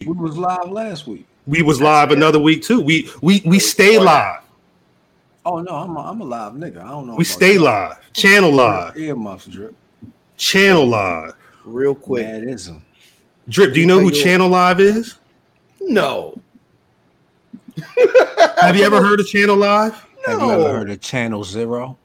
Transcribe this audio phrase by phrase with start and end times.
[0.00, 1.26] We was live last week.
[1.46, 2.80] We was live another week too.
[2.80, 4.42] We we we oh, stay live.
[5.44, 6.82] Oh no, I'm a, I'm a live nigga.
[6.82, 7.16] I don't know.
[7.16, 7.60] We stay you.
[7.60, 7.98] live.
[8.12, 8.96] Channel live.
[8.96, 9.74] Earmuffs drip.
[10.36, 11.34] Channel live.
[11.64, 12.26] Real quick.
[12.26, 12.82] That is him.
[13.50, 15.16] Drip, do you know who Channel Live is?
[15.80, 16.40] No.
[18.60, 19.92] Have you ever heard of Channel Live?
[20.26, 21.98] Have you ever heard of Channel Zero?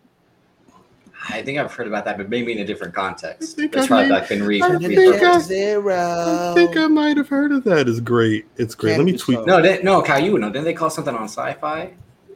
[1.27, 3.55] I think I've heard about that, but maybe in a different context.
[3.55, 5.95] think It's I probably may- like been re- I think I- Zero.
[5.95, 7.89] I think I might have heard of that.
[7.89, 8.45] It's great.
[8.57, 8.97] It's great.
[8.97, 9.45] Let me tweet.
[9.45, 11.91] No, they, no, Cal, you know, didn't they call something on sci-fi?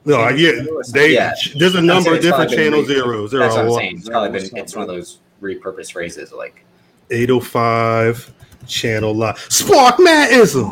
[0.05, 0.52] No, I- yeah,
[0.91, 1.13] they.
[1.13, 1.34] Yeah.
[1.55, 3.32] There's a I'm number of different probably been channel zeros.
[3.32, 3.98] There That's what I'm saying.
[3.99, 4.58] It's probably been.
[4.58, 6.63] It's one of those repurposed phrases, like
[7.12, 8.34] 805
[8.68, 9.38] Channel Live.
[9.49, 10.70] Spark Mattism.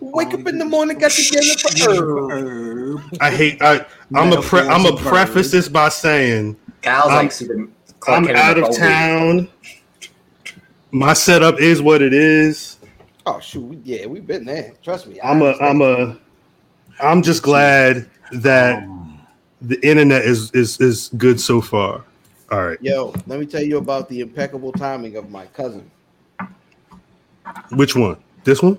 [0.00, 3.00] Wake up in the morning, got the Jennifer Herb.
[3.20, 3.60] I hate.
[3.60, 3.84] I.
[4.14, 4.40] I'm a.
[4.40, 7.68] Pre, I'm a preface this by saying Cal's I'm- like super.
[7.98, 9.48] Clark I'm out of the town.
[10.92, 12.78] My setup is what it is.
[13.26, 14.74] Oh shoot, yeah, we've been there.
[14.84, 15.18] Trust me.
[15.18, 15.46] I I'm a.
[15.46, 15.82] understand.
[15.82, 16.18] I'm a.
[17.00, 18.86] I'm just glad that
[19.60, 22.04] the internet is is is good so far.
[22.52, 22.78] All right.
[22.80, 25.90] Yo, let me tell you about the impeccable timing of my cousin.
[27.72, 28.16] Which one?
[28.44, 28.78] This one?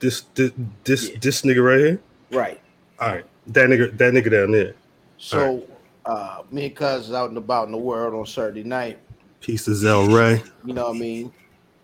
[0.00, 0.52] This this
[0.84, 2.00] this, this nigga right here?
[2.30, 2.60] Right.
[3.00, 3.24] All right.
[3.46, 4.74] That nigga that nigga down there.
[5.16, 5.62] So,
[6.06, 8.98] uh, me and cuz is out and about in the world on Saturday night.
[9.40, 10.42] Peace of Zell Ray.
[10.64, 11.32] You know what I mean?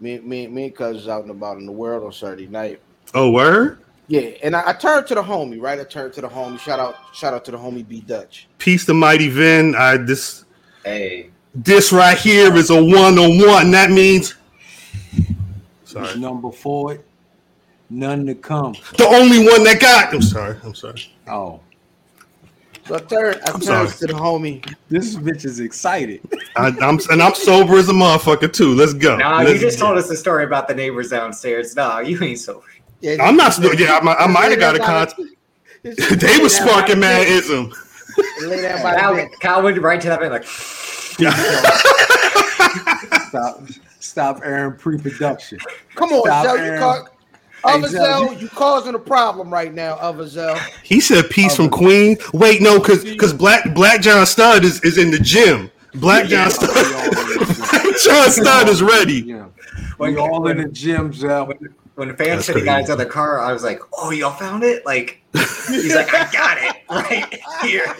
[0.00, 2.80] Me, me, me and cuz is out and about in the world on Saturday night.
[3.14, 3.78] Oh, word?
[4.06, 5.78] Yeah, and I, I turned to the homie, right?
[5.78, 6.58] I turned to the homie.
[6.58, 8.48] Shout out, shout out to the homie B Dutch.
[8.58, 9.74] Peace to Mighty Vin.
[9.76, 10.44] I this
[10.84, 13.70] Hey, this right here is a one on one.
[13.70, 14.34] That means
[15.84, 16.18] Sorry.
[16.20, 16.98] Number four,
[17.88, 18.74] none to come.
[18.96, 20.14] the only one that got.
[20.14, 20.56] I'm sorry.
[20.62, 21.12] I'm sorry.
[21.26, 21.60] Oh,
[22.90, 23.88] So I turned, I I'm turned sorry.
[23.88, 24.74] to the homie.
[24.88, 26.20] this bitch is excited.
[26.56, 28.74] I, I'm and I'm sober as a motherfucker too.
[28.74, 29.16] Let's go.
[29.16, 29.86] nah, you Let's just go.
[29.86, 31.76] told us a story about the neighbors downstairs.
[31.76, 32.66] Nah, you ain't sober.
[33.00, 33.52] Yeah, I'm not.
[33.52, 35.20] still- Yeah, I, might- I might have got a contact.
[35.84, 37.72] they was sparking mad ism.
[38.42, 39.28] Lay down by the Cal, bed.
[39.38, 40.44] Cal went right to that bed like.
[43.28, 43.60] Stop,
[44.00, 45.58] stop airing pre-production.
[45.94, 46.80] Come on, Stop Zell, you airing-
[47.60, 50.58] call, Hey, Other Zell, Zell, you causing a problem right now, Other Zell.
[50.82, 52.16] He said peace from Queen.
[52.32, 55.70] Wait, no, because because Black Black John Stud is, is in the gym.
[55.94, 56.68] Black John Stud.
[57.70, 59.20] Black John Stud is ready.
[59.22, 59.46] Yeah.
[59.98, 61.46] We all in the gym, Zell.
[61.46, 62.92] When, when the fans That's said the guys crazy.
[62.92, 66.56] on the car, I was like, "Oh, y'all found it!" Like, he's like, "I got
[66.58, 67.94] it right here."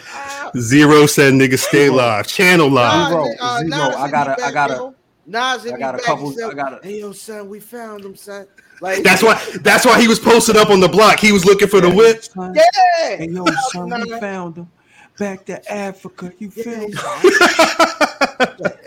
[0.59, 2.25] Zero said nigga stay live.
[2.27, 3.09] Channel live.
[3.09, 3.71] Zero, uh, zero.
[3.75, 4.95] I hit me gotta- I gotta- yo.
[5.27, 8.03] Nas I got a back, couple- he said, I gotta- Hey, yo, son, we found
[8.03, 8.47] him, son.
[8.81, 11.19] Like That's why that's why he was posted up on the block.
[11.19, 12.23] He was looking for the whip.
[12.23, 12.55] Son.
[12.55, 12.63] Yeah.
[13.17, 14.69] Hey, yo, son, we found him.
[15.19, 16.33] Back to Africa.
[16.39, 16.93] You feel me?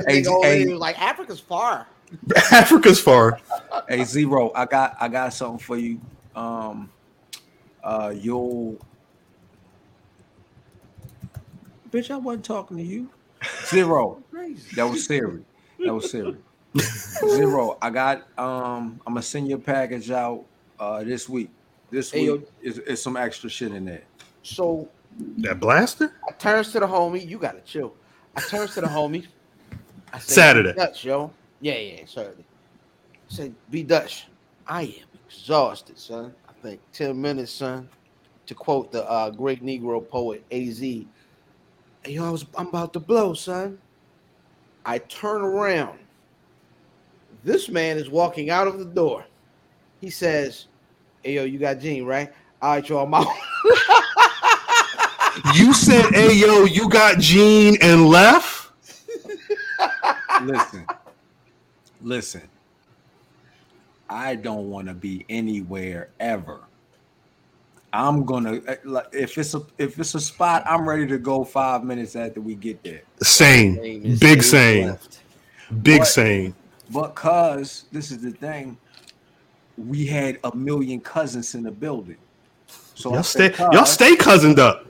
[0.07, 0.75] Hey, Hey, hey.
[0.75, 1.87] like Africa's far.
[2.51, 3.39] Africa's far.
[3.89, 6.01] Hey, Zero, I got I got something for you.
[6.35, 6.91] Um
[7.85, 8.77] uh you'll
[11.91, 13.09] Bitch, I wasn't talking to you.
[13.67, 14.21] Zero.
[14.75, 15.45] That was Siri.
[15.85, 16.37] That was Siri.
[17.29, 17.79] Zero.
[17.83, 20.47] I got um I'm gonna send your package out
[20.79, 21.53] uh this week.
[21.91, 24.05] This Hey, week is, is some extra shit in there.
[24.43, 24.93] So
[25.39, 26.13] That blaster?
[26.29, 27.27] I turns to the homie.
[27.27, 27.97] You gotta chill.
[28.37, 29.29] I turns to the homie.
[30.13, 30.73] I say, Saturday.
[30.75, 31.37] "B Dutch, yo.
[31.61, 32.47] Yeah, yeah, Saturday.
[33.15, 34.29] I said, B Dutch,
[34.67, 36.35] I am exhausted, son.
[36.49, 37.91] I think 10 minutes, son.
[38.49, 40.83] To quote the uh, great Negro poet AZ.
[40.83, 43.79] Yo, I was I'm about to blow, son.
[44.85, 46.04] I turn around.
[47.45, 49.25] This man is walking out of the door.
[50.01, 50.67] He says,
[51.23, 52.33] Hey, yo, you got Gene, right?
[52.61, 53.27] All right, yo, I'm out.
[55.55, 58.71] You said, hey yo, you got Gene and left?
[60.43, 60.87] Listen.
[62.03, 62.43] Listen.
[64.09, 66.61] I don't want to be anywhere ever.
[67.93, 71.45] I'm gonna eh, like, if it's a if it's a spot, I'm ready to go
[71.45, 73.03] five minutes after we get there.
[73.23, 73.77] Same.
[73.77, 74.87] Name is Big Dave same.
[74.87, 75.21] Left.
[75.83, 76.09] Big What?
[76.09, 76.55] same.
[76.93, 78.77] Because this is the thing,
[79.77, 82.17] we had a million cousins in the building.
[82.95, 84.87] So Y'all said, stay y'all "Cuz, stay cousined up.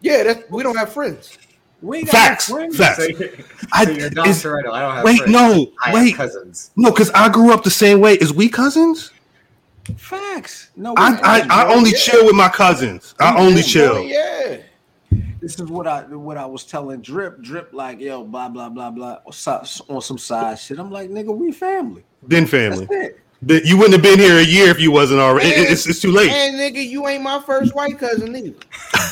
[0.00, 1.36] Yeah, that's, we don't have friends.
[1.82, 2.48] We ain't got Facts.
[2.50, 2.76] friends.
[2.76, 2.96] Facts.
[2.98, 4.72] So, you're- I- so you're not is- Toretto.
[4.72, 5.04] I don't have.
[5.04, 5.32] Wait, friends.
[5.32, 6.08] no, I wait.
[6.10, 6.70] have cousins.
[6.76, 8.14] No, because I grew up the same way.
[8.14, 9.12] Is we cousins?
[9.96, 10.70] Facts.
[10.76, 11.74] No, I I, I bro.
[11.74, 13.14] only chill with my cousins.
[13.20, 14.02] I only Oh, chill.
[14.04, 14.58] yeah.
[15.40, 17.40] This is what I what I was telling Drip.
[17.42, 20.78] Drip like yo, blah blah blah blah on on some side shit.
[20.78, 22.04] I'm like, nigga, we family.
[22.26, 22.88] Been That's family.
[22.90, 23.64] it.
[23.64, 25.50] You wouldn't have been here a year if you wasn't already.
[25.50, 26.30] It- it's, it's too late.
[26.32, 28.54] And nigga, you ain't my first white cousin either.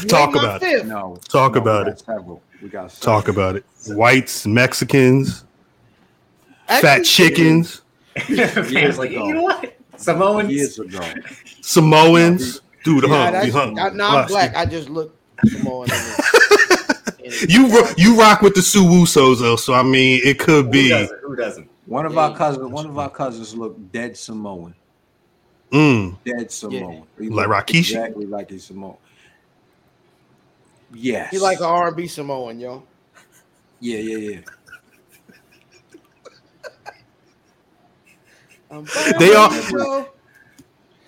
[0.09, 0.67] Talk ain't my about it.
[0.67, 0.87] fifth.
[0.87, 2.01] No, Talk no, about we it.
[2.01, 2.43] Several.
[2.61, 3.65] We got Talk about it.
[3.89, 5.45] Whites, Mexicans,
[6.69, 7.83] Actually, fat chickens.
[8.17, 9.29] Fans like, ago.
[9.29, 9.77] you know what?
[9.97, 10.51] Samoans.
[10.53, 11.01] years ago.
[11.61, 13.47] Samoans, dude, Nah, huh?
[13.53, 13.79] hung.
[13.79, 14.57] I, nah, I'm black.
[14.57, 15.16] I just look
[15.47, 15.89] Samoan.
[17.49, 20.89] You ro- you rock with the Usos though, so I mean, it could Who be.
[20.91, 21.21] doesn't?
[21.23, 21.69] Who doesn't?
[21.87, 24.77] One of Yeah, our cousins, one of our cousins looked dead Samoan.
[25.73, 27.03] Mm, Dead Samoan.
[27.19, 27.79] He Like looked Rikishi?
[27.81, 28.97] Exactly like a Samoan.
[30.95, 31.33] Yes.
[31.33, 32.85] He like an R&B Samoan, yo.
[33.81, 34.41] Yeah, yeah, yeah.
[38.71, 38.87] I'm
[39.19, 40.07] They all-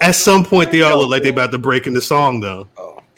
[0.01, 2.67] at some point, they all look like they about to break into song though.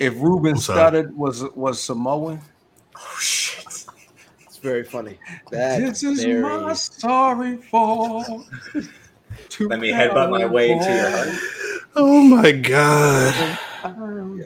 [0.01, 0.57] If Ruben I'm.
[0.61, 2.41] Studdard was was Samoan,
[2.97, 3.87] Oh shit!
[4.41, 5.19] It's very funny.
[5.51, 8.25] That this is very- my story for.
[9.61, 11.29] Let me headbutt my way to your heart.
[11.97, 13.59] Oh my god.
[13.83, 13.95] I'll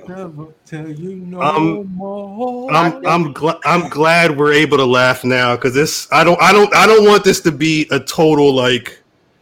[0.09, 2.73] never tell you no Um, more.
[2.73, 6.53] I'm I'm gl- I'm glad we're able to laugh now because this I don't I
[6.53, 9.01] don't I don't want this to be a total like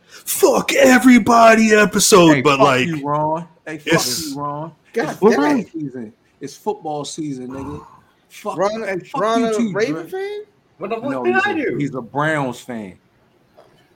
[0.09, 3.49] fuck everybody episode, Hey, but fuck like you, Ron.
[3.67, 4.73] Hey, fuck it's- you, Ron.
[4.93, 5.67] God it's What football dang.
[5.71, 6.13] season.
[6.41, 7.87] It's football season, nigga.
[8.29, 10.11] Fuck, Ron, fuck Ron you a too, Raven Dre.
[10.11, 10.41] fan?
[10.79, 11.77] What the fuck No, did he's I a, do?
[11.77, 12.99] he's a Browns fan.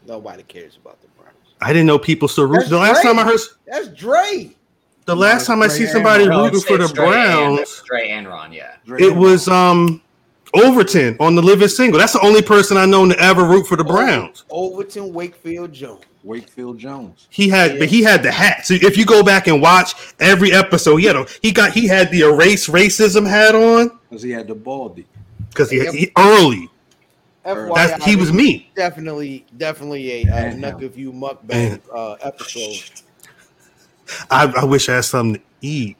[0.06, 1.34] Nobody cares about the Browns.
[1.60, 2.58] I didn't know people still root.
[2.58, 3.10] That's The last great.
[3.14, 4.50] time I heard That's Dre.
[5.06, 8.28] the last it's time I see somebody rooting for the Dre Browns, it's Dre and
[8.28, 8.76] Ron, yeah.
[8.84, 10.02] Dre it and was um
[10.56, 11.98] Overton on the living single.
[11.98, 14.44] That's the only person I know to ever root for the Browns.
[14.50, 16.02] Overton Wakefield Jones.
[16.24, 17.28] Wakefield Jones.
[17.30, 17.78] He had, Yeah.
[17.80, 18.66] but he had the hat.
[18.66, 21.86] So if you go back and watch every episode, he had a, he got he
[21.86, 25.06] had the erase racism hat on Because he had the baldy.
[25.50, 26.68] because he, he early.
[27.44, 28.72] FYI, That's he was me.
[28.74, 30.86] definitely, definitely a uh, And Nuck him.
[30.86, 32.82] of You mukbang uh, episode.
[34.30, 35.96] I, I wish I had something to eat.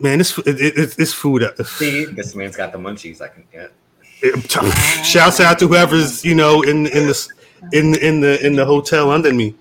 [0.00, 1.42] Man, this it, it, it's it's food.
[1.42, 3.20] uh, See, this man's got the munchies.
[3.20, 3.72] I can get.
[4.22, 4.50] it-
[5.04, 7.28] shouts out to whoever's you know in in this
[7.72, 9.54] in in the in the hotel under me.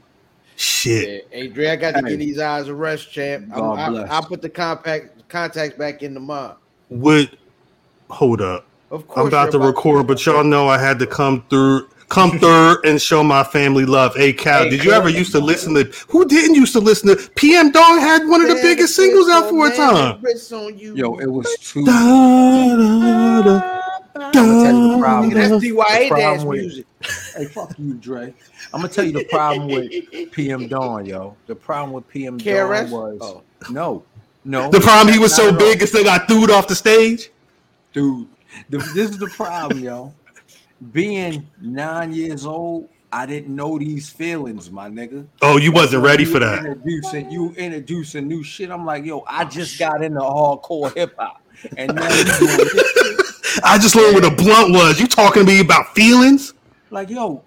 [0.55, 1.25] Shit.
[1.31, 1.39] Yeah.
[1.39, 2.09] Hey, Dre, I got to Hey.
[2.11, 3.43] get these eyes a rest, champ.
[3.51, 4.09] I'm- God I, bless.
[4.09, 6.57] I'll put the compact contacts back in the mob.
[6.89, 7.37] Would
[8.09, 8.65] hold up.
[8.89, 11.89] Of course, I'm about to you're record, but y'all know I had to come through,
[12.09, 14.15] come through, and show my family love.
[14.15, 15.83] Hey, Cal, Hey, did you ever used to listen to?
[16.09, 17.29] Who didn't used to listen to?
[17.35, 20.19] PM Dawn had one of the Man, biggest singles out for a time.
[20.21, 20.95] the wrist on you.
[20.95, 21.83] Yo, it was too.
[21.85, 21.91] Da,
[22.75, 23.73] da, da,
[24.15, 25.29] I'ma tell you the problem.
[25.33, 25.63] That's.
[25.63, 26.85] DYA dance with- music.
[27.35, 28.33] Hey, fuck you, Dre.
[28.73, 31.35] I'm gonna tell you the problem with PM Dawn, yo.
[31.45, 32.89] The problem with PM KRS?
[32.89, 33.41] Dawn was Oh.
[33.69, 34.03] no,
[34.43, 34.69] no.
[34.71, 37.29] The problem he was so big, and still got threw off the stage.
[37.93, 38.27] dude.
[38.69, 40.13] The, this is the problem, yo.
[40.91, 45.25] Being nine years old, I didn't know these feelings, my nigga.
[45.41, 46.65] Oh, you wasn't ready You for that.
[46.65, 48.69] Introducing you introducing new shit.
[48.69, 51.41] I'm like, yo, I just got into hardcore hip hop,
[51.77, 53.61] and now you doing this shit.
[53.63, 54.99] I just learned what a blunt was.
[54.99, 56.53] You talking to me about feelings?
[56.91, 57.43] like, yo,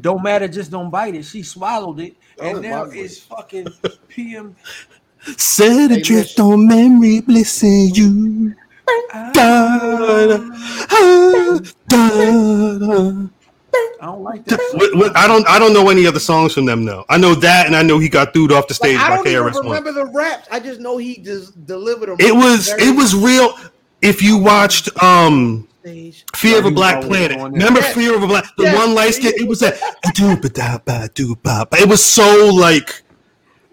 [0.00, 1.24] don't matter, just don't bite it.
[1.24, 3.68] She swallowed it, and now it's fucking
[4.08, 4.54] PM.
[5.38, 6.44] Set Hey, adrift listen.
[6.44, 8.54] on memory, blessing you.
[14.00, 14.60] I don't like that.
[14.60, 14.78] song.
[14.80, 15.46] What, what, I don't.
[15.48, 17.04] I don't know any other songs from them though.
[17.08, 19.16] I know that, and I know he got threw off the stage Like, stage I
[19.16, 19.66] don't even KRS One.
[19.66, 20.48] remember the raps.
[20.50, 22.16] I just know he just delivered them.
[22.18, 22.68] It was.
[22.78, 23.54] It was real.
[24.02, 25.66] If you watched um
[26.34, 27.94] Fear of a Black Planet, remember Yes.
[27.94, 28.44] Fear of a Black?
[28.56, 28.76] The Yes.
[28.76, 29.32] one light skin.
[29.36, 29.78] It was that.
[31.78, 33.02] It was so like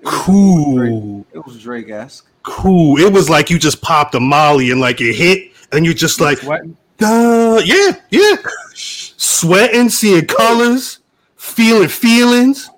[0.03, 2.27] cool, It was Drake esque.
[2.43, 2.99] Cool.
[2.99, 6.19] It was like you just popped a Molly and like it hit, and you're just
[6.21, 6.77] like Sweating.
[7.01, 8.35] Uh, yeah, yeah.
[8.75, 10.99] Sweating, seeing colors,
[11.35, 12.69] feeling feelings.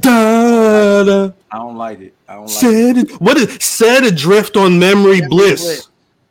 [0.00, 1.30] Da, da.
[1.50, 2.14] I don't like it.
[2.28, 2.96] I don't like it.
[3.10, 3.20] It.
[3.20, 5.62] What is said adrift on memory Memory bliss?
[5.62, 5.88] bliss.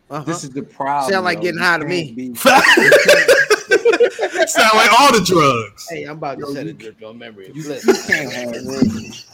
[0.10, 0.24] Uh-huh.
[0.24, 1.12] This is the problem.
[1.12, 1.44] Sound like yo.
[1.44, 2.12] getting high to me.
[2.12, 2.36] be-
[4.48, 5.88] Sound like all the drugs.
[5.90, 7.52] Hey, I'm about to Yo, set you- a drip on memory.
[7.54, 7.86] You, Bliss.
[7.86, 9.26] you can't have it.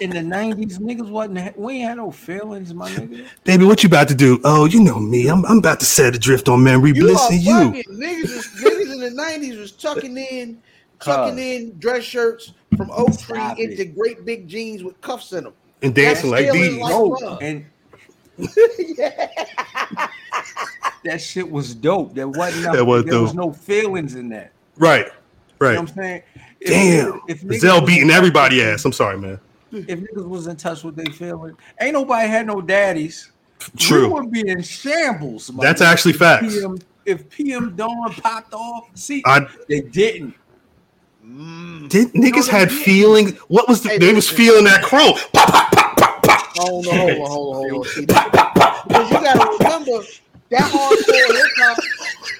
[0.00, 1.58] In the nineties, niggas wasn't.
[1.58, 3.26] We ain't had no feelings, my nigga.
[3.44, 4.40] Baby, what you about to do?
[4.44, 5.26] Oh, you know me.
[5.28, 7.52] I'm, I'm about to set adrift on memory You bliss and you.
[7.52, 7.86] niggas.
[7.88, 10.62] Was, niggas in the '90s was tucking in,
[11.00, 11.42] tucking Cuz.
[11.44, 13.70] in dress shirts from Oak Tree Stop it.
[13.72, 15.52] into great big jeans with cuffs in them.
[15.82, 16.66] And dancing like That's these.
[16.66, 17.38] feeling like- No, love.
[17.42, 17.64] and
[18.96, 19.26] yeah.
[21.04, 22.14] that shit was dope.
[22.14, 22.66] There wasn't.
[22.66, 23.36] No, That was there was dope.
[23.48, 24.52] no feelings in that.
[24.76, 25.12] Right, You know
[25.60, 25.70] right.
[25.80, 26.22] what I'm saying?
[26.60, 27.12] If Damn.
[27.12, 28.84] niggas- if niggas Zell was beating everybody ass.
[28.84, 29.40] I'm sorry, man.
[29.72, 33.30] If niggas was in touch with their feelings, ain't nobody had no daddies.
[33.76, 34.06] True.
[34.06, 35.50] We would be in shambles.
[35.52, 35.86] my That's nigga.
[35.86, 36.54] actually If facts.
[36.58, 40.34] PM, if PM Dawn popped off, see, I they didn't.
[41.26, 41.88] Mm.
[41.90, 42.82] did niggas they had didn't.
[42.84, 43.32] feelings.
[43.48, 44.36] What was the, Hey, they was listen.
[44.36, 45.12] feeling that crow?
[45.34, 46.56] Pop, pop, pop, pop, pop.
[46.56, 47.82] Hold on, hold on, hold on, hold on.
[48.88, 50.06] Because you gotta remember
[50.50, 51.78] that hardcore hip hop,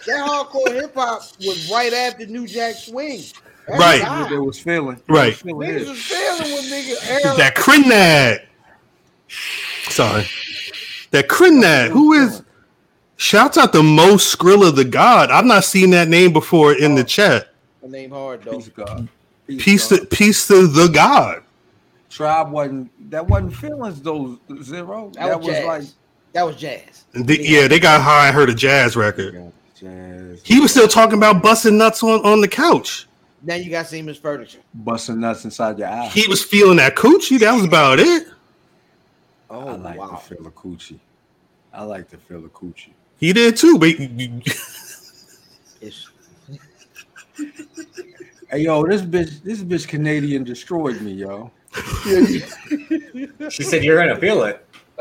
[0.07, 3.23] that hardcore hip hop was right after New Jack Swing.
[3.69, 4.01] That's Right.
[4.03, 4.21] God.
[4.23, 4.97] What they was feeling.
[5.07, 5.33] They Right.
[5.33, 5.89] was feeling Niggas it.
[5.89, 7.39] was feeling when nigga Aaron.
[7.39, 8.41] that Crinad.
[9.91, 10.27] Sorry.
[11.11, 11.91] That Crinad.
[11.91, 12.43] Who is
[13.17, 15.31] shouts out to Mo Skrilla the God.
[15.31, 17.05] I've not seen that name before in the oh.
[17.05, 17.49] chat.
[17.83, 18.53] The name hard though.
[18.59, 19.09] Peace God.
[19.47, 20.01] Peace God.
[20.01, 21.43] to peace to the God.
[22.11, 25.11] Tribe wasn't that wasn't feelings though zero.
[25.15, 25.85] That, That, was, was, like
[26.33, 27.05] that was jazz.
[27.15, 29.53] And they- yeah, they got high and heard a jazz record.
[29.79, 30.41] jazz.
[30.45, 33.08] He was still talking about busting nuts on, on the couch.
[33.43, 34.59] Now you got Siemens furniture.
[34.75, 36.09] busting nuts inside your eye.
[36.09, 37.39] He was feeling that coochie.
[37.39, 38.27] That was about it.
[39.51, 40.09] Oh, oh I like wow.
[40.09, 40.99] to feel a coochie.
[41.73, 42.93] I like to feel a coochie.
[43.19, 43.91] He did too, but
[45.81, 46.09] It's,
[48.51, 51.51] Hey yo, this bitch, this bitch Canadian destroyed me, yo.
[53.51, 54.65] She said you're gonna feel it.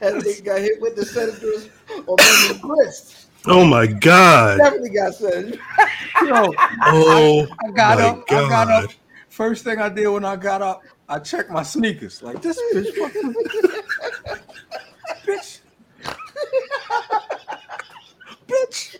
[0.00, 1.68] that nigga got hit with the senators
[2.06, 3.15] or maybe Chris.
[3.46, 4.58] Oh my god.
[4.58, 5.58] Definitely got senators.
[6.22, 6.54] Yo,
[6.86, 8.24] Oh I got my up.
[8.30, 8.90] I got up.
[9.28, 12.22] First thing I did when I got up, I checked my sneakers.
[12.22, 13.34] Like this bitch, fucking
[15.26, 15.60] bitch,
[18.48, 18.96] bitch.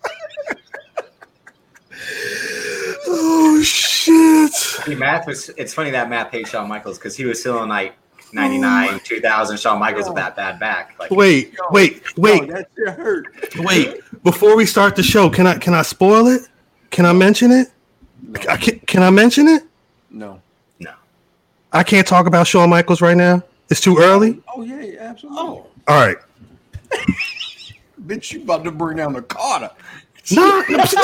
[3.09, 4.53] Oh shit.
[4.53, 5.49] See, Math was.
[5.57, 7.97] It's funny that Math hates Shawn Michaels because he was still feeling like
[8.33, 9.57] 99, 2000.
[9.59, 10.95] Shawn Michaels with that bad back.
[10.99, 13.27] Like, Wait, wait, wait, Yo, that shit hurt.
[13.59, 14.01] wait.
[14.23, 16.43] Before we start the show, can I can I spoil it?
[16.91, 17.69] Can I mention it?
[18.23, 19.63] No, I can, can I mention it?
[20.11, 20.41] no.
[20.81, 20.93] no.
[21.73, 23.43] I can't talk about Shawn Michaels right now.
[23.69, 24.41] It's too early.
[24.49, 25.39] Oh, oh yeah, yeah, absolutely.
[25.41, 26.17] Oh, All right.
[28.07, 29.71] bitch, you about to bring down the Carter?
[30.33, 30.95] Nah, what?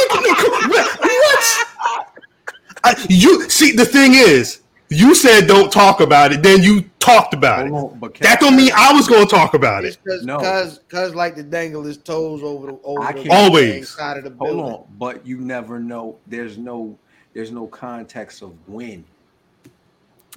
[2.85, 4.62] I, you see, the thing is,
[4.93, 7.73] you said don't talk about it, then you talked about it.
[7.73, 9.99] On, but That don't mean I was going to talk about it.
[10.07, 10.39] cause, No.
[10.39, 13.89] cause, cause like to dangle his toes over the over I the can't- Always.
[13.91, 16.17] side of the Hold on, but you never know.
[16.27, 16.97] There's no,
[17.35, 19.05] there's no context of when,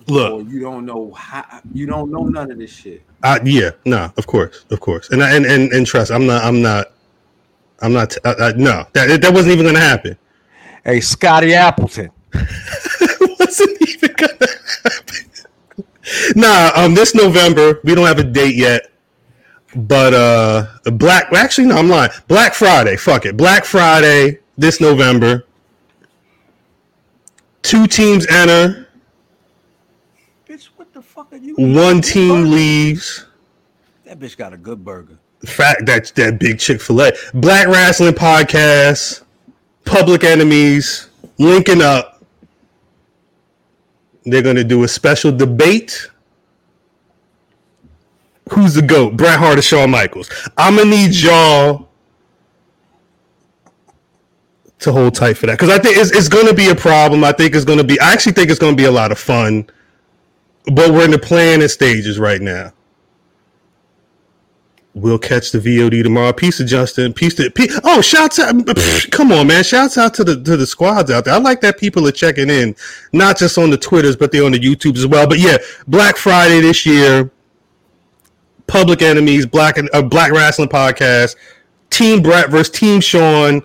[0.09, 1.45] or Look, you don't know how.
[1.73, 3.01] You don't know none of this shit.
[3.23, 6.61] I, yeah, no, of course, of course, and and and, and trust, I'm not, I'm
[6.61, 6.87] not,
[7.81, 8.15] I'm not.
[8.57, 10.17] No, that that wasn't even going to happen.
[10.83, 12.11] Hey, Scotty Appleton.
[12.33, 15.85] it wasn't even going to happen.
[16.35, 18.91] Nah, um, this November we don't have a date yet,
[19.75, 21.31] but uh, Black.
[21.33, 22.11] Actually, no, I'm lying.
[22.27, 22.95] Black Friday.
[22.95, 23.35] Fuck it.
[23.37, 25.45] Black Friday this November.
[27.61, 28.87] Two teams enter.
[30.47, 31.55] Bitch, what the fuck are you?
[31.55, 33.25] One team leaves.
[34.05, 35.17] That bitch got a good burger.
[35.43, 37.11] Fact that that big Chick Fil A.
[37.33, 39.23] Black Rasslin' Podcast.
[39.83, 42.14] Public Enemies linking up.
[44.25, 46.09] They're gonna do a special debate.
[48.51, 49.17] Who's the goat?
[49.17, 50.29] Bret Hart or Shawn Michaels?
[50.57, 51.89] I'm gonna need y'all
[54.79, 57.23] to hold tight for that because I think it's, it's gonna be a problem.
[57.23, 57.99] I think it's gonna be.
[57.99, 59.67] I actually think it's gonna be a lot of fun,
[60.73, 62.71] but we're in the planning stages right now.
[64.95, 66.31] We'll catch the VOD tomorrow.
[66.31, 67.11] Peace to Justin.
[67.13, 68.55] Peace to pe- oh, shouts out!
[69.11, 69.61] Come on, man!
[69.61, 71.33] Shouts out to the to the squads out there.
[71.33, 72.73] I like that people are checking in,
[73.11, 75.27] not just on the Twitters, but they're on the YouTubes as well.
[75.27, 77.29] But yeah, Black Friday this year.
[78.67, 81.35] Public Enemies, Black uh, Black Rasslin' Podcast,
[81.89, 83.61] Team Bret versus Team Shawn.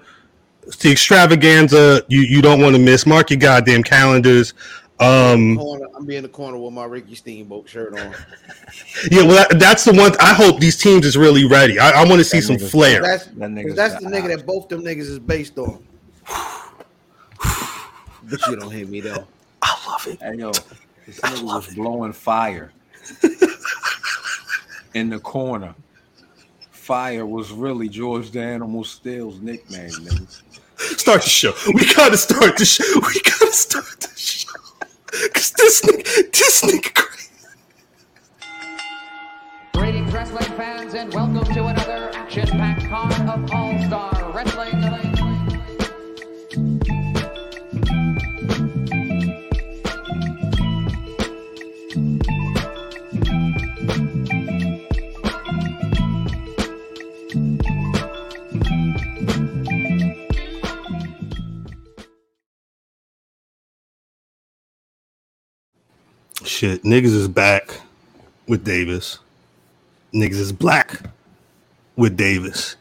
[0.66, 3.06] It's the extravaganza you, you don't want to miss.
[3.06, 4.52] Mark your goddamn calendars.
[4.98, 5.58] Um,
[6.00, 7.98] I'm be in the corner with my Ricky Steamboat shirt on.
[9.10, 10.12] yeah, well, that, that's the one.
[10.18, 11.78] I hope these teams is really ready.
[11.78, 13.02] I, I want to see That some flair.
[13.02, 14.36] That's That nigga's the nigga eyes.
[14.38, 15.84] that both them niggas is based on.
[18.22, 19.26] But you don't hear me though.
[19.62, 20.22] I love it.
[20.22, 20.52] Hey yo,
[21.06, 22.72] this nigga was blowing fire
[24.94, 25.74] in the corner.
[26.70, 30.42] Fire was really George the Animal Steele's nickname, nigga.
[30.98, 31.52] Start the show.
[31.74, 32.84] We gotta start the show.
[32.94, 34.59] We gotta start the show.
[35.34, 37.30] Cause this nigga, this nigga crazy.
[39.74, 44.79] Greetings, wrestling fans, and welcome to another action-packed card of All-Star Wrestling.
[66.60, 67.80] Shit, niggas is back
[68.46, 69.18] with Davis.
[70.12, 71.00] Niggas is black
[71.96, 72.76] with Davis.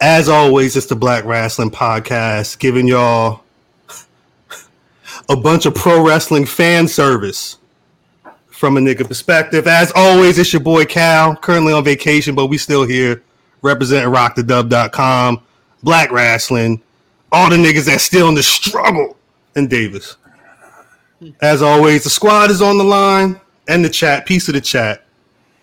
[0.00, 3.42] As always, it's the Black Rasslin' Podcast, giving y'all
[5.28, 7.58] a bunch of pro wrestling fan service
[8.46, 9.66] from a nigga perspective.
[9.66, 13.24] As always, it's your boy Cal, currently on vacation, but we still here
[13.60, 15.42] representing rockthedub.com.
[15.82, 16.80] Black Wrestling,
[17.32, 19.16] all the niggas that's still in the struggle
[19.56, 20.16] in Davis.
[21.40, 25.04] As always, the squad is on the line and the chat, piece of the chat.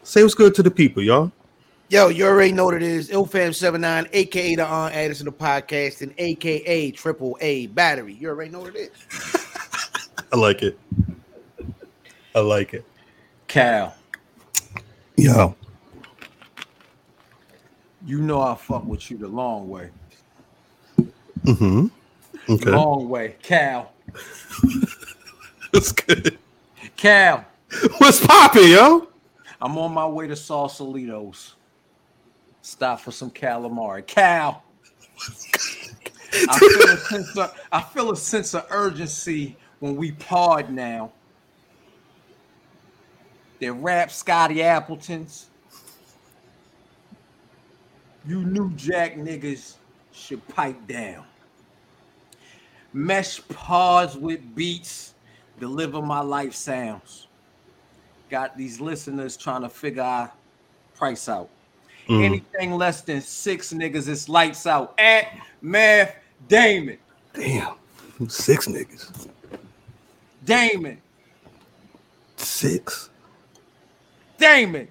[0.04, 1.32] Say what's good to the people, y'all.
[1.90, 3.10] Yo, you already know what it is.
[3.10, 8.14] IlFam79, aka the on Addison the podcast, and aka Triple A Battery.
[8.14, 9.48] You already know what it is.
[10.34, 10.80] I like it.
[12.36, 12.84] I like it.
[13.48, 13.96] Cal,
[15.16, 15.56] Yo.
[18.04, 19.92] you know I fuck with you the long way.
[21.44, 21.88] Mm-hmm.
[22.50, 22.72] Okay.
[22.72, 23.36] Long way.
[23.44, 23.94] Cal.
[25.74, 26.38] That's good.
[26.96, 27.46] Cal.
[27.98, 29.08] What's poppin', yo?
[29.60, 31.53] I'm on my way to Sausalitos.
[32.62, 34.06] Stop for some calamari.
[34.06, 34.63] Cal.
[36.50, 41.12] I feel, a sense of, I feel a sense of urgency when we pod now.
[43.60, 45.48] They rap Scotty Appletons.
[48.25, 49.75] You New Jack niggas
[50.12, 51.25] should pipe down.
[52.94, 55.12] Mesh pods with beats,
[55.60, 57.28] deliver my life sounds.
[58.30, 60.32] Got these listeners trying to figure our
[60.96, 61.50] price out.
[62.08, 62.24] Mm.
[62.24, 64.94] Anything less than six niggas, it's lights out.
[65.00, 65.28] At
[65.62, 66.16] Math
[66.48, 66.98] Damon.
[67.34, 67.76] Damn.
[68.28, 69.30] Six niggas.
[70.46, 71.02] Damon.
[72.38, 73.10] Six.
[74.38, 74.88] Damon.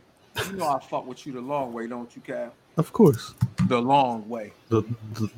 [0.47, 2.55] You know I fuck with you the long way, don't you, Cal?
[2.77, 3.35] Of course.
[3.67, 4.53] The long way.
[4.69, 4.83] The,
[5.15, 5.31] the...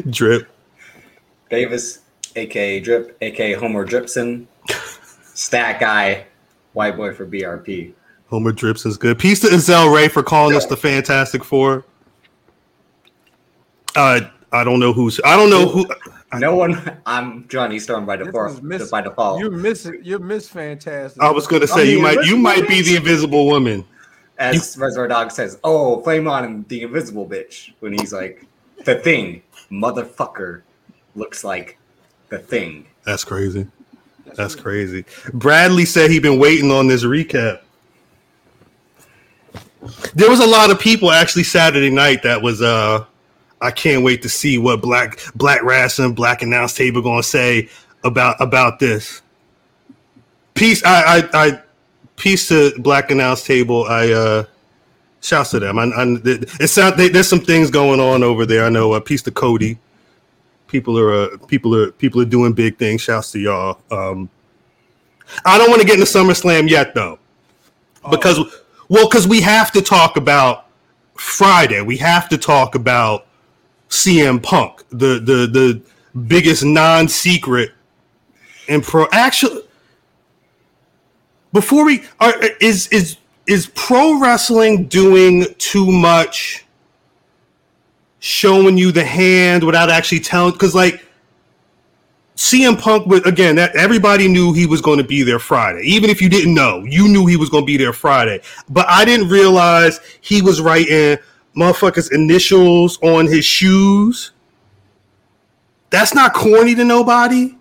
[0.10, 0.48] Drip.
[1.50, 2.00] Davis,
[2.36, 4.46] aka Drip, aka Homer Dripson,
[5.34, 6.26] stat guy,
[6.72, 7.92] white boy for BRP.
[8.28, 9.18] Homer Drips is good.
[9.18, 11.84] Peace to Isel Ray for calling us the Fantastic Four.
[13.94, 14.20] Uh,
[14.52, 15.20] I don't know who's.
[15.24, 15.86] I don't know who.
[16.38, 16.98] No one.
[17.04, 18.62] I'm Johnny Storm by default.
[18.62, 19.38] miss- by default.
[19.40, 20.00] You're missing.
[20.02, 21.22] You're miss fantastic.
[21.22, 22.24] I was gonna say I mean, you might.
[22.24, 23.84] You might be the Invisible Woman.
[24.38, 28.46] As Reservoir Dog says, "Oh, flame on him, the invisible bitch." When he's like,
[28.84, 30.62] "The thing, motherfucker,
[31.14, 31.78] looks like
[32.28, 33.66] the thing." That's crazy.
[34.34, 35.04] That's crazy.
[35.34, 37.60] Bradley said he'd been waiting on this recap.
[40.14, 43.04] There was a lot of people actually Saturday night that was uh
[43.60, 47.68] I can't wait to see what black black wrestling black announce table gonna say
[48.04, 49.22] about about this.
[50.54, 51.62] Peace I I, I
[52.16, 53.84] peace to black announce table.
[53.84, 54.44] I uh
[55.22, 55.78] shouts to them.
[55.78, 58.66] I, I it sound there's some things going on over there.
[58.66, 59.78] I know uh, piece to Cody
[60.72, 63.02] people are uh, people are people are doing big things.
[63.02, 63.78] Shouts to y'all.
[63.92, 64.28] Um,
[65.44, 67.18] I don't want to get into SummerSlam yet though,
[68.10, 68.38] because
[68.88, 70.66] well, because we have to talk about
[71.14, 71.82] Friday.
[71.82, 73.26] We have to talk about
[73.90, 75.82] CM Punk, the the the
[76.26, 77.70] biggest non-secret
[78.68, 79.06] and pro.
[79.12, 79.62] Actually,
[81.52, 83.18] before we are is is
[83.52, 86.66] is pro wrestling doing too much?
[88.22, 91.04] showing you the hand without actually telling because like
[92.36, 95.82] CM Punk was again that everybody knew he was going to be there Friday.
[95.82, 98.40] Even if you didn't know, you knew he was going to be there Friday.
[98.68, 101.18] But I didn't realize he was writing
[101.56, 104.30] motherfuckers initials on his shoes.
[105.90, 107.58] That's not corny to nobody.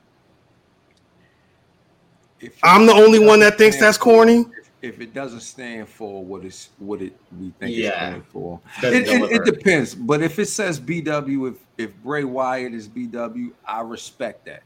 [2.40, 4.46] If I'm the only one that thinks that's corny.
[4.82, 7.92] If, if it doesn't stand for what it's what it we think it's Yeah.
[7.92, 9.96] standing for, it, it, it depends.
[9.96, 14.64] But if it says BW, if if Bray Wyatt is BW, I respect that.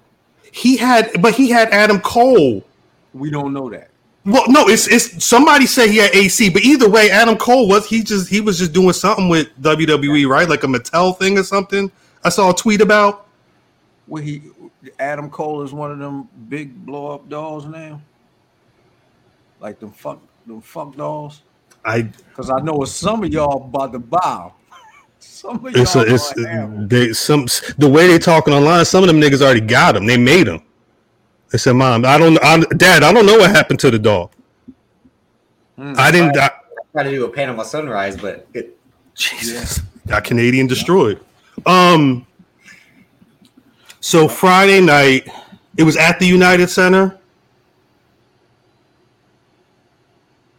[0.51, 2.63] He had, but he had Adam Cole.
[3.13, 3.89] We don't know that.
[4.25, 7.88] Well, no, it's it's somebody said he had AC, but either way, Adam Cole was
[7.88, 10.49] he just he was just doing something with WWE, right?
[10.49, 11.91] Like a Mattel thing or something.
[12.23, 13.28] I saw a tweet about.
[14.08, 14.41] Well, he
[14.99, 18.01] Adam Cole is one of them big blow up dolls now,
[19.60, 21.41] like them fuck them fuck dolls.
[21.84, 24.54] I Because I know some of y'all about to bow.
[25.20, 26.88] Some of y'all it's a, it's gonna have 'em.
[26.88, 27.46] they some
[27.78, 28.86] the way they talking online.
[28.86, 30.06] Some of them niggas already got them.
[30.06, 30.62] They made them.
[31.52, 34.32] They said, "Mom, I don't, I, Dad, I don't know what happened to the doll.
[35.78, 35.94] Hmm.
[35.98, 36.38] I didn't.
[36.38, 36.52] I,
[36.91, 38.78] Try to do a Panama Sunrise, but it,
[39.15, 41.20] Jesus, got Canadian destroyed.
[41.65, 42.26] Um,
[44.00, 45.28] so Friday night,
[45.78, 47.20] it was at the United Center.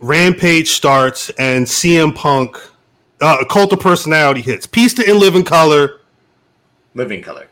[0.00, 2.56] Rampage starts and CM Punk,
[3.20, 4.66] uh, Cult of Personality hits.
[4.66, 6.00] Peace to In Living Color.
[6.94, 7.48] living color.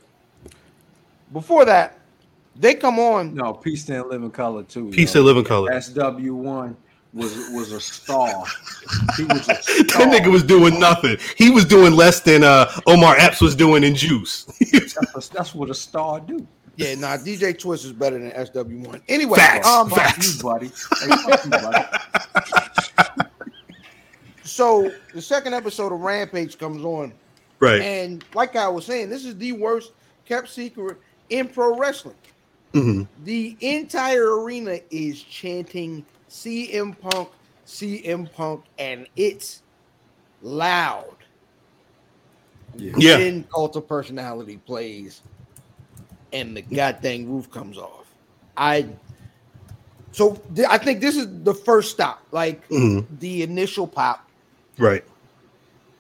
[1.32, 1.98] Before that,
[2.56, 3.34] they come on.
[3.34, 4.90] No, Peace to In Living Color too.
[4.90, 5.20] Peace yo.
[5.20, 5.80] to Living Color.
[5.80, 6.76] SW one
[7.14, 8.44] was was a star.
[9.16, 9.54] He was a
[9.94, 11.16] That nigga was doing nothing.
[11.36, 14.44] He was doing less than uh, Omar Epps was doing in Juice.
[15.14, 16.46] That's, that's what a star do.
[16.76, 19.00] Yeah, nah, DJ Twist is better than SW1.
[19.08, 19.66] Anyway, Facts.
[19.66, 20.66] um, Fuck you, buddy.
[20.66, 23.28] Hey, fuck you, buddy.
[24.42, 27.12] so the second episode of Rampage comes on,
[27.60, 27.80] Right.
[27.80, 29.92] and like I was saying, this is the worst
[30.26, 30.98] kept secret
[31.30, 32.16] in pro wrestling.
[32.72, 33.06] Mhm.
[33.24, 37.28] The entire arena is chanting CM Punk,
[37.66, 39.62] CM Punk, and it's
[40.42, 41.14] loud.
[42.76, 42.92] Yeah.
[42.98, 43.16] Yeah.
[43.18, 45.22] Then cult of personality plays,
[46.34, 48.06] and the goddamn roof comes off.
[48.56, 48.86] I
[50.12, 53.06] so th- I think this is the first stop, like Mhm.
[53.20, 54.28] the initial pop.
[54.78, 55.04] Right.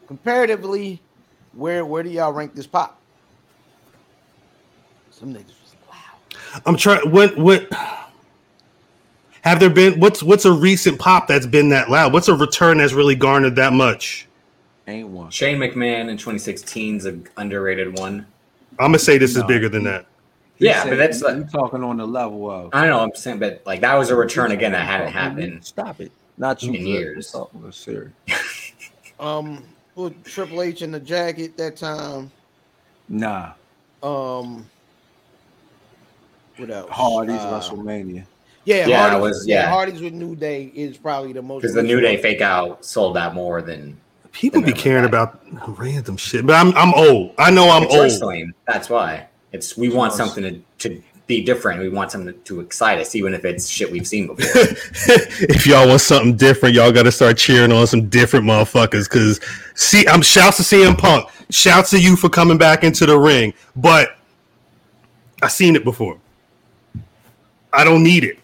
[0.06, 1.00] Comparatively,
[1.52, 3.00] where where do y'all rank this pop?
[5.10, 6.62] Some niggas was loud.
[6.66, 7.10] I'm trying.
[7.10, 7.36] What?
[7.38, 7.68] What?
[9.42, 10.00] Have there been?
[10.00, 12.12] What's What's a recent pop that's been that loud?
[12.12, 14.26] What's a return that's really garnered that much?
[14.86, 15.30] Ain't one.
[15.30, 18.26] Shane McMahon in 2016 is an underrated one.
[18.78, 20.06] I'm gonna say this is bigger than that.
[20.64, 22.70] He Yeah, said- but that's you like- talking on the level of.
[22.72, 23.00] I don't know.
[23.00, 25.64] I'm saying, but like that was a return again that hadn't happened.
[25.64, 26.10] Stop it.
[26.38, 26.70] Not you.
[26.72, 26.86] in Chris.
[26.86, 27.30] years.
[27.34, 28.12] We're talking about serious.
[29.20, 29.62] Um,
[29.94, 32.32] with Triple H in the jacket that time.
[33.08, 33.52] Nah.
[34.02, 34.66] Um,
[36.56, 36.90] what else?
[36.90, 38.24] Hardy's Uh, WrestleMania.
[38.64, 39.62] Yeah, Yeah, Hardy's, was- yeah.
[39.64, 39.70] yeah.
[39.70, 43.16] Hardy's with New Day is probably the most Because the New Day fake out sold
[43.16, 43.96] out more than
[44.32, 45.08] People be caring that.
[45.08, 45.40] about
[45.78, 47.34] random shit, but I'm I'm old.
[47.38, 48.02] I know I'm it's old.
[48.02, 48.52] wrestling.
[48.66, 49.28] That's why.
[49.54, 51.80] It's we want something to, to be different.
[51.80, 54.62] We want something to excite us, even if it's shit we've seen before.
[55.48, 59.08] if y'all want something different, y'all got to start cheering on some different motherfuckers.
[59.08, 59.38] Because
[59.76, 63.54] see, I'm shouts to CM Punk, shouts to you for coming back into the ring,
[63.76, 64.16] but
[65.40, 66.18] I seen it before.
[67.72, 68.40] I don't need it,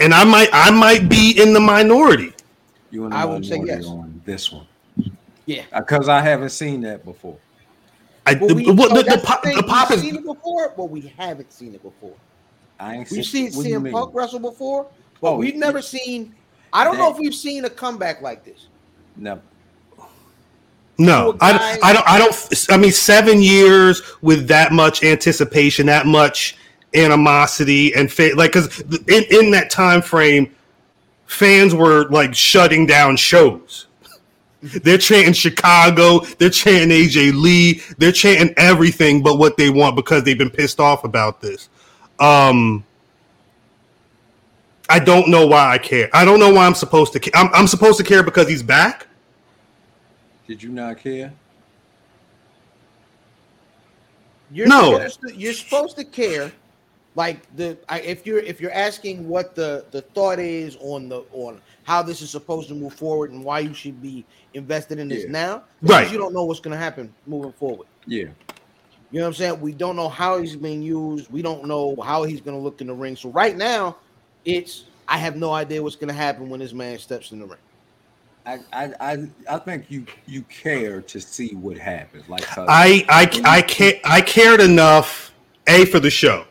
[0.00, 2.32] and I might I might be in the minority.
[2.90, 3.84] You and the I would say yes.
[3.84, 4.66] on this one.
[5.44, 5.64] Yeah.
[5.72, 7.36] Uh, because I haven't seen that before.
[8.26, 10.04] I Well, we, the, what, so the, the, that's pop, thing, the pop we've is
[10.04, 12.14] seen it before, but we haven't seen it before.
[12.78, 13.92] I ain't We've seen what do you CM?
[13.92, 14.86] Punk wrestle before,
[15.20, 15.60] but Oh, we've yeah.
[15.60, 16.34] never seen.
[16.72, 18.66] I don't know if we've seen a comeback like this.
[19.16, 19.40] Never.
[20.98, 22.08] No, to a I, guy- I don't.
[22.08, 22.64] I don't.
[22.70, 26.56] I mean, seven years with that much anticipation, that much
[26.94, 30.54] animosity, and fa- like because in in that time frame,
[31.26, 33.86] fans were like shutting down shows.
[34.62, 36.20] They're chanting Chicago.
[36.38, 37.82] They're chanting AJ Lee.
[37.98, 41.68] They're chanting everything but what they want because they've been pissed off about this.
[42.20, 42.84] Um,
[44.88, 46.08] I don't know why I care.
[46.12, 47.32] I don't know why I'm supposed to care.
[47.34, 49.08] I'm, I'm supposed to care because he's back.
[50.46, 51.32] Did you not care?
[54.52, 54.92] You're No.
[54.92, 56.52] supposed to, you're supposed to care.
[57.14, 61.22] Like the I, if you're if you're asking what the the thought is on the
[61.32, 65.08] on how this is supposed to move forward and why you should be invested in
[65.08, 65.30] this Yeah.
[65.30, 66.12] now, because Right.
[66.12, 67.86] You don't know what's going to happen moving forward.
[68.06, 68.28] Yeah.
[69.10, 69.60] You know what I'm saying?
[69.60, 71.30] We don't know how he's being used.
[71.30, 73.14] We don't know how he's going to look in the ring.
[73.14, 73.96] So right now,
[74.46, 77.46] it's I have no idea what's going to happen when this man steps in the
[77.46, 77.58] ring.
[78.46, 82.26] I, I, I, I think you you care to see what happens.
[82.28, 85.32] Like 'cause- I I I care I cared enough
[85.66, 86.44] a for the show.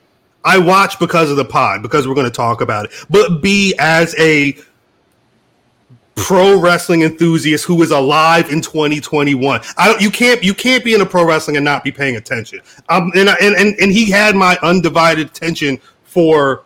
[0.44, 2.92] I watch because of the pod because we're going to talk about it.
[3.10, 4.56] But b as a
[6.16, 9.62] pro wrestling enthusiast who is alive in 2021.
[9.78, 12.16] I don't you can't you can't be in a pro wrestling and not be paying
[12.16, 12.60] attention.
[12.90, 16.64] Um and and and, and he had my undivided attention for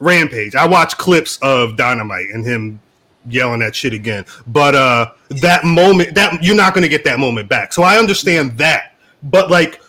[0.00, 0.54] Rampage.
[0.54, 2.80] I watched clips of Dynamite and him
[3.26, 4.24] yelling that shit again.
[4.46, 7.72] But uh that moment that you're not going to get that moment back.
[7.72, 8.94] So I understand that.
[9.22, 9.80] But like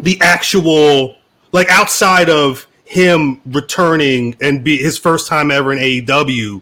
[0.00, 1.16] the actual
[1.54, 6.60] like outside of him returning and be his first time ever in AEW,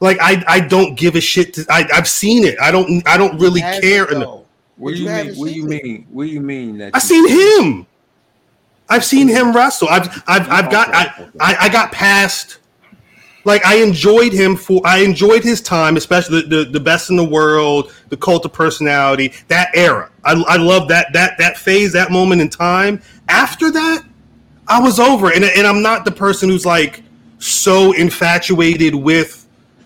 [0.00, 1.54] like I I don't give a shit.
[1.54, 2.56] To, I I've seen it.
[2.60, 4.06] I don't I don't really Hasn't, care.
[4.10, 4.22] enough.
[4.24, 4.46] though.
[4.76, 5.14] what but do you you mean?
[5.16, 5.84] haven't What do you seen it.
[5.84, 6.06] mean?
[6.10, 7.86] What do you mean that I you- seen him.
[8.88, 9.88] I've seen him wrestle.
[9.88, 11.04] I've I've I've got I,
[11.40, 12.58] I I got past.
[13.44, 17.16] Like I enjoyed him for I enjoyed his time, especially the, the, the best in
[17.16, 20.10] the world, the cult of personality, that era.
[20.24, 23.00] I, I love that that that phase, that moment in time.
[23.28, 24.04] After that,
[24.68, 25.36] I was over it.
[25.36, 27.02] And, and I'm not the person who's like
[27.38, 29.38] so infatuated with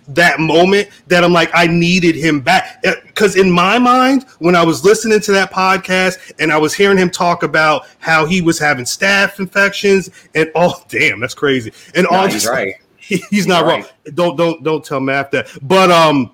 [0.08, 2.82] that moment that I'm like, I needed him back.
[2.82, 6.96] Because in my mind, when I was listening to that podcast and I was hearing
[6.98, 11.72] him talk about how he was having staph infections and all, damn, that's crazy.
[11.94, 12.74] And No, all he's this, right.
[12.98, 13.82] he's not Right.
[13.82, 13.90] wrong.
[14.14, 15.48] Don't don't don't tell Matt that.
[15.62, 16.30] But um,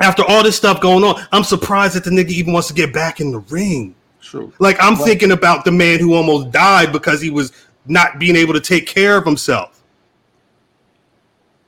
[0.00, 2.92] after all this stuff going on, I'm surprised that the nigga even wants to get
[2.92, 3.94] back in the ring.
[4.22, 4.52] True.
[4.58, 7.52] Like I'm Well- thinking about the man who almost died because he was
[7.86, 9.82] not being able to take care of himself.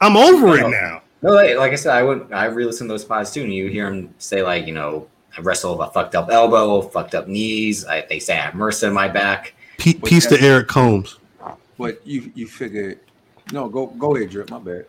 [0.00, 0.68] I'm over it No.
[0.68, 1.00] now.
[1.22, 3.68] No, like, like I said, I would I re-listen to those pods too, and you
[3.68, 7.26] hear him say like, you know, I wrestle with a fucked up elbow, fucked up
[7.28, 7.84] knees.
[7.86, 9.54] I, they say I have MRSA in my back.
[9.78, 11.16] Pe- Peace to Eric Combs.
[11.78, 12.96] But you you figure
[13.52, 14.50] no go go ahead, drip.
[14.50, 14.86] My bad.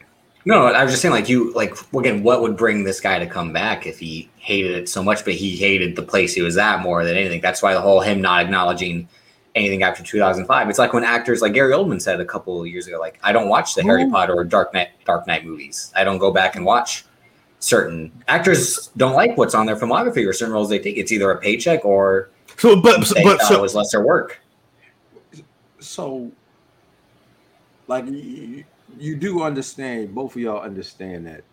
[0.47, 3.25] No, I was just saying, like you, like again, what would bring this guy to
[3.25, 6.55] come back if he hated it so much, but he hated the place he was
[6.57, 7.41] at more than anything.
[7.41, 9.07] That's why the whole him not acknowledging
[9.55, 10.69] anything after 2005.
[10.69, 13.31] It's like when actors like Gary Oldman said a couple of years ago, like I
[13.31, 15.91] don't watch the Harry Potter or Dark Knight Dark Knight movies.
[15.95, 17.05] I don't go back and watch
[17.59, 18.91] certain actors.
[18.97, 20.97] Don't like what's on their filmography or certain roles they take.
[20.97, 24.39] It's either a paycheck or So, but they but thought it so was lesser work.
[25.79, 26.31] so
[27.87, 28.05] like
[28.97, 31.43] you, you do understand both of y'all understand that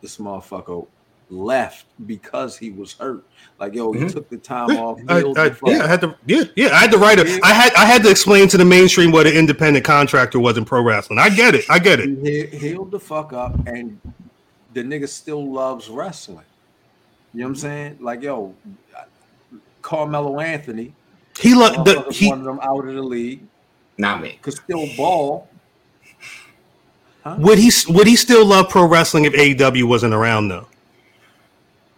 [0.00, 0.86] this motherfucker
[1.30, 3.24] left because he was hurt
[3.58, 4.12] like yo he Mhm.
[4.12, 5.70] took the time off I, I, the fuck.
[5.70, 6.14] yeah, I had to.
[6.26, 7.42] Yeah, yeah, I had to write it.
[7.42, 10.64] I had I had to explain to the mainstream what an independent contractor was in
[10.66, 11.18] pro wrestling.
[11.18, 11.64] I get it.
[11.70, 12.08] I get it.
[12.22, 13.98] he he- healed the fuck up and
[14.74, 16.44] the nigga still loves wrestling
[17.34, 18.54] you know what i'm saying like yo
[19.82, 20.94] carmelo anthony
[21.38, 23.42] He lo- the, motherfuckers he wanted him out of the league
[23.98, 24.38] Not me.
[24.42, 25.48] could still ball
[27.38, 30.66] would he would he still love pro wrestling if AEW wasn't around though?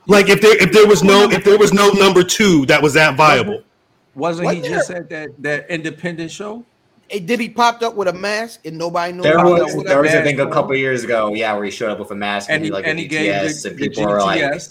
[0.07, 2.95] Like if there if there was no if there was no number two that was
[2.95, 3.63] that viable.
[4.15, 6.65] wasn't he Wasn't just at that that independent show
[7.09, 9.23] Hey, did he popped up with a mask and nobody knew?
[9.23, 9.77] There about that?
[9.77, 11.99] was there was I mask think a couple years ago, yeah, where he showed up
[11.99, 13.79] with a mask and, and he he, like and a he gave GTS, the, and
[13.79, 14.63] the people were like,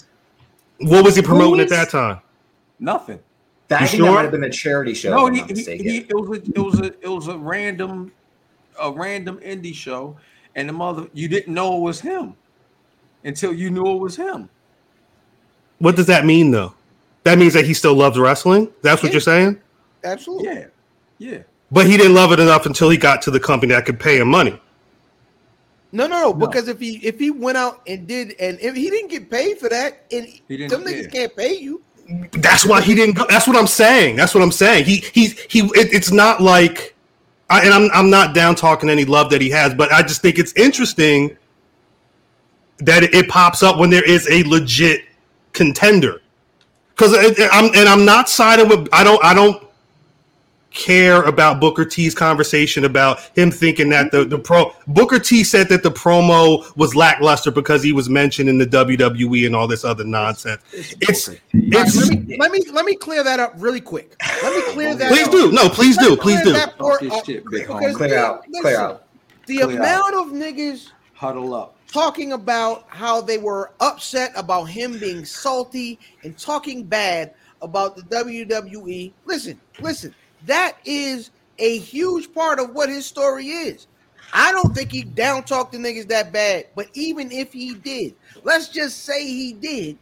[0.80, 2.20] What was he promoting at that time?
[2.80, 3.20] nothing
[3.68, 5.10] that, I You think that might have been a charity show.
[5.10, 8.12] no he, he, he, it was a, it was a it was a random
[8.80, 10.16] a random indie show
[10.56, 12.34] and the mother you didn't know it was him
[13.24, 14.48] until you knew it was him
[15.78, 16.74] What does that mean though?
[17.24, 18.70] That means that he still loves wrestling.
[18.82, 19.14] That's what Yeah.
[19.14, 19.60] you're saying.
[20.04, 20.48] Absolutely.
[20.48, 20.66] yeah
[21.18, 21.38] yeah
[21.72, 24.18] But he didn't love it enough until he got to the company that could pay
[24.18, 24.60] him money.
[25.92, 26.32] No, no, no.
[26.32, 26.46] No.
[26.46, 29.58] Because if he if he went out and did and if he didn't get paid
[29.58, 31.08] for that, and He didn't- some niggas yeah.
[31.08, 31.82] can't pay you.
[32.32, 33.24] That's why he didn't go.
[33.28, 34.16] That's what I'm saying.
[34.16, 34.84] That's what I'm saying.
[34.84, 35.60] He he he.
[35.60, 36.93] It, it's not like,
[37.50, 40.22] I, and I'm I'm not down talking any love that he has, but I just
[40.22, 41.36] think it's interesting
[42.78, 45.02] that it, it pops up when there is a legit
[45.52, 46.20] contender.
[46.90, 47.12] Because
[47.52, 48.88] I'm and I'm not siding with.
[48.92, 49.62] I don't I don't
[50.74, 55.68] care about Booker T's conversation about him thinking that the the pro Booker T said
[55.70, 59.84] that the promo was lackluster because he was mentioned in the WWE and all this
[59.84, 60.60] other nonsense.
[60.72, 64.14] It's All right, it's let me let me let me clear that up really quick.
[64.42, 65.10] Let me clear that.
[65.10, 65.32] Please up.
[65.32, 65.52] do.
[65.52, 66.16] No, please Let do.
[66.16, 66.52] Please do.
[66.52, 67.94] that part up shit, big homie.
[67.94, 69.06] Clear the- out, clear out.
[69.46, 74.98] The Clear amount of niggas huddle up talking about how they were upset about him
[74.98, 79.12] being salty and talking bad about the WWE.
[79.24, 80.12] Listen, listen,
[80.46, 83.86] that is a huge part of what his story is.
[84.32, 88.14] I don't think he down talked the niggas that bad, but even if he did,
[88.42, 89.98] let's just say he did,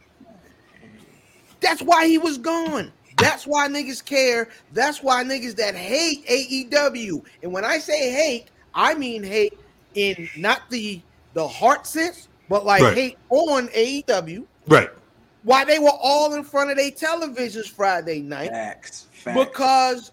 [1.61, 2.91] that's why he was gone.
[3.19, 4.49] That's why niggas care.
[4.71, 7.23] That's why niggas that hate AEW.
[7.43, 9.53] And when I say hate, I mean hate
[9.93, 11.01] in not the
[11.33, 12.93] the heart sense, but like Right.
[12.95, 14.45] hate on AEW.
[14.67, 14.89] Right.
[15.43, 20.11] Why they were all in front of their televisions Friday night facts facts because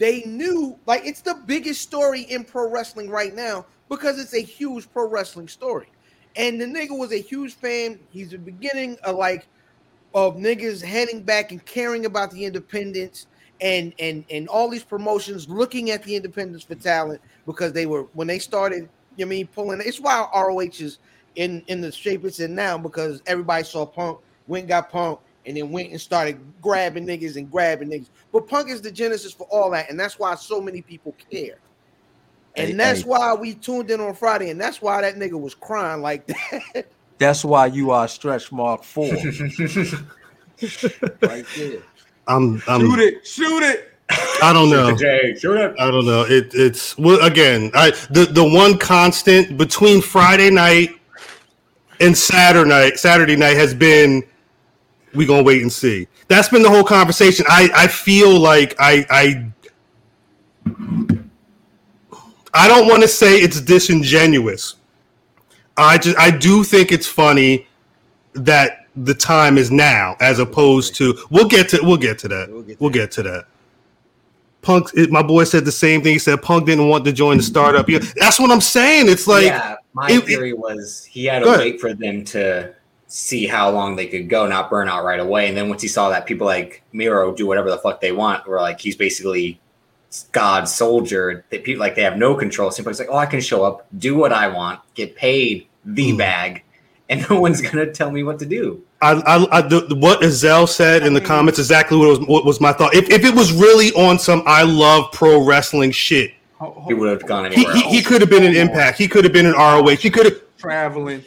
[0.00, 4.40] they knew like it's the biggest story in pro wrestling right now because it's a
[4.40, 5.88] huge pro wrestling story.
[6.36, 8.00] And the nigga was a huge fan.
[8.10, 9.46] He's the beginning of like
[10.14, 13.26] of niggas heading back and caring about the independents
[13.60, 18.04] and and and all these promotions looking at the independents for talent because they were
[18.14, 20.98] when they started, you know I mean, pulling it's why ROH is
[21.34, 25.20] in in the shape it's in now because everybody saw Punk, went and got Punk,
[25.50, 28.10] and then went and started grabbing niggas and grabbing niggas.
[28.30, 31.58] But Punk is the genesis for all that, and that's why so many people care.
[32.54, 33.08] And Hey, that's hey.
[33.08, 36.86] why we tuned in on Friday, and that's why that nigga was crying like that.
[37.18, 39.06] that's why you are stretch mark four
[41.22, 41.82] right there
[42.28, 42.62] I'm.
[42.68, 43.86] I'm shoot it shoot it
[44.42, 44.96] I don't know.
[44.96, 45.74] Shoot it.
[45.78, 46.22] I don't know.
[46.22, 47.70] It, it's well again.
[47.74, 50.98] I the the one constant between Friday night
[52.00, 52.98] and Saturday night.
[52.98, 54.24] Saturday night has been
[55.14, 56.06] we gonna wait and see.
[56.28, 57.44] That's been the whole conversation.
[57.48, 59.46] I I feel like I I
[62.52, 64.76] I don't want to say it's disingenuous.
[65.76, 67.66] I just I do think it's funny
[68.34, 72.50] that the time is now as opposed to we'll get to we'll get to that.
[72.50, 73.44] We'll get to We'll get to that.
[74.62, 76.12] Punk, it, my boy said the same thing.
[76.12, 77.88] He said Punk didn't want to join the startup.
[77.88, 79.08] Yeah, that's what I'm saying.
[79.08, 82.74] It's like yeah, my it- it- theory was he had to wait for them to
[83.12, 85.48] see how long they could go, not burn out right away.
[85.48, 88.46] And then once he saw that people like Miro do whatever the fuck they want,
[88.46, 89.58] or like he's basically
[90.32, 92.70] God's soldier, that people like they have no control.
[92.70, 96.12] Simply it's like, oh, I can show up, do what I want, get paid the
[96.12, 96.18] Mm.
[96.18, 96.62] bag,
[97.08, 98.82] and no one's gonna tell me what to do.
[99.02, 102.60] I, I, I the, what Azell said in the comments exactly what was what was
[102.60, 102.94] my thought.
[102.94, 106.94] If, if it was really on some I love pro wrestling shit, Ho- ho- He
[106.94, 108.06] would have gone anywhere he, he else.
[108.06, 108.98] could have been an Impact.
[108.98, 109.96] He could have been an ROH.
[109.96, 111.24] He could have traveling,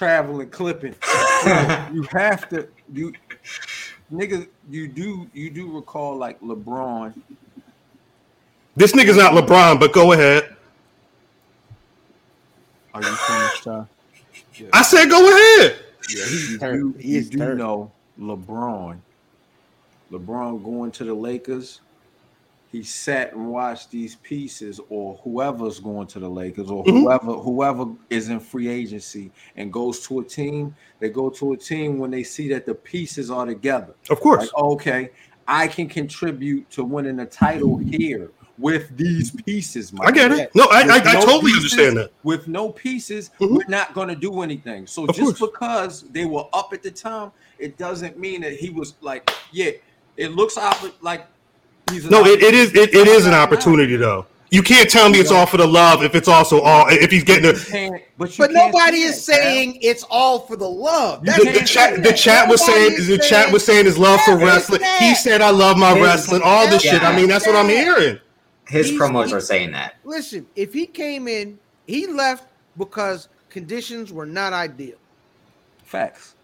[0.00, 0.94] traveling, clipping.
[1.92, 3.12] you have to you
[4.10, 7.12] nigga, you do you do recall like LeBron.
[8.76, 10.56] This nigga's not LeBron, but go ahead.
[12.94, 13.84] Are you finished, Ty?
[14.72, 15.76] I said go ahead.
[16.08, 16.94] Yeah, he's You turned.
[16.94, 18.98] do, He you is do know LeBron.
[20.10, 21.82] LeBron going to the Lakers.
[22.70, 27.02] He sat and watched these pieces, or whoever's going to the Lakers, or Mhm.
[27.02, 30.74] whoever whoever is in free agency and goes to a team.
[31.00, 33.94] They go to a team when they see that the pieces are together.
[34.08, 34.42] Of course.
[34.42, 35.10] Like, okay,
[35.48, 39.92] I can contribute to winning a title here with these pieces.
[39.92, 40.54] My I get it.
[40.54, 42.12] No, I, I, I no totally pieces, understand that.
[42.22, 43.50] With no pieces, Mhm.
[43.56, 44.86] we're not going to do anything.
[44.86, 45.50] So Of just course.
[45.50, 49.70] because they were up at the time, it doesn't mean that he was like, yeah,
[50.16, 50.56] it looks
[51.00, 51.26] like
[52.10, 54.26] No, it, it is it, it is an opportunity though.
[54.50, 57.22] You can't tell me it's all for the love if it's also all if he's
[57.24, 59.42] getting You a but But nobody is that, Cal.
[59.44, 61.24] saying it's all for the love.
[61.26, 63.96] You the, the chat the chat was Nobody saying is the chat was saying his
[63.98, 64.80] love for wrestling.
[64.80, 64.98] that.
[65.00, 66.92] He said I love my His- wrestling, all this Yeah.
[66.94, 67.02] shit.
[67.04, 68.18] I mean, that's what I'm hearing.
[68.68, 69.96] His He's- promos he- are saying that.
[70.04, 72.44] Listen, if he came in, he left
[72.76, 74.96] because conditions were not ideal.
[75.84, 76.34] Facts.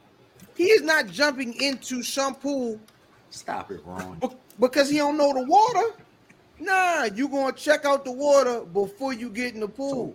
[0.55, 2.81] He is not jumping into some pool
[3.31, 4.19] Stop it, Ron.
[4.59, 5.95] be- because he don't know the water.
[6.59, 10.15] Nah, you gonna check out the water before you get in the pool.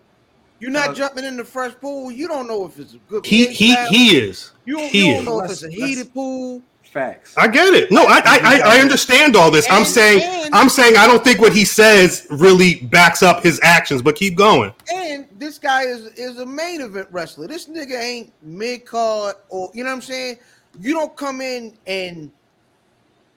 [0.60, 2.12] You're not Uh, jumping in the fresh pool.
[2.12, 3.26] You don't know if it's a good.
[3.26, 3.94] He he pattern.
[3.94, 4.52] he is.
[4.66, 5.26] You don't, he you don't is.
[5.26, 6.62] know if it's a let's- heated pool.
[6.92, 7.34] Facts.
[7.38, 7.90] I get it.
[7.90, 9.66] No, I I, I, I understand all this.
[9.72, 13.62] I'm saying and- I'm saying I don't think what he says really backs up his
[13.64, 14.02] actions.
[14.02, 14.74] But keep going.
[14.92, 17.48] And this guy is is a main event wrestler.
[17.48, 20.38] This nigga ain't mid card or you know what I'm saying.
[20.82, 22.30] You don't come in and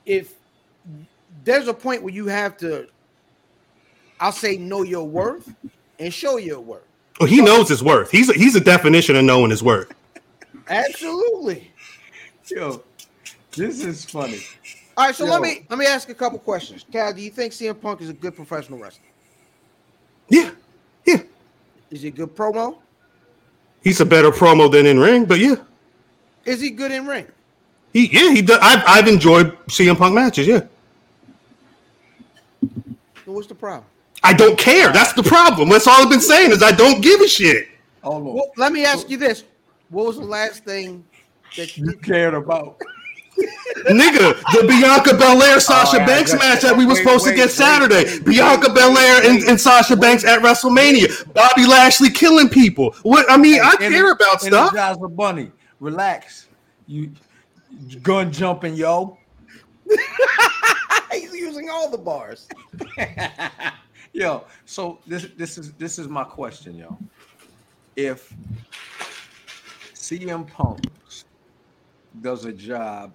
[0.05, 0.35] if
[1.45, 2.89] there's a point where you have to,
[4.21, 5.53] I'll say know your worth
[5.99, 6.83] and show your worth.
[7.21, 8.11] Well, he knows his worth.
[8.11, 9.93] He's a, he's a definition of knowing his worth.
[10.69, 11.71] Absolutely.
[12.47, 12.83] Yo,
[13.57, 14.41] this is funny.
[14.97, 15.33] All right, so Yo.
[15.33, 16.85] let me let me ask a couple questions.
[16.93, 19.05] Cal, do you think CM Punk is a good professional wrestler?
[20.29, 20.51] Yeah,
[21.05, 21.23] yeah.
[21.91, 22.79] Is he a good promo?
[23.83, 25.57] He's a better promo than in ring, but yeah,
[26.45, 27.27] Is he good in ring?
[27.93, 28.43] he yeah he.
[28.43, 30.47] Does, I've I've enjoyed CM Punk matches.
[30.47, 30.63] Yeah,
[33.25, 33.85] So what's the problem?
[34.23, 34.93] I don't care.
[34.93, 35.69] That's the problem.
[35.69, 37.69] That's all I've been saying is I don't give a shit.
[38.03, 38.25] Oh, on.
[38.35, 39.45] Well, let me ask you this:
[39.91, 41.05] What was the last thing
[41.57, 42.81] that you you cared about?
[43.89, 47.35] Nigga, the Bianca Belair Sasha Oh, yeah, Banks match that we were Wait, supposed to
[47.35, 48.05] get wait, Saturday.
[48.05, 51.33] wait, Bianca Belair and, and Sasha Banks at WrestleMania.
[51.35, 52.95] Bobby Lashley killing people.
[53.03, 54.73] What I mean, I And- care about and stuff.
[54.73, 56.47] the Energizer Bunny, relax.
[56.87, 57.11] You
[58.03, 59.19] gun jumping, yo.
[61.13, 62.49] He's using all the bars.
[64.13, 66.99] yo, so this this is this is my question, yo.
[67.97, 68.35] If
[69.95, 70.85] CM Punk
[72.21, 73.13] does a job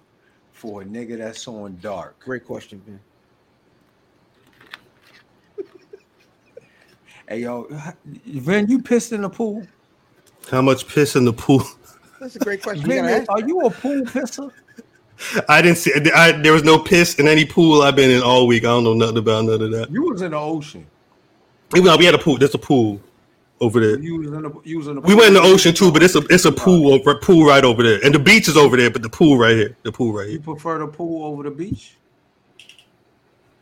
[0.52, 3.00] for a nigga that's on dark, Great question, man.
[7.28, 7.68] hey yo,
[8.04, 9.66] Vin, you pissed in the pool?
[10.50, 11.62] How much piss in the pool?
[12.18, 12.90] That's a great question.
[12.90, 14.52] You Vin, are you a pool pisser?
[15.48, 15.92] I didn't see.
[16.14, 18.64] I, there was no piss in any pool I've been in all week.
[18.64, 19.90] I don't know nothing about none of that.
[19.90, 20.86] You was in the ocean.
[21.72, 22.38] We, we had a pool.
[22.38, 23.00] There's a pool
[23.60, 23.98] over there.
[23.98, 26.02] You was in the you was in the We went in the ocean too, but
[26.02, 28.76] it's a it's a pool over pool right over there, and the beach is over
[28.76, 29.76] there, but the pool right here.
[29.82, 30.34] The pool right here.
[30.36, 31.96] You prefer the pool over the beach?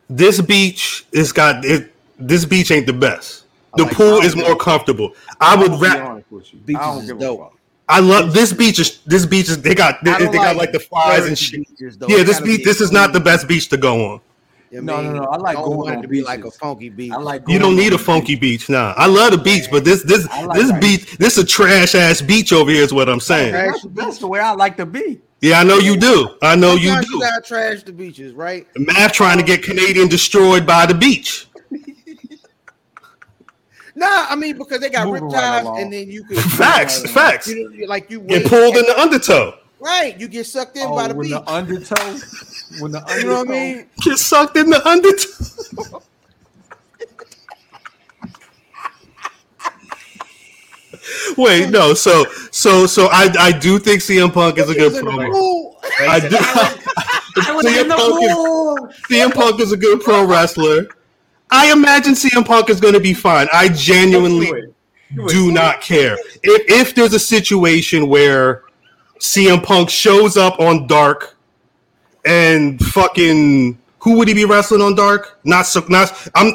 [0.09, 1.93] This beach is got it.
[2.17, 3.45] This beach ain't the best.
[3.75, 5.13] The like pool is more comfortable.
[5.39, 5.99] I I'm would gonna be rap.
[5.99, 6.59] honest with you.
[6.59, 7.58] Beaches is dope.
[7.89, 7.97] Fuck.
[7.97, 8.79] I love this beach.
[8.79, 11.35] Is this beach is they got they, they don't got like the flies and dirty
[11.35, 11.67] shit.
[11.69, 11.97] beaches.
[12.07, 12.63] Yeah, this beach.
[12.63, 14.21] This is not the best beach to go on.
[14.71, 16.51] You No, mean, no, no, I like don't going want it to be like a
[16.51, 17.11] funky beach.
[17.11, 18.93] I like You don't need a funky beach now.
[18.97, 20.81] I love the beach, but this this like this that.
[20.81, 23.51] beach this is a trash ass beach over here is what I'm saying.
[23.53, 25.21] That's, that's the way I like to be.
[25.41, 26.37] Yeah, I know you do.
[26.43, 27.07] I know you do.
[27.13, 28.67] You gotta trash the beaches, right?
[28.77, 31.47] Math trying to get Canadian destroyed by the beach.
[33.99, 37.01] Nah, I mean because they got Moving rip right ties, and then you can Facts,
[37.11, 37.47] facts.
[37.47, 39.55] You, know, you- like you Get pulled in the undertow.
[39.79, 40.17] right.
[40.19, 41.35] You get sucked in Oh, by the when beach.
[41.35, 42.17] the undertow,
[42.79, 43.89] when the undertow, you know what I mean?
[44.01, 46.01] Get sucked in the undertow.
[51.37, 51.93] Wait, no.
[51.93, 55.11] So, so, so I, I do think CM Punk is a good He's in the
[55.11, 55.75] promo.
[56.01, 56.27] I do.
[57.61, 60.87] CM, Punk is, CM Punk is a good pro wrestler.
[61.51, 63.47] I imagine CM Punk is going to be fine.
[63.51, 64.51] I genuinely
[65.27, 66.17] do not care.
[66.43, 68.63] If, if there's a situation where
[69.19, 71.35] CM Punk shows up on Dark
[72.25, 75.39] and fucking Who would he be wrestling on Dark?
[75.43, 75.81] Not so.
[75.89, 76.29] Not.
[76.35, 76.53] I'm.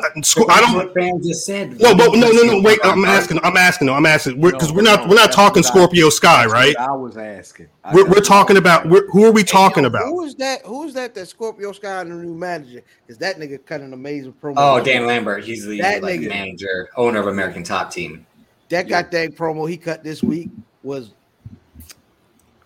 [0.48, 0.74] I don't.
[0.74, 1.78] what fans just said.
[1.78, 2.60] Well, but no, no, no.
[2.62, 3.38] Wait, I'm asking.
[3.42, 3.90] I'm asking.
[3.90, 4.40] I'm asking.
[4.40, 5.08] Because we're, not.
[5.08, 6.74] We're not talking Scorpio Sky, right?
[6.78, 7.68] I was asking.
[7.84, 8.88] I- We're, we're talking about.
[8.88, 10.06] We're, who are we talking yo, about?
[10.06, 10.64] Who is that?
[10.64, 11.14] Who is that?
[11.14, 12.80] That Scorpio Sky and the new manager?
[13.08, 14.54] Is that nigga cut an amazing promo?
[14.56, 15.44] Oh, Dan Lambert.
[15.44, 16.30] He's the That like, nigga.
[16.30, 18.26] manager, owner of American Top Team.
[18.70, 20.48] That goddamn promo he cut this week
[20.82, 21.12] was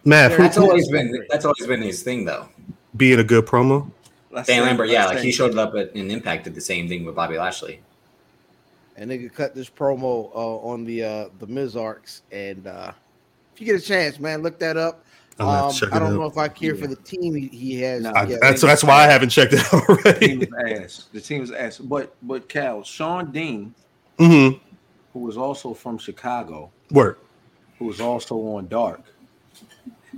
[0.05, 2.49] Matt, That's Who- always been that's always been his thing though.
[2.97, 3.91] being a good promo.
[4.31, 6.61] Let's Dan say- Lambert, yeah, let's like he showed up at an Impact did the
[6.61, 7.81] same thing with Bobby Lashley.
[8.97, 12.23] and they could cut this promo uh, on the uh the Miz arcs.
[12.33, 12.93] And uh
[13.55, 15.05] if you get a chance, man, look that up.
[15.41, 16.13] I'm Um, I don't out.
[16.15, 18.03] know if I care for the team he, he has.
[18.03, 18.41] Nah, I, yet.
[18.41, 20.27] that's that's why I haven't checked it out The already.
[20.27, 20.47] team's
[20.83, 21.05] ass.
[21.13, 21.79] The team's ass.
[21.79, 23.73] But but Cal, Shawn Dean,
[24.19, 24.49] hmm
[25.15, 27.25] who was also from Chicago, Work.
[27.79, 29.03] who was also on Dark.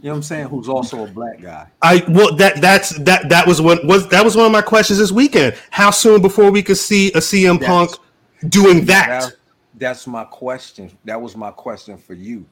[0.03, 0.49] You know what I'm saying?
[0.49, 1.67] Who's also a black guy.
[1.83, 4.99] I well that that's that that was what was that was one of my questions
[4.99, 5.55] this weekend.
[5.71, 9.09] How soon before we could see a CM That's- Punk doing that?
[9.09, 9.33] That-
[9.77, 10.91] that's my question.
[11.05, 12.45] That was my question for you.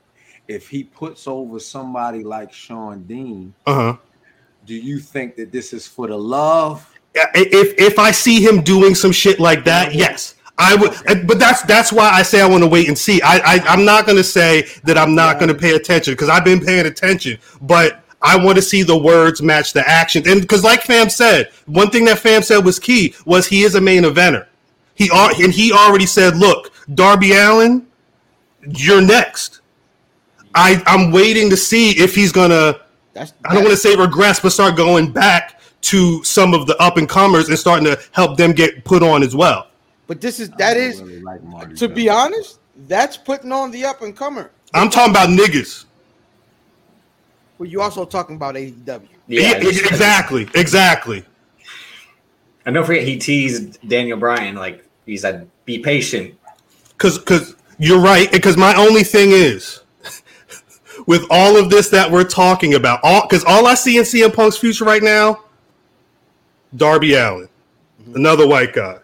[0.47, 3.97] If he puts over somebody like Shawn Dean, Uh huh.
[4.67, 6.87] do you think that this is for the love?
[7.15, 10.35] If if I see him doing some shit like that, yes.
[10.59, 13.23] I would, but that's that's why I say I want to wait and see.
[13.23, 16.29] I, I I'm not going to say that I'm not going to pay attention because
[16.29, 20.25] I've been paying attention, but I want to see the words match the action.
[20.27, 23.77] And because, like Fam said, one thing that Fam said was key was he is
[23.77, 24.47] a main eventer.
[24.97, 27.87] He and he already said, "Look, Darby Allin,
[28.67, 29.61] you're next."
[30.57, 32.81] I I'm waiting to see if he's gonna.
[33.13, 36.77] That's I don't want to say regress, but start going back to some of the
[36.83, 39.69] up and comers and starting to help them get put on as well.
[40.09, 43.53] But this is I that don't is really like Marty to be honest, that's putting
[43.53, 44.51] on the up and comer.
[44.75, 45.85] I'm talking about niggas.
[47.59, 49.07] But you also talking about AEW.
[49.27, 51.25] Yeah, exactly, exactly.
[52.65, 56.35] And don't forget, he teased Daniel Bryan like he said, "Be patient."
[56.91, 58.31] Because because you're right.
[58.31, 59.81] Because my only thing is,
[61.07, 64.35] with all of this that we're talking about, all because all I see in CM
[64.35, 65.45] Punk's future right now,
[66.77, 67.49] Darby Allin,
[68.03, 68.17] mm-hmm.
[68.17, 68.99] another white guy,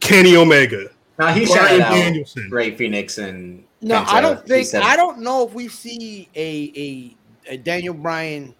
[0.00, 0.88] Kenny Omega.
[1.18, 2.50] Now he Bryan shouted out Danielson.
[2.50, 4.06] Rey Fenix and No, Penta.
[4.08, 6.72] I don't think I don't know if we see a
[7.48, 8.54] a, a Daniel Bryan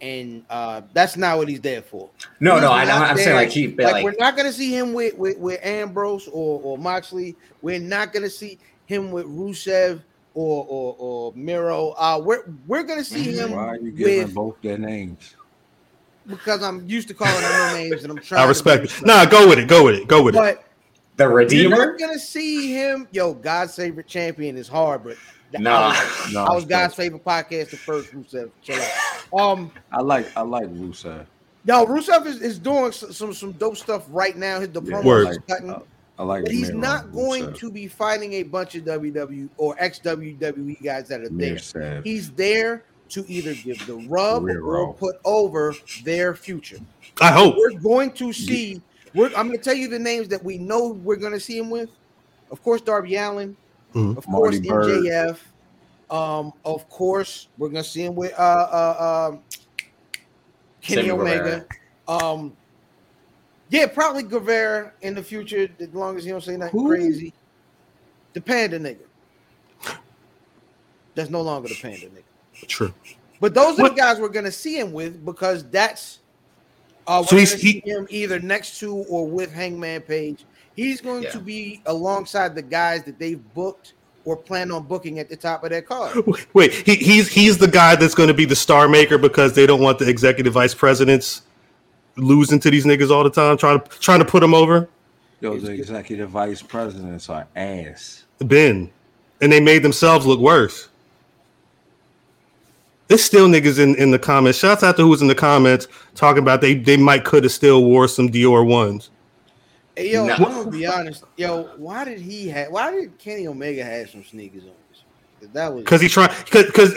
[0.00, 2.08] and uh that's not what he's there for.
[2.40, 4.92] No, He's no, I, I'm saying like he, like, like, we're not gonna see him
[4.94, 7.36] with with, with Ambrose or, or Moxley.
[7.62, 10.00] We're not gonna see him with Rusev
[10.34, 11.90] or or, or Miro.
[11.98, 15.34] Uh we're we're gonna see him Why are you giving with both their names?
[16.26, 18.88] because I'm used to calling them their names and I'm trying I to respect be
[18.88, 19.06] it.
[19.06, 19.66] Nah, go with it.
[19.66, 20.06] Go with it.
[20.08, 20.62] Go with it.
[21.18, 21.76] But the you're Redeemer.
[21.92, 23.06] not gonna see him.
[23.12, 25.16] Yo, God's favorite champion is hard, but
[25.58, 25.72] No.
[25.72, 27.70] I was, No, I was God's favorite podcast.
[27.70, 28.50] The first Rusev.
[28.62, 29.38] Chill out.
[29.40, 31.26] Um, I like I like Rusev.
[31.66, 34.60] no, Rusev is, is doing some some dope stuff right now.
[34.60, 35.28] His the Yeah, promos Word.
[35.28, 35.80] is cutting, I,
[36.18, 36.44] I like.
[36.44, 37.58] but he's not going Rusev.
[37.58, 41.56] to be fighting a bunch of WWE or ex WWE guys that are there.
[41.56, 42.04] Rusev.
[42.04, 44.86] He's there to either give the rub Miro.
[44.88, 46.78] or put over their future.
[47.20, 47.56] I hope.
[47.56, 48.80] We're going to see.
[49.14, 51.58] We're, I'm going to tell you the names that we know we're going to see
[51.58, 51.90] him with.
[52.50, 53.56] Of course, Darby Allin.
[53.94, 54.16] Mhm.
[54.16, 55.02] Of course, Marty Bird.
[55.04, 55.38] MJF.
[56.10, 59.40] Um, of course, we're going to see him with uh, uh, um,
[60.80, 61.66] Kenny Sammy Omega.
[62.06, 62.56] Um,
[63.70, 66.88] yeah, probably Guevara in the future, as long as he don't say nothing Who?
[66.88, 67.34] crazy.
[68.32, 68.98] The Panda nigga.
[71.14, 72.66] That's no longer the Panda nigga.
[72.66, 72.94] True.
[73.40, 76.20] But those are What- the guys we're gonna see him with because that's
[77.08, 80.44] uh So he's- he- him either next to or with Hangman Page.
[80.76, 81.30] He's going Yeah.
[81.30, 83.94] to be alongside the guys that they've booked
[84.24, 86.16] or plan on booking at the top of their card.
[86.52, 89.66] Wait, he, he's he's the guy that's going to be the star maker because they
[89.66, 91.42] don't want the executive vice presidents
[92.16, 94.88] losing to these niggas all the time, trying to trying to put them over.
[95.40, 98.24] Yo, the executive vice presidents are ass.
[98.40, 98.90] Ben,
[99.40, 100.88] and they made themselves look worse.
[103.08, 104.58] There's still niggas in, in the comments.
[104.58, 107.84] Shouts out to who's in the comments talking about they they might could have still
[107.84, 109.10] wore some Dior ones.
[109.96, 110.34] Hey, yo, No.
[110.34, 111.24] I'm gonna be honest.
[111.36, 112.70] Yo, why did he have?
[112.70, 114.70] Why did Kenny Omega have some sneakers on?
[115.40, 116.94] 'Cause That was Because he trying because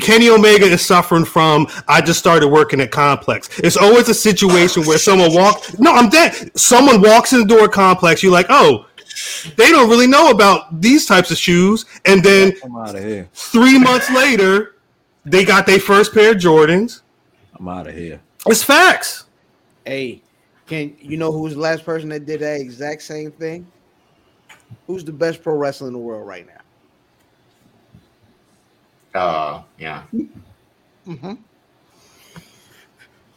[0.00, 1.66] Kenny Omega is suffering from.
[1.88, 3.48] I just started working at Complex.
[3.58, 5.64] It's always a situation where someone walk.
[5.78, 6.52] No, I'm dead.
[6.56, 8.22] Someone walks in the door at Complex.
[8.22, 8.86] You're like, oh,
[9.56, 11.86] they don't really know about these types of shoes.
[12.04, 13.28] And then out of here.
[13.32, 14.76] three months later,
[15.24, 17.02] they got their first pair of Jordans.
[17.54, 18.20] I'm out of here.
[18.46, 19.24] It's facts.
[19.84, 20.22] Hey,
[20.66, 23.66] can you know who's the last person that did that exact same thing?
[24.86, 26.52] Who's the best pro wrestler in the world right now?
[29.14, 30.02] Oh, yeah.
[31.06, 31.34] Mm-hmm.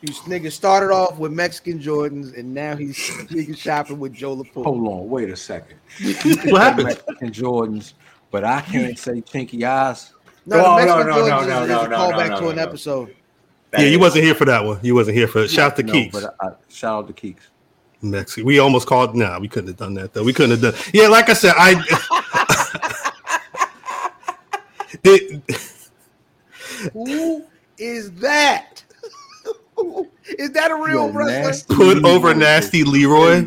[0.01, 4.43] He's nigga started off with Mexican Jordans, and now he's nigga shopping with Joe La
[4.43, 4.69] Puma.
[4.69, 5.77] Hold on, wait a second.
[6.45, 6.88] What happened?
[6.88, 7.93] Mexican Jordans,
[8.31, 10.13] but I can't say chinky eyes.
[10.45, 12.35] No, No, the no, Mexican no, Jordans no, is, no, is a no, callback no,
[12.37, 12.61] to no, an no.
[12.63, 13.15] episode.
[13.71, 14.79] That Yeah, you wasn't here for that one.
[14.83, 15.49] You wasn't here for it.
[15.49, 16.11] Shout out to No, Keeks.
[16.11, 17.41] but I, shout out to Keeks.
[18.01, 18.45] Mexico.
[18.45, 19.15] We almost called.
[19.15, 20.23] Nah, we couldn't have done that though.
[20.23, 20.81] We couldn't have done.
[20.93, 21.73] Yeah, like I said, I.
[25.03, 25.41] it,
[26.93, 27.43] Who
[27.79, 28.83] is that?
[30.27, 31.75] is that a real Yo, wrestler?
[31.75, 33.45] put over Nasty Leroy.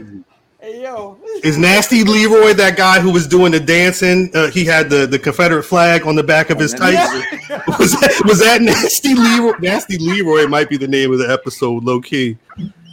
[0.60, 0.76] Crazy.
[0.76, 4.30] Hey yo, Is Nasty Leroy that guy who was doing the dancing?
[4.34, 6.78] Uh, he had the, the Confederate flag on the back of his Yeah.
[6.78, 7.68] tights.
[7.78, 9.52] Was that, was that Nasty Leroy?
[9.60, 12.36] Nasty Leroy might be the name of the episode, low key.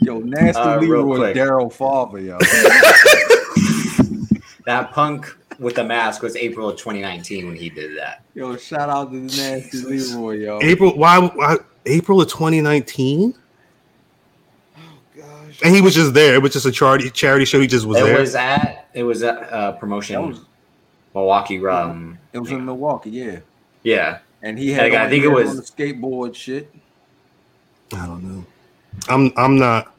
[0.02, 1.36] Yo, nasty Uh, Leroy quick.
[1.36, 2.38] Daryl Farber, yo.
[4.66, 8.24] That punk with the mask was April of 2019 when he did that.
[8.34, 10.60] Yo, shout out to the nasty Leroy, yo.
[10.62, 10.98] April?
[10.98, 11.20] Why?
[11.20, 13.34] why April of 2019?
[15.60, 15.66] Gosh.
[15.68, 16.36] And he was just there.
[16.36, 17.60] It was just a charity charity show.
[17.60, 18.20] He just was it there.
[18.20, 20.42] was at it was at uh, promotion was-
[21.14, 21.66] Milwaukee.
[21.66, 23.40] Um, It was in Milwaukee, yeah.
[23.84, 26.74] yeah, And he had Like, I think it was- on the skateboard shit.
[27.94, 28.46] I don't know.
[29.08, 29.94] I'm I'm not.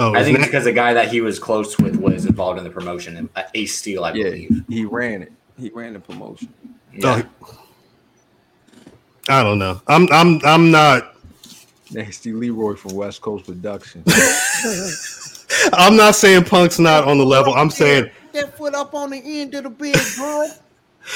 [0.00, 2.24] Oh, I it's think Na- it's because the guy that he was close with was
[2.26, 4.62] involved in the promotion, uh, Ace Steel, I Yeah, believe.
[4.68, 5.32] he ran it.
[5.58, 6.48] He ran the promotion.
[6.92, 7.22] Yeah.
[7.48, 7.58] oh,
[9.28, 9.80] I don't know.
[9.86, 11.14] I'm I'm I'm not.
[11.90, 14.02] Nasty Leroy from West Coast Production.
[15.72, 17.54] I'm not saying Punk's not on the level.
[17.54, 20.46] I'm saying that foot up on the end of the bed, bro.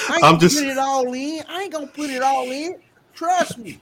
[0.08, 1.42] I ain't I'm gonna just- put it all in.
[1.48, 2.80] I ain't gonna put it all in.
[3.14, 3.78] Trust me.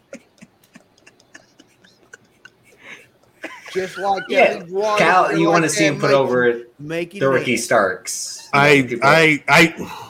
[3.73, 6.15] Just like Yeah, Ellie Cal, you like want to see him put Mikey.
[6.15, 7.63] over make it the Ricky happen.
[7.63, 8.49] Starks.
[8.53, 10.07] I I I.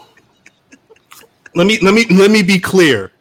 [1.54, 3.12] Let me let me let me be clear.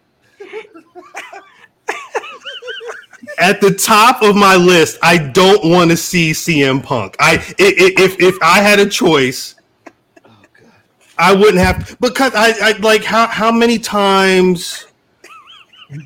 [3.40, 7.16] At the top of my list, I don't want to see CM Punk.
[7.20, 9.56] I i- i- if if I had a choice,
[11.18, 14.86] I wouldn't have because I, I like how how many times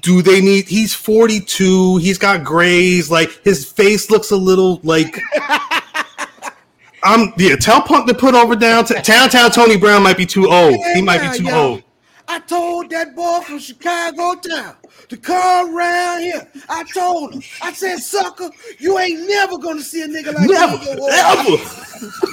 [0.01, 5.19] do they need he's 42, he's got grays, like his face looks a little like
[7.03, 10.49] I'm yeah, tell Punk to put over down to Towntown Tony Brown might be too
[10.49, 10.75] old.
[10.95, 11.67] He might be too yo.
[11.67, 11.83] old.
[12.29, 14.75] I told that boy from Chicago town
[15.13, 16.47] to come around here.
[16.69, 17.43] I told him.
[17.61, 18.49] I said, sucker,
[18.79, 20.91] you ain't never gonna see a nigga like Never, me.
[20.91, 22.29] in your life." ever.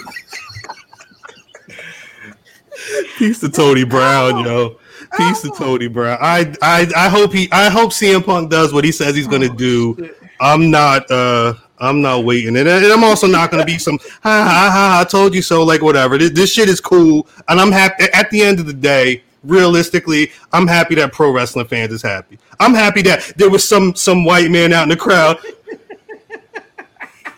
[3.18, 4.78] Peace to Tony Brown, yo.
[5.16, 6.18] Peace to Tony Brown.
[6.20, 9.55] I, I I hope he I hope CM Punk does what he says he's gonna
[9.55, 10.11] do.
[10.41, 14.45] I'm not uh I'm not waiting, and, and I'm also not gonna be some ha
[14.45, 14.99] ha ha.
[15.01, 16.16] I told you so, like whatever.
[16.16, 18.05] This, this shit is cool, and I'm happy.
[18.14, 22.38] At the end of the day, realistically, I'm happy that pro wrestling fans is happy.
[22.59, 25.38] I'm happy that there was some some white man out in the crowd.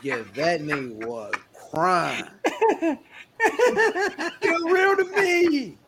[0.02, 1.32] Yeah, that nigga was
[1.70, 2.24] crying.
[4.42, 5.78] You're real to me.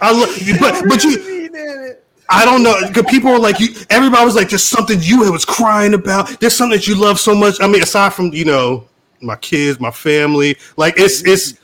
[0.00, 1.50] I look, but but you.
[1.50, 1.92] me.
[2.28, 3.68] I don't know because people were like, you.
[3.90, 6.40] Everybody was like, "There's something you was crying about.
[6.40, 8.88] There's something that you love so much." I mean, aside from you know
[9.20, 11.54] my kids, my family, like it's Me it's.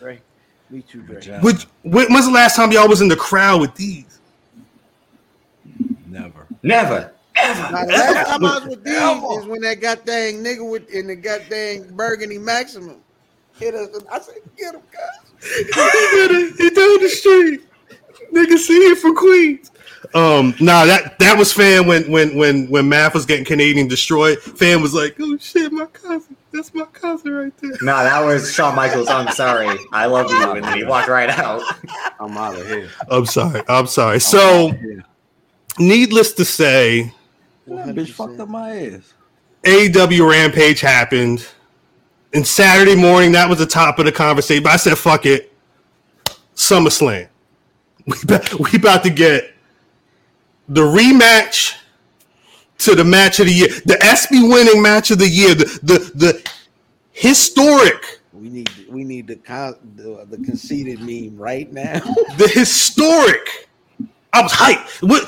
[0.83, 1.17] Too, Dre.
[1.17, 1.39] Me too, Dre.
[1.41, 4.21] Which, when, when's the last time y'all was in the crowd with these?
[6.07, 6.47] Never.
[6.63, 7.73] Never, ever.
[7.73, 11.07] Now, the last time I was with these is when that goddamn nigga with in
[11.07, 13.03] the goddamn burgundy maximum
[13.59, 13.95] hit us.
[13.95, 16.57] And I said, "Get him, guys." he did it.
[16.57, 17.61] He down the street.
[18.33, 19.71] Nigga, see it from Queens.
[20.15, 24.39] Um, nah, that that was fan when when when when Math was getting Canadian destroyed.
[24.41, 26.36] Fan was like, "Oh shit, my cousin.
[26.57, 29.09] That's my cousin right there." No, that was Shawn Michaels.
[29.09, 29.79] I'm sorry.
[29.93, 30.53] I love you.
[30.53, 31.63] And then he walked right out.
[32.21, 32.89] I'm out of here.
[33.11, 33.63] I'm sorry.
[33.69, 34.15] I'm sorry.
[34.15, 34.73] I'm So,
[35.79, 37.13] needless to say,
[37.67, 39.15] that bitch fucked up my ass.
[39.65, 41.47] AEW Rampage happened,
[42.33, 44.63] and Saturday morning that was the top of the conversation.
[44.63, 45.53] But I said, "Fuck it,
[46.55, 47.29] SummerSlam.
[48.07, 49.53] We about, we about to get
[50.69, 51.75] the rematch
[52.79, 55.99] to the match of the year, the SB winning match of the year, the the,
[56.15, 56.51] the
[57.13, 62.01] historic, We need we need the con, the, the conceited meme right now.
[62.39, 63.69] the historic.
[64.33, 65.09] I was hyped.
[65.09, 65.25] What,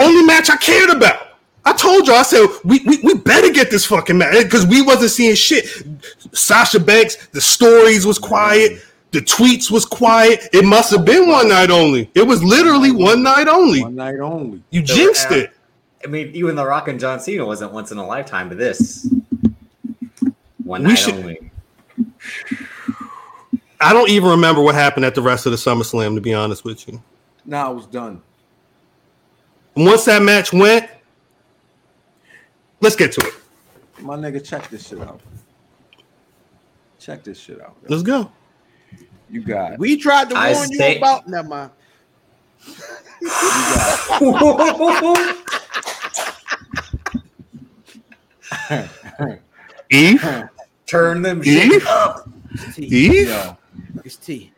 [0.00, 1.28] only match I cared about.
[1.64, 4.82] I told y'all, I said we, we, we better get this fucking match because we
[4.82, 5.66] wasn't seeing shit.
[6.32, 10.48] Sasha Banks, the stories was quiet, the tweets was quiet.
[10.52, 12.10] It must have been one night only.
[12.14, 13.82] It was literally one night only.
[13.82, 14.62] One night only.
[14.70, 15.52] You jinxed it.
[16.04, 19.08] I mean, even The Rock and John Cena wasn't once in a lifetime, but this
[20.62, 21.50] one We night should- only.
[23.80, 26.64] I don't even remember what happened at the rest of the SummerSlam, to be honest
[26.64, 27.02] with you.
[27.44, 28.22] Nah, I was done.
[29.76, 30.88] And once that match went,
[32.80, 33.34] let's get to it.
[34.00, 35.20] my nigga, check this shit out.
[36.98, 37.76] Check this shit out.
[37.88, 38.30] Let's go.
[39.30, 41.28] You got We tried to I warn you about.
[41.28, 41.70] Never mind.
[44.20, 45.48] you got
[49.90, 50.24] Eve,
[50.86, 52.28] Turn them Eve, shit up.
[52.52, 52.82] It's T.
[52.84, 53.28] Eve.
[53.28, 53.56] yo.
[54.04, 54.52] It's T.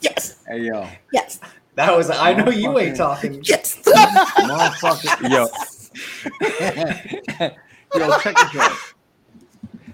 [0.00, 0.42] Yes.
[0.46, 1.40] Hey yo, Yes.
[1.76, 3.40] That was I know you ain't talking.
[3.44, 3.80] Yes.
[3.84, 5.48] motherfucker, yo,
[7.98, 8.76] yo, check this out.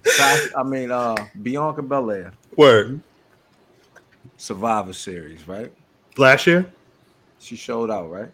[0.04, 3.00] Sasha- I mean, uh, Bianca Belair, Word.
[4.36, 5.72] Survivor Series, right?
[6.16, 6.66] Last year,
[7.38, 8.30] She showed out, right?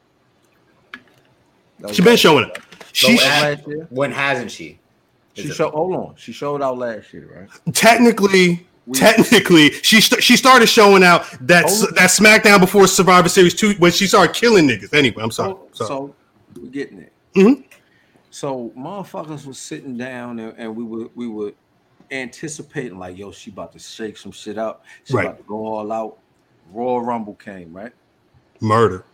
[1.81, 2.59] That was she been showing it.
[2.93, 3.87] She that was last year.
[3.91, 4.79] When hasn't she?
[5.35, 5.73] Is She showed.
[5.73, 7.29] Hold on, she showed out last year,
[7.67, 7.75] right?
[7.75, 11.87] technically, We- technically, she st- she started showing out that Oh.
[11.97, 14.95] that SmackDown before Survivor Series two when she started killing niggas.
[14.95, 15.55] Anyway, I'm sorry.
[15.73, 15.89] So, sorry.
[15.89, 16.15] so
[16.63, 17.13] we're getting it.
[17.35, 17.65] Mhm.
[18.31, 21.53] So motherfuckers was sitting down and, and we were we were
[22.11, 24.85] anticipating like, yo, she about to shake some shit up.
[25.05, 25.27] She Right.
[25.27, 26.17] about to go all out.
[26.73, 27.93] Royal Rumble came, right?
[28.61, 29.05] Murder.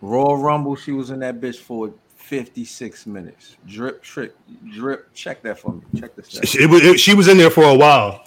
[0.00, 3.56] Royal Rumble, she was in that bitch for 56 minutes.
[3.66, 4.34] Drip, trick,
[4.72, 5.12] drip.
[5.14, 5.82] Check that for me.
[5.98, 6.46] Check this out.
[6.46, 8.24] She, it was, it- she was in there for a while.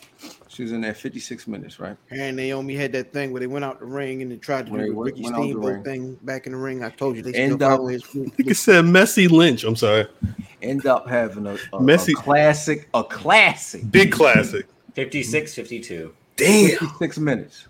[0.50, 1.96] She was in there 56 minutes, right?
[2.10, 4.74] And Naomi had that thing where they went out the ring and they tried to
[4.74, 6.84] Wait, do the Ricky went the Steamboat thing back in the ring.
[6.84, 8.04] I told you they still End up- follow his.
[8.04, 9.64] Nigga said Messy Lynch.
[9.64, 10.08] I'm sorry.
[10.62, 13.90] End up having a, a, Messy- a classic, a classic.
[13.92, 14.68] Big classic.
[14.94, 16.14] 56, 52.
[16.36, 16.70] Damn.
[16.80, 17.68] 56 minutes.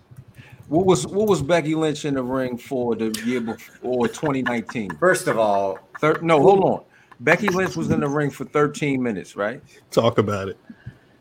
[0.72, 4.96] What was what was Becky Lynch in the ring for the year before 2019?
[4.96, 6.82] First of all, Thir- no, hold on.
[7.20, 9.62] Becky Lynch was in the ring for 13 minutes, right?
[9.90, 10.56] Talk about it.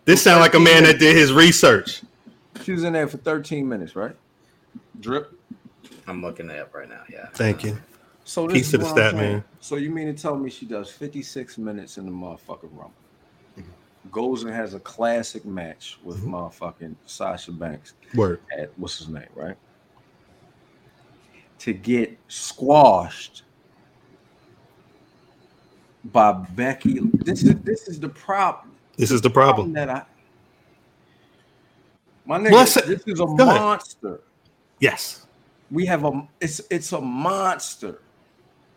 [0.05, 2.01] This sounds like a man that did his research.
[2.63, 4.15] She was in there for 13 minutes, right?
[5.01, 5.37] Drip.
[6.07, 7.03] I'm looking it up right now.
[7.09, 7.27] Yeah.
[7.33, 7.77] Thank you.
[8.23, 9.43] So this Peace is to the stat man.
[9.59, 12.93] So you mean to tell me she does 56 minutes in the motherfucking rumble?
[14.11, 16.33] Goes and has a classic match with Mm-hmm.
[16.33, 18.39] motherfucking Sasha Banks Word.
[18.57, 19.55] at what's his name, right?
[21.59, 23.43] To get squashed
[26.05, 26.99] by Becky.
[27.13, 28.73] This is this is the problem.
[28.97, 29.71] This is the problem.
[29.73, 30.03] that I
[32.25, 33.61] my nigga, Well, this is a go ahead.
[33.61, 34.21] monster.
[34.79, 35.27] Yes.
[35.69, 38.01] We have a it's it's a monster,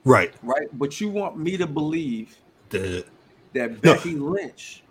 [0.05, 0.35] Right.
[0.43, 0.69] right?
[0.75, 2.37] But you want me to believe
[2.69, 3.05] The
[3.55, 3.95] that No.
[3.95, 4.84] Becky Lynch,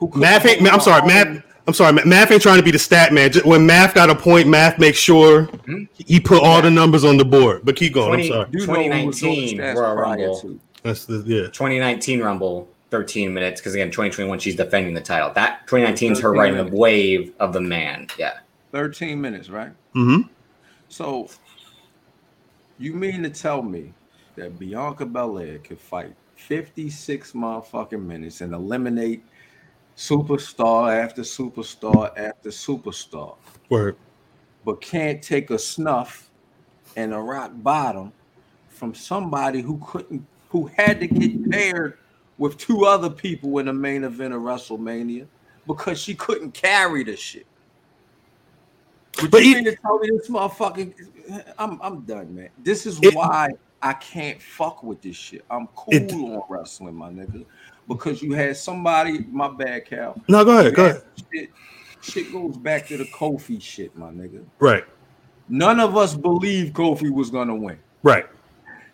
[0.00, 0.66] who math ain't.
[0.70, 1.44] I'm sorry, math.
[1.68, 3.30] I'm sorry, math ain't trying to be the stat man.
[3.30, 5.86] Just, when math got a point, math makes sure Mhm.
[5.98, 7.60] he put all the numbers on the board.
[7.64, 8.08] But keep going.
[8.08, 8.48] 20 I'm sorry.
[8.50, 10.58] You know who was doing 2019 Royal Rumble.
[10.82, 11.42] That's the yeah.
[11.44, 13.60] 2019 Rumble, 13 minutes.
[13.60, 15.30] Because again, 2021, she's defending the title.
[15.34, 18.08] That 2019 is her 13 riding the wave of the man.
[18.18, 18.38] Yeah.
[18.72, 19.70] 13 minutes, right?
[19.94, 20.22] Mm-hmm.
[20.88, 21.28] So
[22.78, 23.92] you mean to tell me
[24.36, 29.22] that Bianca Belair could fight 56 motherfucking minutes and eliminate
[30.00, 33.36] superstar after superstar after superstar,
[33.68, 33.96] Word.
[34.64, 36.30] but can't take a snuff
[36.96, 38.10] and a rock bottom
[38.70, 41.98] from somebody who couldn't, who had to get paired
[42.38, 45.26] with two other people in the main event of WrestleMania
[45.66, 47.46] because she couldn't carry the shit.
[49.20, 50.94] But, But you mean to tell me this motherfucking?
[51.58, 52.48] I'm I'm done, man.
[52.64, 53.50] This is It- why
[53.82, 55.44] I can't fuck with this shit.
[55.50, 57.44] I'm cool It- on wrestling, my nigga,
[57.90, 59.26] because you had somebody.
[59.30, 60.20] My bad, Cal.
[60.28, 60.74] No, go ahead.
[60.74, 61.02] Go ahead.
[61.32, 61.50] Shit,
[62.00, 64.44] shit goes back to the Kofi shit, my nigga.
[64.58, 64.84] Right.
[65.48, 67.78] None of us believed Kofi was gonna win.
[68.02, 68.26] Right.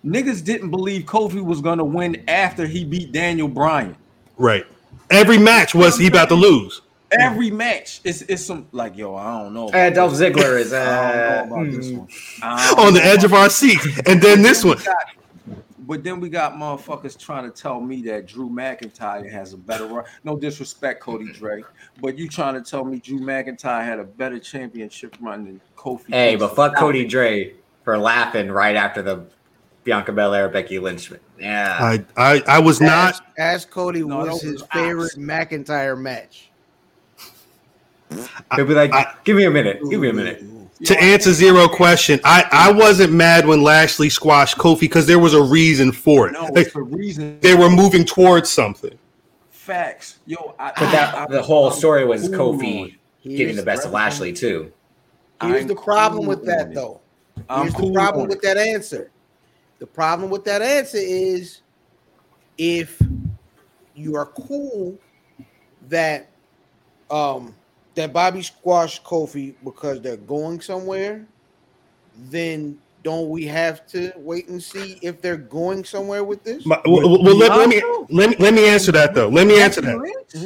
[0.05, 3.97] Niggas didn't believe Kofi was gonna win after he beat Daniel Bryan.
[4.38, 4.66] Right.
[5.11, 6.80] Every match was he about to lose.
[7.20, 9.68] Every match, it's it's some like yo, I don't know.
[9.68, 10.12] About Dolph.
[10.14, 12.09] Ziggler is I uh, don't know about this one.
[12.42, 14.78] I don't On the edge of our seat, And then this one.
[15.87, 19.87] But then we got motherfuckers trying to tell me that Drew McIntyre has a better
[19.87, 20.05] run.
[20.24, 21.62] No disrespect, Cody Dre,
[22.03, 26.07] but you trying to tell me Drew McIntyre had a better championship run than Kofi?
[26.09, 26.49] Hey, Kingston.
[26.49, 29.24] but fuck Cody Dre for laughing right after the
[29.84, 31.12] Bianca Belair Becky Lynch.
[31.39, 31.78] Yeah.
[31.80, 35.16] I I, I was not Ask, ask Cody No, what's those his was favorite ops.
[35.16, 36.51] McIntyre match.
[38.57, 39.80] He'll be like, I- give me a minute.
[39.89, 40.43] Give me a minute.
[40.85, 42.20] To answer zero question.
[42.24, 46.33] I I wasn't mad when Lashley squashed Kofi because there was a reason for it.
[46.33, 47.41] No, Like, it's the reason.
[47.41, 48.97] they were moving towards something.
[49.51, 50.55] Facts, yo.
[50.59, 53.37] I, But that I- the whole I'm story was cool Kofi it.
[53.37, 54.70] Getting the best of Lashley too.
[55.43, 56.74] here's I'm the problem cool with that on it.
[56.74, 57.01] though.
[57.49, 59.11] I'm Here's cool the problem with that answer.
[59.81, 61.62] The problem with that answer is
[62.59, 63.01] if
[63.97, 64.97] you are cool
[65.89, 66.29] that
[67.11, 67.56] um
[67.97, 71.26] that Bobby squashed Kofi because they're going somewhere,
[72.30, 76.64] then don't we have to wait and see if they're going somewhere with this?
[76.66, 79.28] My- well, well, well, let, let me let me let me answer that though.
[79.28, 79.97] Let me answer that.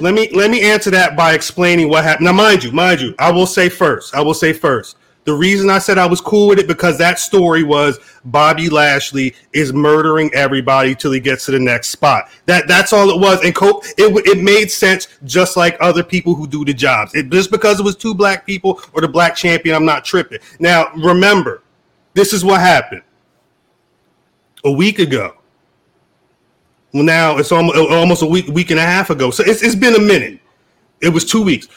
[0.01, 2.27] Let me let me answer that by explaining what happened.
[2.27, 4.15] Now, mind you, mind you, I will say first.
[4.15, 4.97] I will say first.
[5.25, 9.35] The reason I said I was cool with it because that story was Bobby Lashley
[9.53, 12.31] is murdering everybody till he gets to the next spot.
[12.47, 13.39] That that's all it was.
[13.45, 13.55] And
[13.99, 17.15] it it made sense just like other people who do the jobs.
[17.15, 20.39] It, just because it was two black people or the black champion, I'm not tripping.
[20.59, 21.63] Now remember,
[22.15, 23.03] this is what happened
[24.65, 25.37] a week ago.
[26.93, 29.31] Well, now it's almost almost a week, week and a half ago.
[29.31, 30.41] So it's, it's been a minute.
[31.01, 31.69] It was two weeks.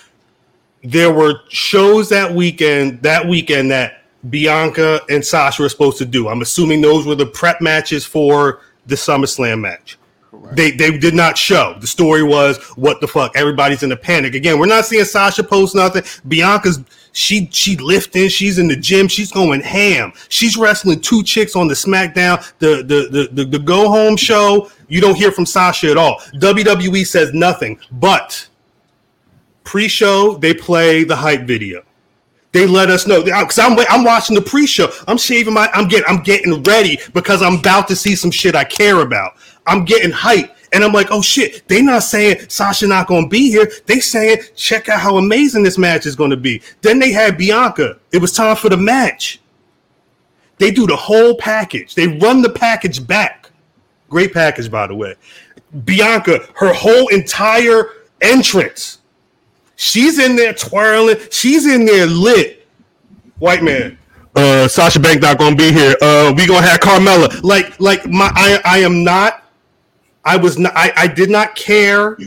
[0.83, 6.29] There were shows that weekend, that weekend that Bianca and Sasha were supposed to do.
[6.29, 9.97] I'm assuming those were the prep matches for the SummerSlam match.
[10.53, 11.75] They they did not show.
[11.79, 13.35] The story was what the fuck?
[13.35, 14.35] Everybody's in a panic.
[14.35, 16.03] Again, we're not seeing Sasha post nothing.
[16.27, 16.79] Bianca's
[17.11, 20.11] she she lifting, she's in the gym, she's going ham.
[20.29, 24.71] She's wrestling two chicks on the SmackDown, the the the the, the go home show.
[24.87, 26.19] You don't hear from Sasha at all.
[26.35, 28.47] WWE says nothing, but
[29.63, 31.83] pre-show they play the hype video.
[32.51, 34.91] They let us know because I'm I'm watching the pre-show.
[35.07, 38.55] I'm shaving my I'm getting I'm getting ready because I'm about to see some shit
[38.55, 39.33] I care about.
[39.65, 40.55] I'm getting hype.
[40.71, 43.71] And I'm like, oh shit, they not saying Sasha not gonna be here.
[43.85, 46.61] They saying, check out how amazing this match is gonna be.
[46.81, 47.99] Then they had Bianca.
[48.11, 49.39] It was time for the match.
[50.57, 51.93] They do the whole package.
[51.93, 53.51] They run the package back.
[54.09, 55.15] Great package, by the way.
[55.85, 57.89] Bianca, her whole entire
[58.21, 58.99] entrance.
[59.75, 61.17] She's in there twirling.
[61.31, 62.67] She's in there lit.
[63.39, 63.97] White man.
[64.35, 65.95] Uh, Sasha Banks not gonna be here.
[66.01, 67.43] Uh, we gonna have Carmella.
[67.43, 69.43] Like, like my, I, I am not.
[70.25, 70.73] I was not.
[70.75, 72.17] I, I did not care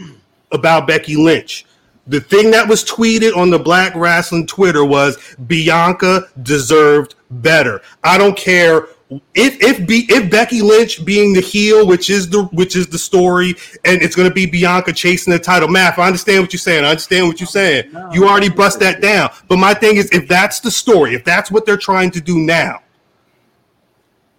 [0.53, 1.65] about Becky Lynch.
[2.07, 7.83] The thing that was tweeted on the Black Rasslin' Twitter was Bianca deserved better.
[8.05, 12.45] I don't care if if be if Becky Lynch being the heel, which is the
[12.47, 13.55] which is the story,
[13.85, 15.69] and it's going to be Bianca chasing the title.
[15.69, 16.85] Math, I understand what you're saying.
[16.85, 17.91] I understand what you're saying.
[18.13, 19.31] You already bust that down.
[19.49, 22.39] But my thing is, if that's the story, if that's what they're trying to do
[22.39, 22.81] now,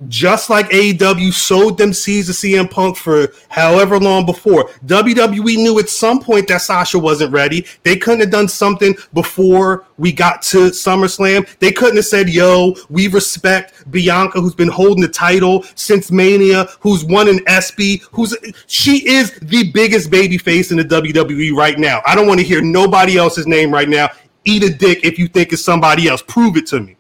[0.07, 5.79] just like AEW sold them seeds of CM Punk for however long before, WWE knew
[5.79, 7.65] at some point that Sasha wasn't ready.
[7.83, 11.47] They couldn't have done something before we got to SummerSlam.
[11.59, 16.67] They couldn't have said, yo, we respect Bianca, who's been holding the title since Mania,
[16.79, 18.35] who's won an SB, who's
[18.67, 22.01] she is the biggest baby face in the WWE right now.
[22.05, 24.09] I don't want to hear nobody else's name right now.
[24.45, 26.21] Eat a dick if you think it's somebody else.
[26.21, 26.95] Prove it to me.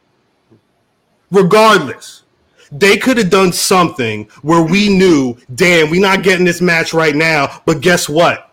[1.29, 2.23] Regardless
[2.71, 7.15] they could have done something where we knew, damn, we're not getting this match right
[7.15, 8.43] now, but guess what?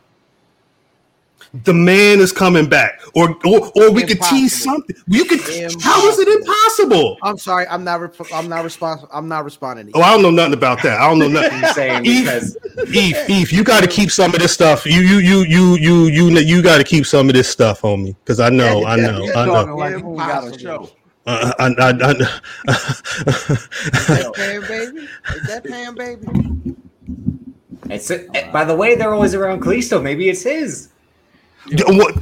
[1.62, 4.96] The man is coming back, or or, or we could tease something.
[5.06, 5.38] You could.
[5.80, 7.16] How is it impossible?
[7.22, 8.00] I'm sorry, I'm not.
[8.00, 9.08] Rep- I'm not responsible.
[9.12, 9.86] I'm not responding.
[9.86, 11.00] To Oh, I don't know nothing about that.
[11.00, 11.56] I don't know nothing.
[11.60, 12.56] You're saying Eve, because
[12.92, 14.84] Eve, Eve, you got to keep some of this stuff.
[14.84, 18.16] You, you, you, you, you, you, you got to keep some of this stuff, homie.
[18.24, 19.76] Because I know, I know, I know.
[19.76, 20.90] like oh, we got a show.
[21.26, 21.92] Uh, I, I, I,
[24.08, 25.08] that Pam baby?
[25.34, 26.26] Is that Pam baby?
[27.90, 30.02] it's uh, by the way, they're always around Kalisto.
[30.02, 30.90] Maybe it's his.
[31.86, 32.14] what?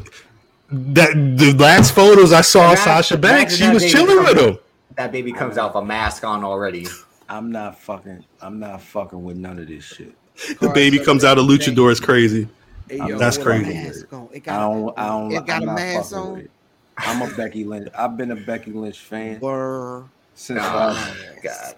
[0.70, 4.58] That the last photos I saw of Sasha Banks, she was chilling baby with him.
[4.96, 6.86] That baby comes out with a mask on already.
[7.28, 8.24] I'm not fucking.
[8.40, 10.14] I'm not fucking with none of this shit.
[10.60, 12.48] The baby comes out of luchador is crazy.
[12.88, 13.70] Hey, I'm That's crazy.
[13.72, 14.98] It I got, don't.
[14.98, 15.32] I don't.
[15.32, 16.48] It got I'm a not mask fucking on?
[16.96, 17.08] With it.
[17.10, 17.88] I'm a Becky Lynch.
[17.96, 20.04] I've been a Becky Lynch fan Brr.
[20.34, 20.60] since.
[20.62, 21.74] Oh last my god.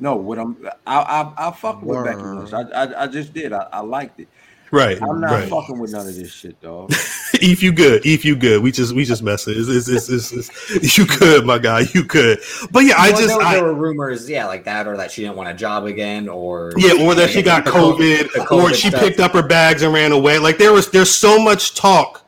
[0.00, 0.56] no, what I'm.
[0.86, 0.98] I
[1.36, 2.52] I, I fuck with Becky Lynch.
[2.52, 3.52] I, I I just did.
[3.52, 4.28] I, I liked it.
[4.70, 5.48] Right, I'm not right.
[5.48, 6.92] fucking with none of this shit, dog.
[7.40, 9.54] If you good, if you good, we just we just messing.
[9.56, 12.38] It's, it's, it's, it's, it's- you could, my guy, you could.
[12.70, 15.10] But yeah, I Well, just there, I, there were rumors, yeah, like that, or that
[15.10, 18.50] she didn't want a job again, or Yeah, or that she got The co- COVID,
[18.52, 19.00] or she stuff.
[19.02, 20.38] picked up her bags and ran away.
[20.38, 22.23] Like there was, there's so much talk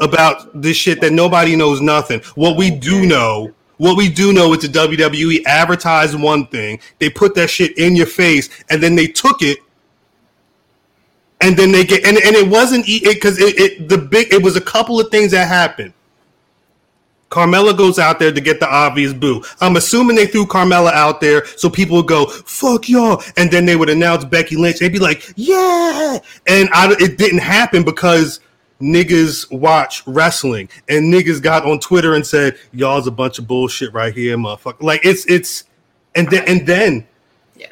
[0.00, 2.20] about this shit that nobody knows nothing.
[2.34, 7.10] What we do know, what we do know is the WWE advertised one thing, they
[7.10, 9.58] put that shit in your face, and then they took it,
[11.40, 14.56] and then they get, and, and it wasn't because it, it the big, it was
[14.56, 15.92] a couple of things that happened.
[17.30, 19.42] Carmella goes out there to get the obvious boo.
[19.60, 23.22] I'm assuming they threw Carmella out there so people would go, fuck y'all.
[23.36, 24.78] And then they would announce Becky Lynch.
[24.78, 26.18] They'd be like, yeah.
[26.46, 28.40] And I, it didn't happen because
[28.80, 33.92] niggas watch wrestling and niggas got on Twitter and said, y'all's a bunch of bullshit
[33.92, 34.82] right here, motherfucker.
[34.82, 35.64] Like it's, it's,
[36.14, 37.06] and then, and then
[37.56, 37.66] yeah,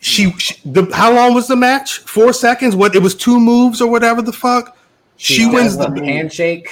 [0.00, 1.98] she, she the, how long was the match?
[1.98, 2.74] Four seconds?
[2.74, 2.94] What?
[2.94, 4.76] It was two moves or whatever the fuck.
[5.16, 6.68] She, does wins the the handshake,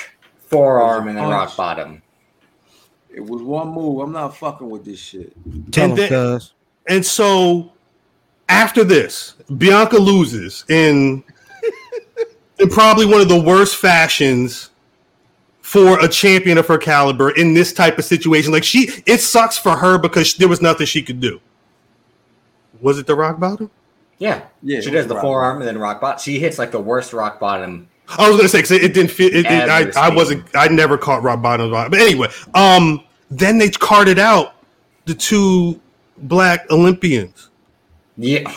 [0.46, 1.32] forearm, and then punch.
[1.34, 2.02] rock bottom.
[3.14, 4.00] It was one move.
[4.00, 5.32] I'm not fucking with this shit.
[5.72, 6.40] Tell And then-
[6.86, 7.72] And so
[8.48, 11.22] after this, Bianca loses in
[12.60, 14.70] in probably one of the worst fashions
[15.60, 18.52] for a champion of her caliber in this type of situation.
[18.52, 21.40] Like she, it sucks for her because there was nothing she could do.
[22.80, 23.70] Was it the rock bottom?
[24.18, 26.18] Yeah, Yeah, She does the rock forearm and then rock bottom.
[26.20, 27.88] She hits like the worst rock bottom.
[28.18, 29.34] I was gonna say 'cause it, it didn't fit.
[29.34, 30.44] It, it, I, I wasn't.
[30.54, 31.70] I never caught rock bottom.
[31.70, 34.56] But anyway, um, then they carted out
[35.04, 35.80] the two
[36.18, 37.48] black Olympians.
[38.16, 38.52] Yeah.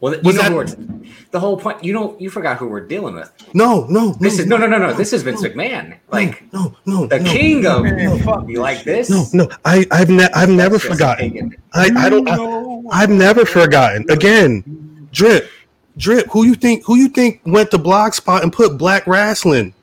[0.00, 1.84] Well, you Was know that- who we're, the whole point.
[1.84, 3.30] You know, you forgot who we're dealing with.
[3.52, 4.92] No, no, This no, is no, no, no, no.
[4.94, 7.82] This is Vince McMahon, like no, no, the no, king of.
[7.82, 9.10] Man, fuck you like this?
[9.10, 11.54] No, no, I, I've, ne- I've never That's just forgotten.
[11.74, 12.26] I, I don't.
[12.28, 12.84] I, No.
[12.90, 14.06] I've never forgotten.
[14.10, 15.50] Again, drip,
[15.98, 16.26] drip.
[16.30, 16.84] Who you think?
[16.86, 19.74] Who you think went to Blogspot and put black wrestling?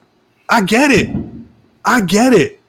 [0.50, 1.16] I get it.
[1.86, 2.60] I get it.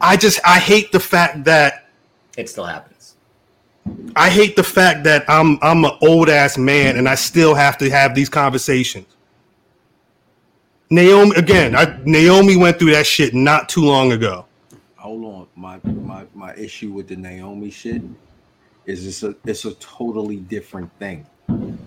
[0.00, 1.88] I just I hate the fact that
[2.38, 2.95] It still happens.
[4.16, 7.76] I hate the fact that I'm I'm an old ass man and I still have
[7.78, 9.06] to have these conversations.
[10.88, 11.76] Naomi again.
[11.76, 14.46] I, Naomi went through that shit not too long ago.
[14.96, 15.46] Hold on.
[15.54, 18.02] My my my issue with the Naomi shit
[18.86, 21.26] is it's a it's a totally different thing.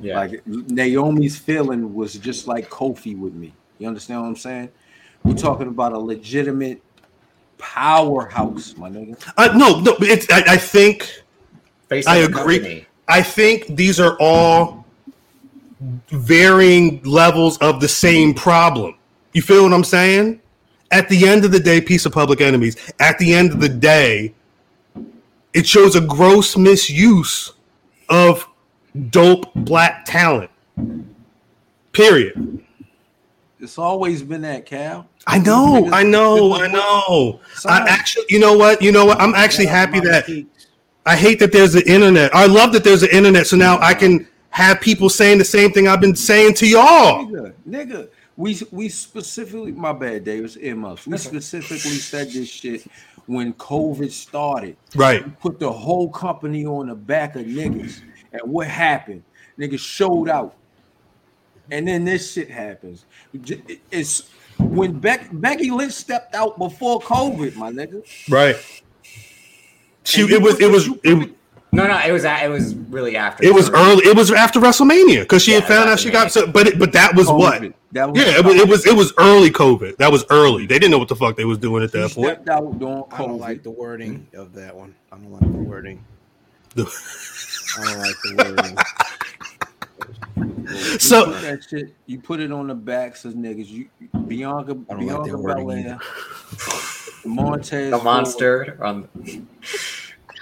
[0.01, 0.17] Yeah.
[0.19, 3.53] Like Naomi's feeling was just like Kofi with me.
[3.79, 4.69] You understand what I'm saying?
[5.23, 6.81] We're talking about a legitimate
[7.57, 9.21] powerhouse, my nigga.
[9.35, 9.95] Uh, no, no.
[9.99, 11.23] It's I, I think Face
[11.91, 12.59] I the agree.
[12.59, 12.85] company.
[13.07, 14.85] I think these are all
[16.09, 18.95] varying levels of the same problem.
[19.33, 20.41] You feel what I'm saying?
[20.91, 22.75] At the end of the day, piece of public enemies.
[22.99, 24.33] At the end of the day,
[25.53, 27.53] it shows a gross misuse
[28.09, 28.47] of
[29.09, 30.51] dope black talent.
[31.91, 32.63] Period.
[33.59, 35.07] It's always been that, Cal.
[35.27, 37.39] I know, I know, I know.
[37.65, 38.81] I actually, you know what?
[38.81, 39.19] You know what?
[39.19, 40.27] I'm actually happy that
[41.09, 42.35] I hate that there's the internet.
[42.35, 45.71] I love that there's the internet, so now I can have people saying the same
[45.71, 47.25] thing I've been saying to y'all.
[47.25, 51.07] Nigga, nigga, we we specifically, my bad, Davis, earmuffs.
[51.07, 52.85] We specifically said this shit
[53.25, 54.77] when COVID started.
[54.93, 55.25] Right.
[55.25, 58.01] We put the whole company on the back of niggas,
[58.31, 59.23] and what happened?
[59.57, 60.53] Niggas showed out,
[61.71, 63.05] and then this shit happens.
[63.89, 64.29] It's
[64.59, 68.05] when Beck, Becky Lynch stepped out before COVID, my nigga.
[68.29, 68.57] Right.
[70.09, 71.31] She it was it was it, the-
[71.71, 73.43] No, no, it was it was really after.
[73.45, 74.05] it was the- early.
[74.05, 76.91] It was after WrestleMania because she had found out she got so, but it, but
[76.93, 77.61] that was what?
[77.91, 79.97] That was Yeah, it was, it was it was early COVID.
[79.97, 80.65] That was early.
[80.65, 82.47] They didn't know what the fuck they was doing at He that point.
[82.49, 84.93] out during I don't like the wording of that one.
[85.11, 86.03] I don't like the wording.
[86.77, 86.83] I
[87.83, 88.77] don't like the wording.
[90.39, 93.67] You So- put that shit, you put it on the backs of niggas.
[93.69, 93.87] You
[94.27, 95.99] Bianca, I like Bianca Belair,
[97.25, 98.03] Montez, the Ford.
[98.03, 99.07] monster on.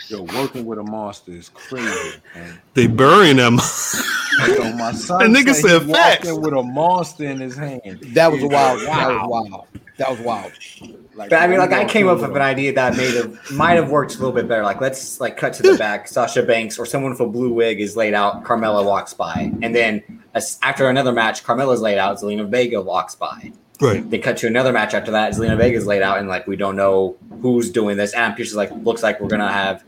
[0.10, 2.18] Yo, working with a monster is crazy.
[2.34, 2.60] Man.
[2.74, 3.56] They burying them.
[4.48, 6.32] Yo, my son That nigga said said facts.
[6.32, 7.82] with a monster in his hand.
[8.14, 8.82] That was Yeah, wild.
[8.82, 9.68] That was wild.
[9.98, 10.52] That was wild.
[11.18, 13.52] Like, But I mean, like I came up with with an idea that made have
[13.52, 14.64] might have worked a little bit better.
[14.64, 16.08] Like let's like cut to the back.
[16.08, 18.44] Sasha Banks or someone with a blue wig is laid out.
[18.44, 22.18] Carmella walks by, and then as, after another match, Carmella's laid out.
[22.18, 23.52] Zelina Vega walks by.
[23.82, 24.08] right.
[24.10, 25.34] They cut to another match after that.
[25.34, 28.14] Zelina Vega's laid out, and like we don't know who's doing this.
[28.14, 29.84] Adam Pearce is like, looks like we're gonna have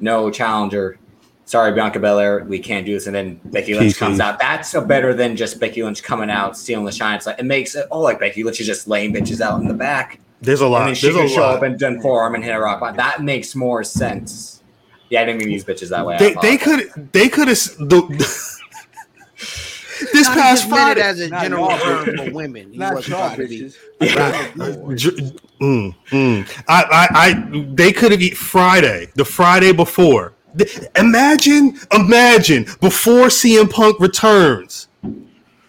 [0.00, 0.98] no challenger.
[1.46, 3.08] Sorry, Bianca Belair, we can't do this.
[3.08, 4.38] And then Becky Lynch comes out.
[4.38, 7.16] That's a better than just Becky Lynch coming out, stealing the shine.
[7.16, 9.66] It's like it makes it oh like Becky Lynch is just laying bitches out in
[9.66, 10.20] the back.
[10.40, 10.86] There's a And lot.
[10.86, 11.66] then she There's can a show up lot.
[11.70, 12.96] and done forearm and hit a rock bottom.
[12.96, 14.62] That makes more sense.
[15.10, 16.16] Yeah, I didn't mean these bitches that way.
[16.18, 18.02] They they could they could have the,
[20.12, 21.00] this Not past just Friday.
[21.02, 22.72] as a Not general term for women.
[22.72, 23.60] He Not wasn't y'all trying to be.
[23.60, 23.76] bitches.
[24.96, 25.10] J-
[25.60, 26.62] mm, mm.
[26.68, 30.32] I, I, I, they could have eat Friday, the Friday before.
[30.96, 34.88] Imagine, imagine before CM Punk returns,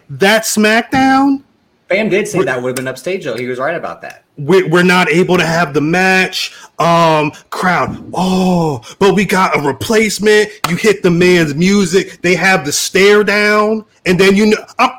[0.08, 1.42] that SmackDown,
[1.88, 3.36] Bam did say that would have been upstage though.
[3.36, 4.24] He was right about that.
[4.46, 6.54] We're, we're not able to have the match.
[6.78, 10.50] Um, crowd, oh, but we got a replacement.
[10.68, 12.20] You hit the man's music.
[12.22, 14.90] They have the stare down, and then you know, I'm,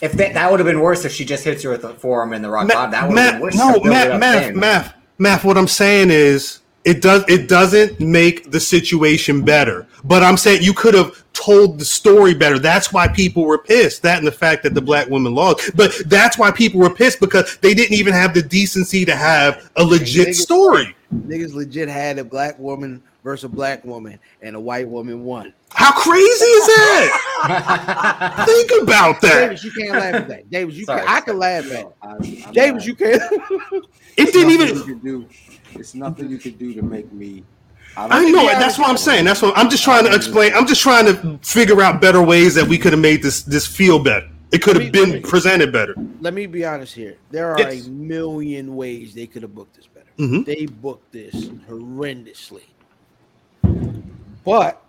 [0.00, 2.32] If that, that would have been worse if she just hits her with the forearm
[2.32, 2.90] in the rock Ma- bottom.
[2.92, 3.56] That would have been worse.
[3.56, 5.44] No, to build it math, math, math, math.
[5.44, 9.86] What I'm saying is, it does it doesn't make the situation better.
[10.04, 12.58] But I'm saying you could have told the story better.
[12.58, 14.02] That's why people were pissed.
[14.02, 15.76] That and the fact that the black woman lost.
[15.76, 19.70] But that's why people were pissed because they didn't even have the decency to have
[19.76, 20.96] a legit niggas- story.
[21.14, 25.52] Niggas legit had a black woman versus a black woman, and a white woman won.
[25.72, 28.44] How crazy is that?
[28.46, 29.40] Think about that.
[29.48, 30.50] Davis, you can't laugh at that.
[30.50, 31.96] Davis, you Sorry, can, I can laugh at it.
[32.02, 32.18] I,
[32.52, 33.22] Davis, not- you can't.
[34.16, 34.76] It didn't nothing even.
[34.76, 35.26] you could do.
[35.74, 37.42] It's nothing you could do to make me.
[37.96, 38.38] Don't I know.
[38.48, 39.24] think- That's what I'm saying.
[39.24, 40.52] That's what I'm just trying to explain.
[40.54, 43.66] I'm just trying to figure out better ways that we could have made this this
[43.66, 44.28] feel better.
[44.52, 45.94] It could have Let me- let been me- presented better.
[46.20, 47.16] Let me be honest here.
[47.30, 47.86] There are Yes.
[47.86, 50.06] a million ways they could have booked this better.
[50.18, 50.44] Mhm.
[50.46, 51.34] They booked this
[51.68, 52.62] horrendously.
[54.44, 54.82] But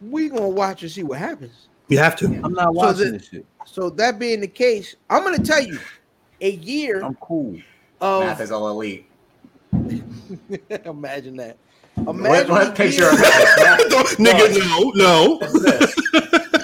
[0.00, 1.68] we gonna watch and see what happens.
[1.88, 2.26] You have to.
[2.42, 3.46] I'm not So watching the- this shit.
[3.66, 5.78] So that being the case, I'm gonna tell you,
[6.40, 7.58] a year I'm cool.
[8.00, 9.06] Math of is all elite.
[10.84, 11.56] imagine that.
[11.94, 14.18] What, Imagine what a picture of Math?
[14.18, 15.40] Nigga, no, no.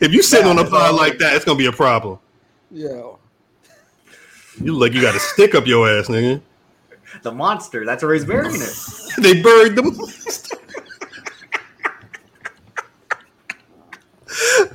[0.00, 2.20] If you sit on a it's pod like that, it's gonna be a problem.
[2.70, 3.14] Yeah.
[4.60, 6.40] You look like you got a stick up your ass, nigga.
[7.22, 7.84] The monster.
[7.84, 8.78] That's where he's burying it.
[9.18, 10.56] They buried the monster.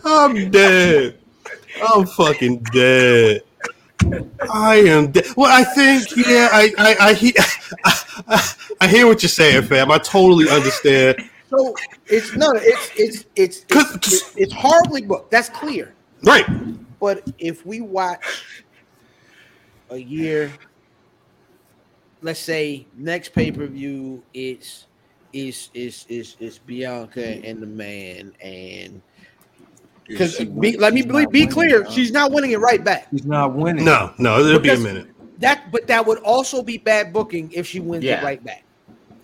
[0.04, 1.20] I'm dead.
[1.88, 3.42] I'm fucking dead.
[4.54, 5.26] I am dead.
[5.38, 7.36] Well, I think, yeah, I, I, I, he-
[8.26, 9.92] I hear what you're saying, fam.
[9.92, 11.18] I totally understand.
[11.50, 11.76] So
[12.08, 15.32] it's no, it's it's it's it's, 'Cause- it's, it's horribly booked.
[15.32, 15.94] That's clear.
[16.24, 16.46] Right.
[17.00, 18.24] But if we watch
[19.90, 20.52] a year,
[22.22, 24.88] let's say next pay per view, it's
[25.34, 29.02] is is is is Bianca and the man, and
[30.08, 31.92] because be, let me be, be clear, huh?
[31.92, 33.08] she's not winning it right back.
[33.12, 33.86] She's not winning.
[33.86, 35.08] No, no, it'll be a minute.
[35.44, 38.22] That, but that would also be bad booking if she wins Yeah.
[38.22, 38.64] it right back.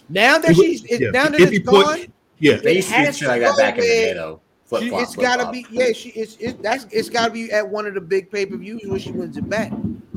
[0.09, 1.09] Now that It would- she's it, yeah.
[1.11, 1.99] now that If it's you put- gone,
[2.39, 2.55] Yeah.
[2.57, 4.41] They used to do has shit like that go back in the day, with- though.
[4.65, 5.01] Flip She, flop.
[5.01, 5.91] it's got to flip be yeah.
[5.93, 8.55] She it's it, that's it's got to be at one of the big pay per
[8.55, 9.71] views where she wins it back.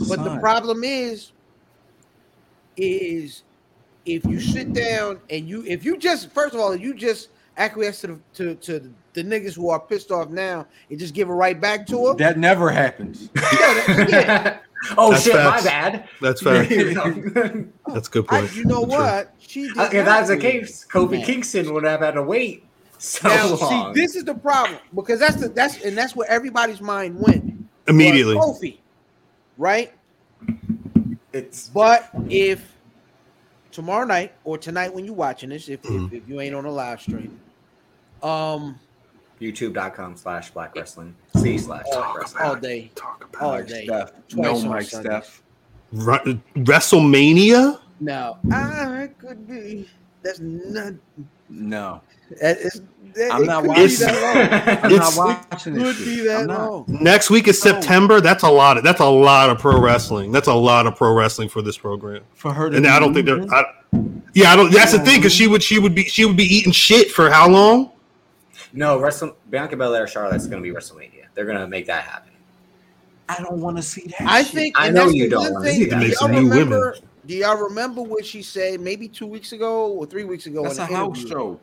[0.09, 1.33] But the problem is,
[2.77, 3.43] is
[4.05, 7.29] if you sit down and you if you just first of all if you just
[7.57, 11.29] acquiesce to the, to to the niggas who are pissed off now and just give
[11.29, 12.17] it right back to them.
[12.17, 13.29] That never happens.
[13.37, 14.59] yeah, that- yeah.
[14.99, 15.65] oh That's shit, facts.
[15.65, 16.09] my bad.
[16.21, 16.65] That's fair.
[16.65, 17.63] yeah,
[17.95, 18.57] That's a good I, point.
[18.57, 18.95] you know True.
[18.95, 19.35] what?
[19.39, 21.25] She did if that's the case, Kofi Yeah.
[21.27, 22.65] Kingston would have had to wait
[22.99, 26.81] so Now, see, this is the problem because that's the that's and that's where everybody's
[26.81, 27.53] mind went.
[27.89, 28.35] Immediately.
[28.37, 28.79] Was Kofi,
[29.59, 29.93] right?
[31.33, 32.73] it's But if
[33.73, 36.07] tomorrow night or tonight when you're watching this, if, Mhm.
[36.09, 37.41] if, if you ain't on a live stream,
[38.23, 38.79] um,
[39.41, 41.13] youtube.com slash black rasslin.
[41.37, 42.45] C slash black all, wrestling.
[42.45, 43.85] all day, Talk about all Mike day.
[43.87, 44.13] Steph.
[44.35, 45.13] No on Mike Sundays.
[45.25, 45.43] Steph.
[45.93, 47.81] Ru- WrestleMania?
[48.01, 49.89] No, I could be.
[50.23, 50.95] That's not.
[51.49, 52.01] No.
[52.41, 52.83] That is.
[53.15, 55.83] That, I'm not watching Be that I'm It's- not watching long.
[55.85, 56.71] this Could be that I'm not.
[56.71, 56.85] long.
[56.89, 58.21] Next week is September.
[58.23, 58.79] That's a lot.
[58.79, 60.33] Of, that's a lot of pro wrestling.
[60.33, 62.23] That's a lot of pro wrestling for this program.
[62.35, 63.43] For her to And I don't think they're.
[63.53, 63.65] I,
[64.35, 64.73] yeah, I don't.
[64.73, 65.63] That's the thing because she would.
[65.63, 66.05] She would be.
[66.05, 67.92] She would be eating shit for how long?
[68.73, 71.25] No, Wrestle Bianca Belair Charlotte's gonna be WrestleMania.
[71.35, 72.31] They're gonna make that happen.
[73.29, 74.23] I don't want to see that.
[74.23, 74.53] I shit.
[74.55, 74.75] think.
[74.79, 76.01] I know you don't wanna see that.
[76.01, 76.97] do Make some y'all new remember-
[77.27, 80.65] Do y'all remember what she said maybe two weeks ago or three weeks ago?
[80.65, 81.29] that's in a house interview?
[81.31, 81.61] show.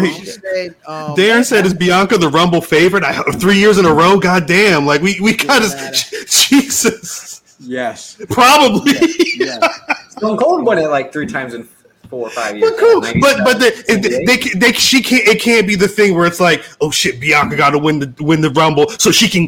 [0.00, 3.04] She said, um, Darren said, "Is Bianca the Rumble favorite?
[3.04, 4.18] I, three years in a row.
[4.18, 4.86] God damn!
[4.86, 5.94] Like we we got matter.
[5.94, 7.42] to Jesus.
[7.60, 8.16] Yes.
[8.30, 8.92] Probably.
[9.36, 9.62] Yes.
[10.10, 11.68] Stone Cold won it like three times in
[12.14, 12.70] four or five years.
[12.70, 14.26] But cool, but but the, they, 78.
[14.26, 17.56] they, they she can't it can't be the thing where it's like oh shit Bianca
[17.56, 19.46] got to win the win the rumble so she can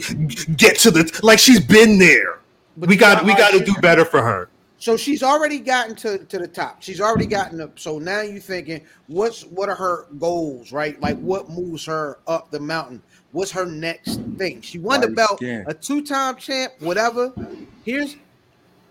[0.56, 2.40] get to the like she's been there.
[2.76, 4.48] but We got we got to do better for her.
[4.78, 6.82] So she's already gotten to, to the top.
[6.82, 7.78] She's already gotten up.
[7.78, 11.00] So now you're thinking, what's what are her goals, right?
[11.00, 13.02] Like what moves her up the mountain?
[13.32, 14.60] What's her next thing?
[14.60, 17.32] She won the belt, a two-time champ, whatever.
[17.84, 18.16] Here's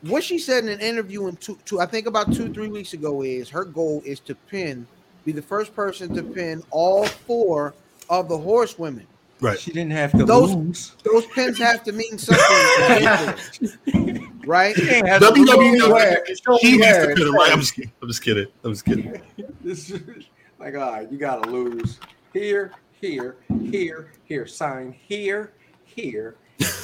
[0.07, 2.93] what she said in an interview in two, two, I think about two, three weeks
[2.93, 4.85] ago is her goal is to pin,
[5.23, 7.73] be the first person to pin all four
[8.09, 9.07] of the horsewomen.
[9.41, 9.59] Right.
[9.59, 10.91] She didn't have to Those- lose.
[11.03, 12.43] Those pins have to mean something,
[14.45, 14.75] right?
[14.75, 16.41] She ain't have to WWE lose.
[16.61, 17.51] She has to pin her right.
[17.51, 17.91] I'm just kidding.
[18.01, 18.47] I'm just kidding.
[18.63, 19.21] I'm just kidding.
[19.61, 20.25] This is
[20.59, 21.99] like, all right, you gotta lose
[22.33, 23.37] here, here,
[23.71, 24.45] here, here.
[24.45, 25.53] Sign here,
[25.85, 26.35] here,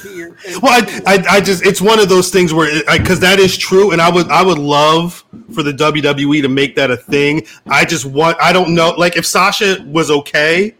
[0.03, 0.37] here.
[0.61, 0.71] Well.
[0.71, 4.01] I, I, I just it's one of those things where because that is true, and
[4.01, 7.45] I would I would love for the WWE to make that a thing.
[7.67, 10.75] I just want I don't know like if Sasha was okay,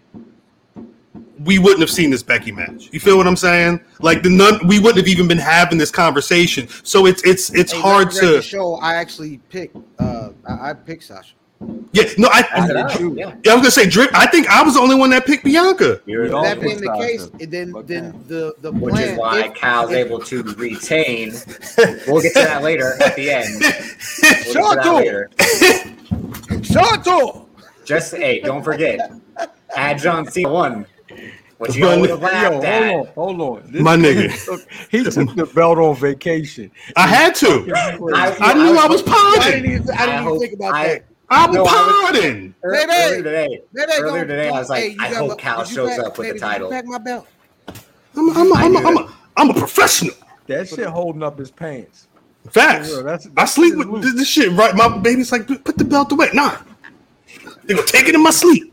[1.43, 2.89] we wouldn't have seen this Becky match.
[2.91, 3.81] You feel what I'm saying?
[3.99, 6.67] Like the none we wouldn't have even been having this conversation.
[6.83, 8.75] So it's it's it's Hey, hard to show.
[8.75, 9.77] I actually picked.
[9.99, 11.33] Uh, I, I picked Sasha.
[11.93, 13.36] Yeah no I, I said, did yeah.
[13.43, 14.09] yeah, I was gonna say drip.
[14.14, 15.99] I think I was the only one that picked Bianca.
[16.05, 18.28] You're that picked being the case, and then But then damn.
[18.28, 19.09] the the Which plan.
[19.14, 21.34] is why if- Cal's if- able to retain.
[22.07, 23.47] We'll get to that later at the end.
[23.62, 24.95] We'll get to that Shoto!
[24.95, 25.30] later.
[26.62, 27.45] Shoto!
[27.86, 29.12] Just hey, don't forget.
[29.76, 30.86] Had John Cena won.
[31.57, 32.26] What you Run- would have Yo,
[32.59, 33.72] laughed hold on, hold on.
[33.72, 34.45] This My nigga.
[34.45, 36.72] took- he took the belt on vacation.
[36.95, 37.72] I had to.
[37.76, 41.05] I knew I was I didn't even, I didn't even hope- think about I- that.
[41.32, 42.53] I was No, I potting.
[42.63, 42.91] Ear- Baby.
[42.91, 45.29] Earlier today, Baby, earlier don't- today, I don't- was like, hey, you I got hope
[45.29, 46.69] my- Cal did you shows pack- up with baby, the did you title.
[46.69, 47.27] Pack my belt.
[48.15, 50.13] I'm a, I'm a, I'm a, I'm a, I'm a professional.
[50.47, 52.07] That shit holding up his pants.
[52.49, 52.89] Facts.
[52.91, 54.01] Yeah, that's- I sleep with loot.
[54.01, 54.51] this, this shit.
[54.51, 56.29] Right, my baby's like, put the belt away.
[56.34, 56.57] Nah,
[57.63, 58.70] They're gonna take it in my sleep.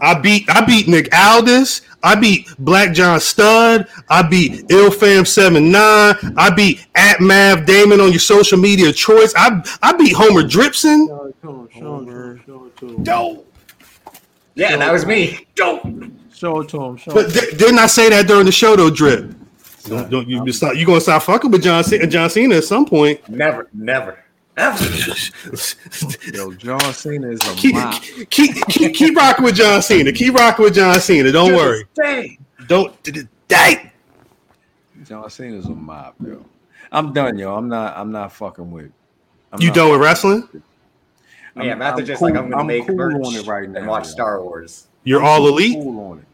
[0.00, 1.82] I beat, I beat Nick Aldis.
[2.02, 3.88] I beat Black John Stud.
[4.08, 6.14] I beat Ilfam Seven Nine.
[6.36, 9.32] I beat at Mav Damon on your social media choice.
[9.36, 11.08] I I beat Homer Dripson.
[13.02, 13.52] Dope.
[14.54, 15.46] Yeah, that was me.
[15.54, 16.18] Don't.
[16.34, 16.96] Show it to him.
[16.96, 17.50] Show But it.
[17.52, 19.32] di- didn't I say that during the show though, Drip?
[19.84, 20.74] Don't, don't you stop?
[20.76, 23.26] You gonna stop fucking with John Cena, John Cena at some point?
[23.28, 24.18] Never, never, never.
[26.32, 28.00] Yo, John Cena is a keep, mop.
[28.30, 30.12] keep, keep, keep rocking with John Cena.
[30.12, 31.30] Keep rocking with John Cena.
[31.30, 31.84] Don't worry.
[31.94, 32.38] Dang.
[32.66, 33.92] Don't to the day.
[35.04, 36.44] John Cena's a mob, yo.
[36.90, 37.54] I'm done, yo.
[37.54, 37.96] I'm not.
[37.96, 38.90] I'm not fucking with.
[39.52, 40.48] I'm You not- done with wrestling?
[40.52, 40.60] Yeah,
[41.62, 43.46] I'm- I'm after I'm just cool- like I'm gonna I'm make cool merch on it
[43.46, 44.10] right and watch yo.
[44.10, 44.86] Star Wars.
[45.04, 45.74] You're all elite.
[45.74, 46.24] Cool on it.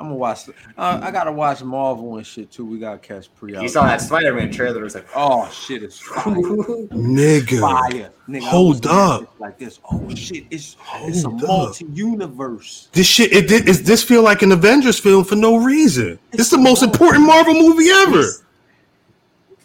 [0.00, 0.48] I'm gonna watch.
[0.76, 2.64] Uh, I gotta watch Marvel and shit too.
[2.64, 3.60] We gotta catch pre.
[3.60, 4.80] You saw that Spider-Man trailer?
[4.80, 5.82] It was like, Oh shit!
[5.82, 6.34] It's fire.
[6.34, 7.60] Nigga.
[7.60, 8.10] fire.
[8.28, 9.40] Nigga, Hold was looking at up.
[9.40, 9.80] Like this.
[9.90, 10.44] Oh shit!
[10.50, 11.48] It's it's a Hold up.
[11.48, 12.88] multi-universe.
[12.92, 16.18] This shit, it did, is this feel like an Avengers film for no reason?
[16.32, 18.24] It's, is the most important Marvel movie ever.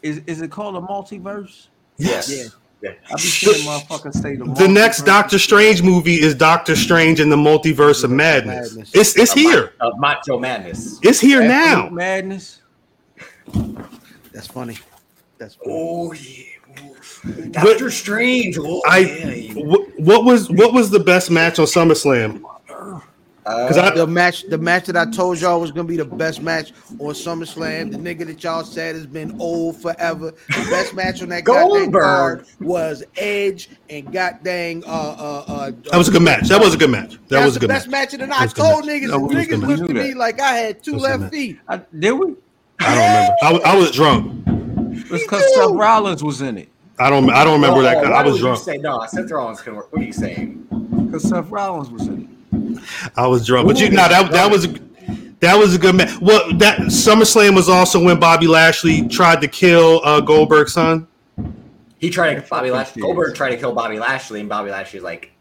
[0.01, 1.67] Is is it called a multiverse?
[1.97, 2.29] Yes.
[2.35, 2.47] Yeah.
[2.83, 2.91] Yeah.
[3.09, 5.03] I be seeing motherfuckers say the The next.
[5.03, 8.75] Doctor Strange movie is Doctor Strange in the Multiverse of Madness.
[8.75, 8.91] Madness.
[8.93, 9.73] It's it's here.
[9.79, 10.99] Of Macho Madness.
[11.01, 11.89] It's here Absolute now.
[11.89, 12.61] Madness.
[14.33, 14.77] That's funny.
[15.37, 15.71] That's funny.
[15.71, 16.43] Oh yeah.
[17.51, 18.57] Doctor Strange.
[18.59, 19.53] Oh, I yeah.
[19.53, 22.43] wh- what was what was the best match on SummerSlam?
[23.43, 26.41] Because Uh, The match, the match that I told y'all was gonna be the best
[26.41, 27.91] match on SummerSlam.
[27.91, 30.31] The nigga that y'all said has been old forever.
[30.47, 31.91] The best match on that Goldberg.
[32.01, 35.71] card was Edge and goddamn uh uh uh.
[35.91, 36.47] that was a good match.
[36.47, 37.11] That was a good match.
[37.13, 38.11] That That's was a the good best match.
[38.11, 38.39] match of the That night.
[38.39, 38.95] I was a good told match.
[39.01, 41.07] niggas, That was niggas good looked at me like I had two That was a
[41.09, 41.59] good left feet.
[41.67, 42.35] I, did we?
[42.79, 43.35] I don't remember.
[43.41, 44.43] I was, I was drunk.
[45.11, 46.69] It's because Seth Rollins was in it.
[46.99, 47.97] I don't I don't remember that.
[47.97, 48.59] oh, 'cause why I was drunk.
[48.59, 49.91] You say, no, Seth Rollins can work.
[49.91, 50.65] What are you saying?
[51.05, 52.27] Because Seth Rollins was in it.
[53.15, 54.75] I was drunk, but you know that that was a,
[55.39, 56.19] that was a good match.
[56.21, 61.07] Well, that SummerSlam was also when Bobby Lashley tried to kill uh, Goldberg's son.
[61.97, 63.01] He tried to Bobby Lashley.
[63.01, 65.31] Goldberg tried to kill Bobby Lashley, and Bobby Lashley's like,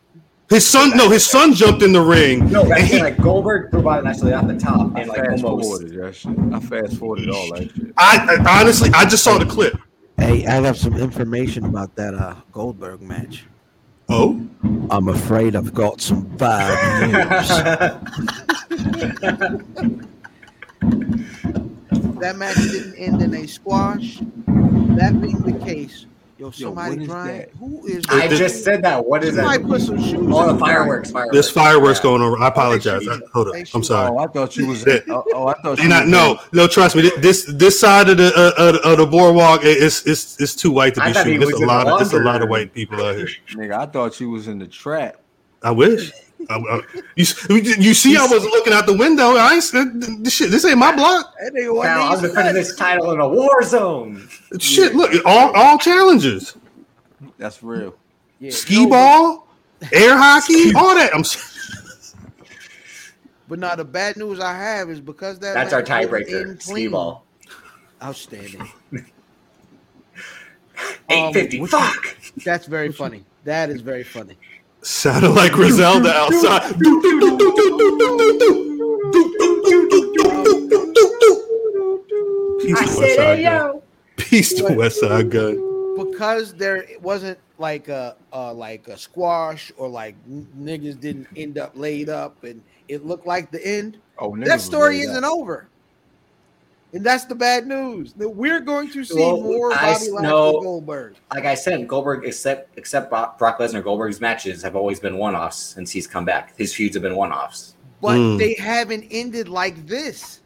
[0.48, 2.50] His son, no, his son jumped in the ring.
[2.50, 5.24] no, and that's he- like Goldberg threw Bobby Lashley off the top, I and like
[5.24, 5.68] fast almost.
[5.68, 6.38] forwarded that shit.
[6.52, 7.92] I fast forwarded all that shit.
[7.96, 9.76] I, I honestly, I just saw the clip.
[10.18, 13.44] Hey, I have some information about that uh Goldberg match.
[14.14, 14.38] Oh,
[14.90, 17.48] I'm afraid I've got some bad news.
[22.20, 24.18] that match didn't end in a squash.
[24.96, 26.04] That being the case,
[26.50, 27.38] yo, somebody what is trying.
[27.38, 27.50] that?
[27.58, 28.04] Who is?
[28.08, 29.04] I just said that.
[29.04, 29.42] What is that?
[29.42, 30.28] Somebody put some shoes.
[30.32, 31.10] Oh, in the fireworks.
[31.10, 31.32] Fireworks.
[31.34, 32.02] there's fireworks Yeah.
[32.02, 32.42] going on.
[32.42, 33.06] I apologize.
[33.08, 33.54] I- hold up.
[33.74, 34.08] I'm sorry.
[34.10, 34.86] Oh, I thought you was.
[34.86, 35.00] Yeah.
[35.08, 35.78] Oh, oh, I thought.
[35.78, 37.10] you And I, was- no, no, trust me.
[37.18, 40.94] This this side of the uh, of, of the boardwalk is it's it's too white
[40.94, 41.40] to be thought shooting.
[41.40, 43.28] There's a lot of there's a lot of white people out here.
[43.54, 45.16] nigga, I thought you was in the trap.
[45.62, 46.12] I wish.
[46.50, 46.80] I, I,
[47.16, 49.36] you, you see, I was looking out the window.
[49.36, 50.50] I ain't said this shit.
[50.50, 51.34] This ain't my block.
[51.40, 54.28] That wasn't Now I'm even defending this title in a war zone.
[54.58, 56.56] Shit, look, all all challenges.
[57.38, 57.94] That's real.
[58.38, 59.48] Yeah, ski no, ball,
[59.92, 61.14] air hockey, all that.
[61.14, 61.24] I'm
[63.48, 66.50] But now the bad news I have is because that That's our match didn't tiebreaker.
[66.50, 67.24] end Ski ball.
[68.02, 68.68] Outstanding.
[71.10, 71.58] Eight fifty.
[71.58, 72.16] Um, what Fuck.
[72.44, 73.24] That's very funny.
[73.44, 74.36] That is very funny.
[74.82, 76.74] Sounded like Griselda outside.
[82.60, 83.82] Peace to Westside Gunn.
[84.16, 86.06] Peace to Westside Gunn.
[86.06, 91.58] because there wasn't like a uh, like a squash or like n- niggas didn't end
[91.58, 93.98] up laid up and it looked like the end.
[94.18, 95.32] Oh, niggas that was story laid isn't up.
[95.32, 95.68] over,
[96.92, 98.12] and that's the bad news.
[98.14, 100.60] That we're going to see Well, more I Bobby s- Lashley no.
[100.60, 101.14] Goldberg.
[101.32, 105.34] Like I said, Goldberg, except except Brock Brock Lesnar, Goldberg's matches have always been one
[105.34, 106.56] offs since he's come back.
[106.56, 107.74] His feuds have been one offs.
[108.00, 108.38] But Mm.
[108.38, 110.40] they haven't ended like this.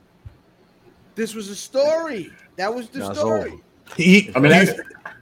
[1.14, 2.30] This was a story.
[2.56, 3.60] That was the That's story.
[3.96, 4.72] He, I mean, he-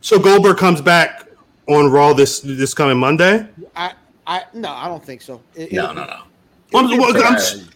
[0.00, 1.28] so Goldberg comes back
[1.68, 3.46] on Raw this this coming Monday.
[3.76, 3.92] I,
[4.26, 5.40] I no, I don't think so.
[5.54, 6.12] It, No, it'll no, no.
[6.12, 7.68] I'm- well, I'm-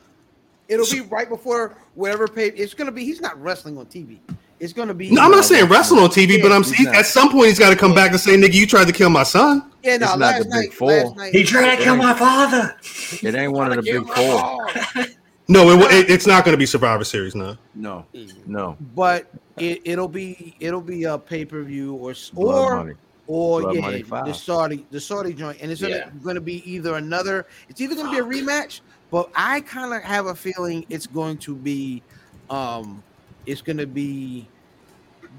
[0.68, 2.48] It'll be right before whatever pay.
[2.48, 3.04] It's gonna be.
[3.04, 4.18] He's not wrestling on TV.
[4.60, 5.10] it's gonna be.
[5.10, 7.58] No, I'm not saying wrestling on TV, but I'm He's he, at some point he's
[7.58, 10.06] got to come back and say, "Nigga, you tried to kill my son." Yeah, no.
[10.06, 10.88] It's not last the Big night, Four.
[10.92, 12.76] last night, He tried to kill my father.
[13.22, 15.06] It ain't one of the big four.
[15.50, 17.34] No, it, it, it's not going to be Survivor Series.
[17.34, 18.04] No, No,
[18.46, 18.76] no.
[18.94, 22.94] but it, it'll be it'll be a pay per view or or
[23.26, 24.36] or Blood yeah, the five.
[24.36, 26.10] Saudi the Saudi joint, and it's gonna, Yeah.
[26.22, 27.46] gonna be either another.
[27.70, 31.38] It's either gonna be a rematch, but I kind of have a feeling it's going
[31.38, 32.02] to be,
[32.50, 33.02] um,
[33.46, 34.48] it's gonna be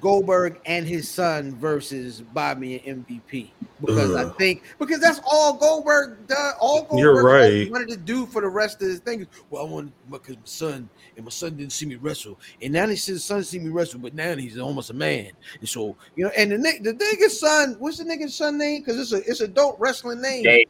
[0.01, 3.49] Goldberg and his son versus Bobby and MVP
[3.81, 6.53] because I think because that's all Goldberg does.
[6.59, 7.71] All Goldberg You're right.
[7.71, 9.27] wanted to do for the rest of his thing.
[9.49, 12.87] Well, I want because my son and my son didn't see me wrestle, and now
[12.87, 15.95] he says his son see me wrestle, but now he's almost a man, and so
[16.15, 16.31] you know.
[16.37, 18.81] And the ni- the nigga's son, what's the nigga's son name?
[18.81, 20.67] Because it's a it's a dope wrestling name, Gage.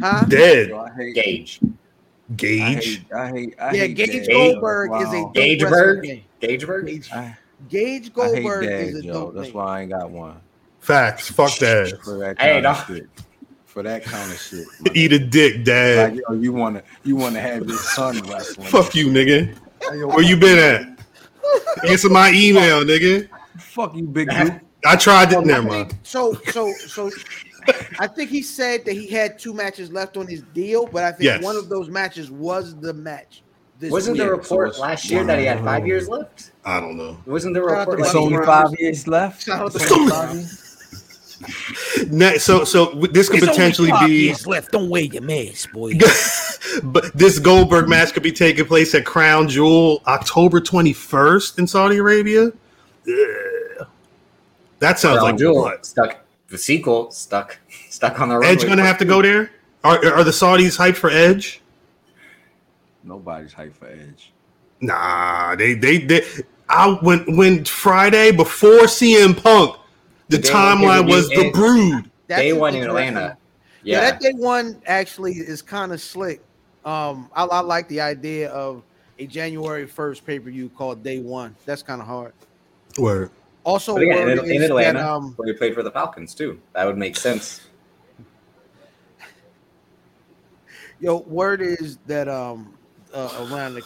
[0.00, 0.26] Huh?
[0.28, 1.60] dead Yo, I hate, Gage.
[1.62, 1.66] I
[2.36, 2.84] Gage.
[2.84, 4.28] hate, I hate, I Yeah, hate Gage Gage.
[4.30, 5.32] Goldberg is a Wow.
[5.34, 6.22] dope Gageberg?
[6.40, 6.86] Gageberg?
[6.86, 7.36] Gage, I,
[7.68, 9.12] Gage Goldberg Dad, is a yo.
[9.12, 9.54] dope That's name.
[9.54, 10.36] why I ain't got one.
[10.80, 11.30] Facts.
[11.30, 11.98] Fuck that.
[12.02, 12.94] For that Hey, kind of no.
[12.94, 13.08] shit.
[13.66, 14.66] For that kind of shit.
[14.80, 16.12] my Eat a dick, dad.
[16.12, 18.66] Like, yo, you wanna you wanna have your son wrestling.
[18.68, 19.56] Fuck you, nigga.
[19.90, 20.98] Hey, yo, Where you been at?
[21.88, 23.28] Answer my email, nigga.
[23.58, 24.60] Fuck you, big dude.
[24.86, 25.44] I tried it.
[25.44, 25.94] Never I mind.
[26.02, 27.10] So so so
[27.98, 31.10] I think he said that he had two matches left on his deal, but I
[31.12, 31.42] think Yes.
[31.42, 33.42] one of those matches was the match.
[33.80, 34.22] This Wasn't week.
[34.22, 36.52] the Yeah, so report last year that he had five years left?
[36.64, 37.18] I don't know.
[37.26, 37.98] Wasn't the report?
[37.98, 38.46] to It's Buddy only Brown.
[38.68, 39.44] five years left.
[39.44, 40.26] Shout out to It's Buddy only Brown.
[40.26, 40.60] five years.
[42.10, 44.12] Ne- So, so this could There's only potentially be.
[44.26, 44.70] years left.
[44.72, 45.92] Don't wear your mask, boy.
[46.84, 51.96] but this Goldberg match could be taking place at Crown Jewel October 21st in Saudi
[51.98, 52.52] Arabia.
[53.04, 53.16] Yeah.
[54.78, 55.84] That sounds Crown like Jewel what?
[55.84, 56.23] stuck.
[56.54, 57.58] The sequel stuck.
[57.90, 58.44] Stuck on the road.
[58.44, 59.50] Edge gonna have to go there?
[59.82, 61.60] Are, are the Saudis hyped for Edge?
[63.02, 64.30] Nobody's hyped for Edge.
[64.80, 66.24] Nah, they they they.
[66.68, 69.74] I when when Friday before CM Punk,
[70.28, 72.08] the Day one timeline was in- the Brood.
[72.28, 72.84] That's Day one in.
[72.84, 73.36] Atlanta.
[73.82, 73.96] Yeah.
[73.96, 74.10] Yeah.
[74.12, 76.40] that day one actually is kind of slick.
[76.84, 78.84] Um, I, I like the idea of
[79.18, 81.56] a January first pay per view called Day One.
[81.66, 82.32] That's kind of hard.
[82.96, 83.32] Word.
[83.64, 86.34] Also, But again, in, in is Atlanta, that, um, where he played for the Falcons
[86.34, 86.60] too.
[86.74, 87.62] That would make sense.
[91.00, 92.74] yo, word is that um,
[93.12, 93.82] uh, around the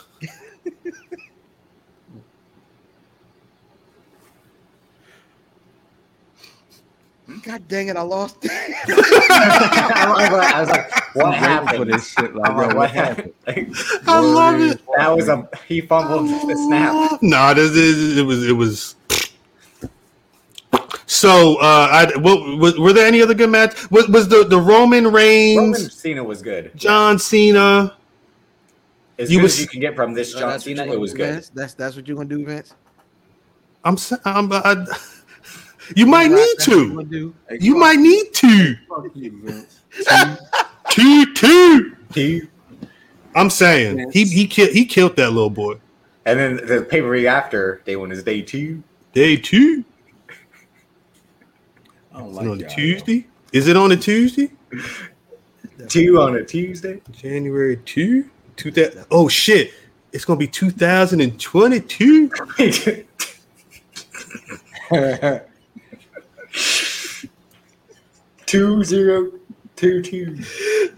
[7.42, 8.50] God dang it, I lost it.
[8.50, 11.92] I was like, what I'm for happened?
[11.92, 12.34] this shit.
[12.34, 13.32] Like, I'm yo, like, what what happened?
[13.46, 13.76] happened?
[14.06, 14.80] I love it.
[14.96, 17.22] that was a he fumbled the snap.
[17.22, 18.94] Nah, this, this, it was it was.
[21.10, 23.90] So, uh, I what, was, were there any other good match?
[23.90, 26.70] Was, was the the Roman Reigns, Roman Cena was good.
[26.76, 27.96] John Cena?
[29.18, 31.12] As You good was- as you can get from this John that's Cena, it was
[31.12, 31.32] do, good.
[31.34, 31.48] Vince?
[31.54, 32.74] That's that's what you're gonna do, Vince.
[33.84, 34.84] I'm, sa- I'm I,
[35.96, 36.94] you might need that's what you to.
[36.94, 37.34] gonna do.
[37.48, 38.76] Hey, You might need to.
[38.90, 39.80] Fuck you, Vince.
[40.90, 41.96] Two two.
[43.34, 45.76] I'm saying he he killed he killed that little boy.
[46.26, 48.82] And then the pay per view after day one is day two.
[49.14, 49.84] Day two
[52.18, 53.26] I don't like it on a y'all, Tuesday.
[53.52, 54.50] Is it on a Tuesday?
[55.88, 57.00] Two on a Tuesday.
[57.12, 58.28] January two.
[58.56, 59.06] Two thousand.
[59.12, 59.72] Oh shit!
[60.12, 62.28] It's gonna be two thousand and twenty-two.
[68.46, 69.30] two zero
[69.76, 70.36] two two.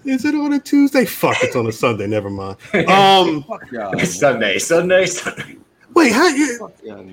[0.06, 1.04] Is it on a Tuesday?
[1.04, 1.36] Fuck!
[1.42, 2.06] It's on a Sunday.
[2.06, 2.56] Never mind.
[2.88, 3.42] Um.
[3.48, 3.98] Fuck y'all.
[3.98, 5.58] Sunday, Sunday, Sunday.
[5.94, 6.12] Wait.
[6.12, 6.58] How you?
[6.58, 7.04] Fuck y'all.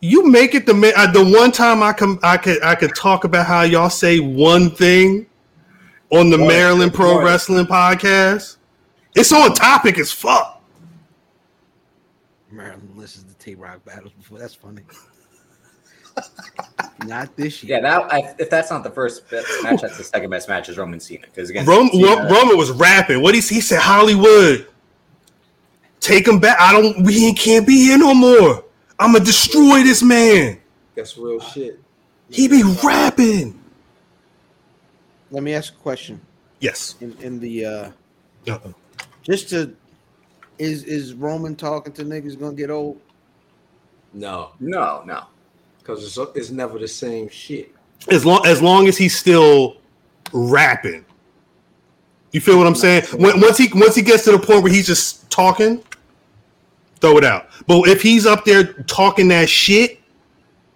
[0.00, 3.24] You make it the uh, the one time I come I could I could talk
[3.24, 5.26] about how y'all say one thing
[6.10, 6.48] on the What?
[6.48, 7.24] Maryland Pro What?
[7.24, 8.56] Wrestling podcast.
[9.14, 10.62] It's on topic as fuck.
[12.50, 14.38] Maryland listens to T Rock battles before.
[14.38, 14.82] That's funny.
[17.06, 17.76] Not this year.
[17.76, 19.30] Yeah, that I, if that's not the first
[19.62, 21.26] match, that's the second best match is Roman Cena.
[21.26, 23.20] Because again, Rom- Cena- Roman was rapping.
[23.20, 24.66] What he he said Hollywood,
[26.06, 26.56] take him back.
[26.60, 27.02] I don't.
[27.04, 28.64] We can't be here no more.
[28.98, 30.58] I'm gonna destroy this man.
[30.94, 31.80] That's real shit.
[32.30, 33.58] He be rapping.
[35.30, 36.20] Let me ask a question.
[36.60, 36.94] Yes.
[37.00, 37.90] In in the uh
[38.48, 38.72] Uh-uh.
[39.22, 39.74] just to
[40.58, 43.00] is is Roman talking to niggas gonna get old?
[44.14, 45.24] No, no, no.
[45.78, 47.74] because it's it's never the same shit.
[48.10, 49.76] As long as long as he's still
[50.32, 51.04] rapping.
[52.32, 53.04] You feel what I'm saying?
[53.18, 55.82] When, once he once he gets to the point where he's just talking,
[57.00, 57.48] throw it out.
[57.66, 60.00] But if he's up there talking that shit,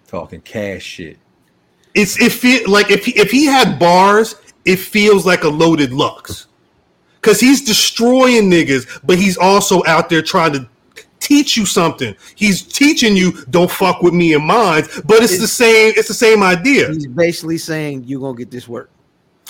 [0.07, 1.17] Talking cash shit.
[1.95, 4.35] it's it feel like if he, if he had bars,
[4.65, 6.47] it feels like a loaded Lux,
[7.15, 10.67] because he's destroying niggas, but he's also out there trying to
[11.21, 12.13] teach you something.
[12.35, 15.93] He's teaching you don't fuck with me and mine, but it's the same.
[15.95, 16.89] It's the same idea.
[16.89, 18.89] He's basically saying you're gonna get this work.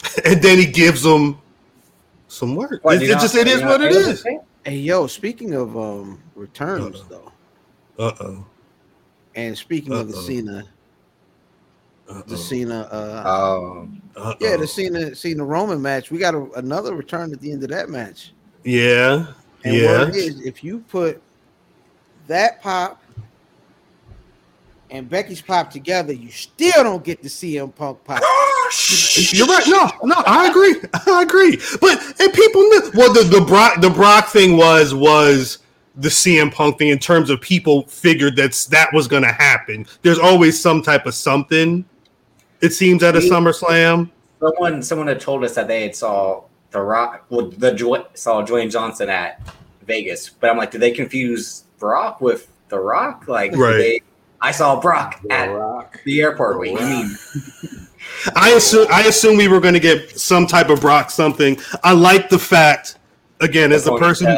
[0.25, 1.39] And then he gives them
[2.27, 2.83] some work.
[2.83, 4.07] What, It, do it just it do you is not what it is.
[4.07, 4.41] know thing?
[4.63, 7.31] Hey yo, speaking of um returns Uh-oh.
[7.97, 8.45] though, Uh oh.
[9.35, 10.21] and speaking of the Uh-oh.
[10.21, 10.63] Cena,
[12.27, 16.93] the Cena, uh, Oh, Uh yeah, the Cena Cena Roman match, we got a, another
[16.93, 18.33] return at the end of that match.
[18.63, 19.25] Yeah.
[19.63, 20.03] And Yeah.
[20.03, 21.21] word is, if you put
[22.27, 23.01] that pop
[24.91, 28.21] and Becky's pop together, you still don't get the CM Punk pop.
[29.33, 29.63] You're right.
[29.67, 30.75] No, no, I agree.
[31.07, 31.57] I agree.
[31.79, 35.59] But and people knew well the, the Brock the Brock thing was was
[35.97, 39.85] the CM Punk thing in terms of people figured that's that was gonna happen.
[40.01, 41.83] There's always some type of something,
[42.61, 43.29] it seems at a Yeah.
[43.31, 44.09] SummerSlam.
[44.39, 48.41] someone someone had told us that they had saw the Rock, well, the Dwayne- saw
[48.45, 49.41] Dwayne Johnson at
[49.85, 53.25] Vegas, but I'm like, did they confuse Brock with the Rock?
[53.27, 53.77] Like, Right.
[53.77, 54.01] they-
[54.39, 55.99] I saw Brock The at Rock.
[56.05, 56.59] the airport.
[56.59, 57.17] Wait, you mean
[58.35, 61.57] I assume I assume we were gonna get some type of Brock something.
[61.83, 62.97] I like the fact
[63.41, 64.35] again as the person?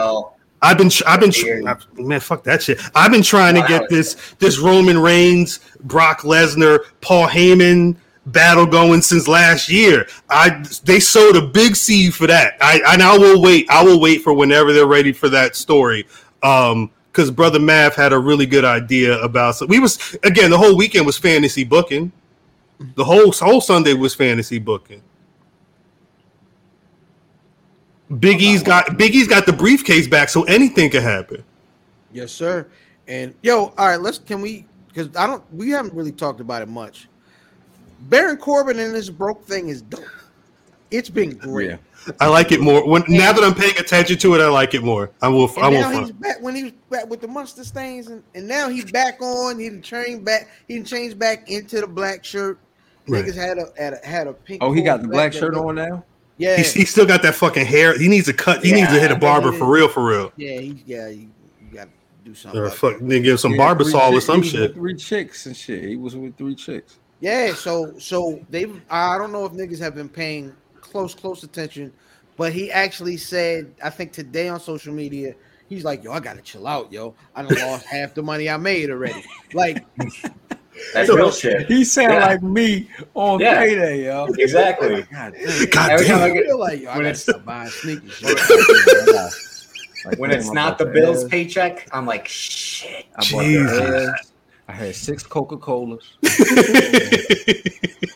[0.64, 1.66] I've been, I've been, Weird.
[1.96, 2.80] man, fuck that shit.
[2.96, 9.02] I've been trying to get this, this Roman Reigns, Brock Lesnar, Paul Heyman battle going
[9.02, 10.08] since last year.
[10.30, 12.54] I, they sowed a big seed for that.
[12.62, 13.70] I, and I will wait.
[13.70, 16.08] I will wait for whenever they're ready for that story.
[16.42, 19.56] Um, because brother Mav had a really good idea about.
[19.56, 22.12] So we was again the whole weekend was fantasy booking.
[22.96, 25.02] The whole whole Sunday was fantasy booking.
[28.20, 31.44] Big E's got Big E's got the briefcase back, so anything could happen.
[32.12, 32.68] yes, sir.
[33.08, 36.62] And yo, all right, let's can we because I don't we haven't really talked about
[36.62, 37.08] it much.
[38.02, 40.04] Baron Corbin and this broke thing is dope.
[40.92, 41.72] It's been great.
[41.72, 41.78] Yeah.
[42.20, 42.88] I like it more.
[42.88, 45.10] When now that I'm paying attention to it, I like it more.
[45.22, 45.50] I will.
[45.58, 45.82] I will.
[45.82, 48.92] now he's back when he was back with the mustard stains, and, and now he's
[48.92, 49.58] back on.
[49.58, 50.50] He didn't change back.
[50.68, 52.60] He didn't change back into the black shirt.
[53.08, 53.26] Right.
[53.26, 54.64] Niggas had a, had a had a pink.
[54.64, 56.04] Oh, he got the black that shirt on now.
[56.38, 57.98] Yeah, He's, he still got that fucking hair.
[57.98, 58.64] He needs to cut.
[58.64, 60.32] He needs to hit a barber for real, for real.
[60.36, 61.08] yeah, he, yeah.
[61.08, 61.30] You,
[61.62, 61.90] you got to
[62.24, 62.60] do something.
[62.60, 64.74] Or about fuck, then give some Yeah, barber saw or some he was with shit.
[64.74, 65.84] Three chicks and shit.
[65.84, 67.00] He was with three chicks.
[67.20, 71.94] Yeah, so so they I don't know if niggas have been paying close close attention,
[72.36, 75.36] but he actually said I think today on social media
[75.70, 77.16] he's like, yo, I gotta chill out, yo.
[77.36, 79.24] I done lost half the money I made already.
[79.54, 79.86] Like,
[80.94, 81.68] That's So- real shit.
[81.68, 82.26] He sound Yeah.
[82.28, 83.60] like me on Yeah.
[83.60, 84.26] payday, yo.
[84.38, 84.96] Exactly.
[84.96, 85.66] Oh God damn.
[85.70, 86.34] God Every time I damn.
[86.34, 88.22] get- I feel like yo, I When gotta it's- buying sneakers.
[90.06, 93.06] Like, When it's not the Bills ass, paycheck, I'm like, shit.
[93.16, 94.10] I Jesus.
[94.68, 96.04] I had six Coca Colas.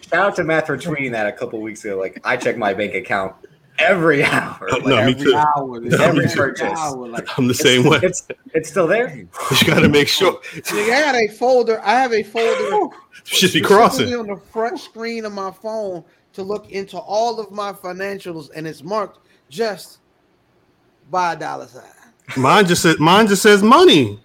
[0.10, 1.98] Shout out to Matt for tweeting that a couple weeks ago.
[1.98, 3.36] Like, I check my bank account
[3.80, 4.68] every hour.
[4.72, 5.36] Like, no, me every too.
[5.36, 6.78] hour, Every every purchase.
[6.78, 8.00] hour, like, I'm the same way.
[8.04, 9.10] It's it's still there.
[9.62, 10.34] You got to make sure.
[10.54, 11.80] Nigga, I got a folder.
[11.84, 14.14] I have a folder Should be crossing.
[14.16, 18.68] on the front screen of my phone to look into all of my financials, and
[18.68, 20.00] it's marked just
[21.10, 21.84] by a dollar sign.
[22.36, 23.00] Mine just says.
[23.00, 24.20] Mine just says money.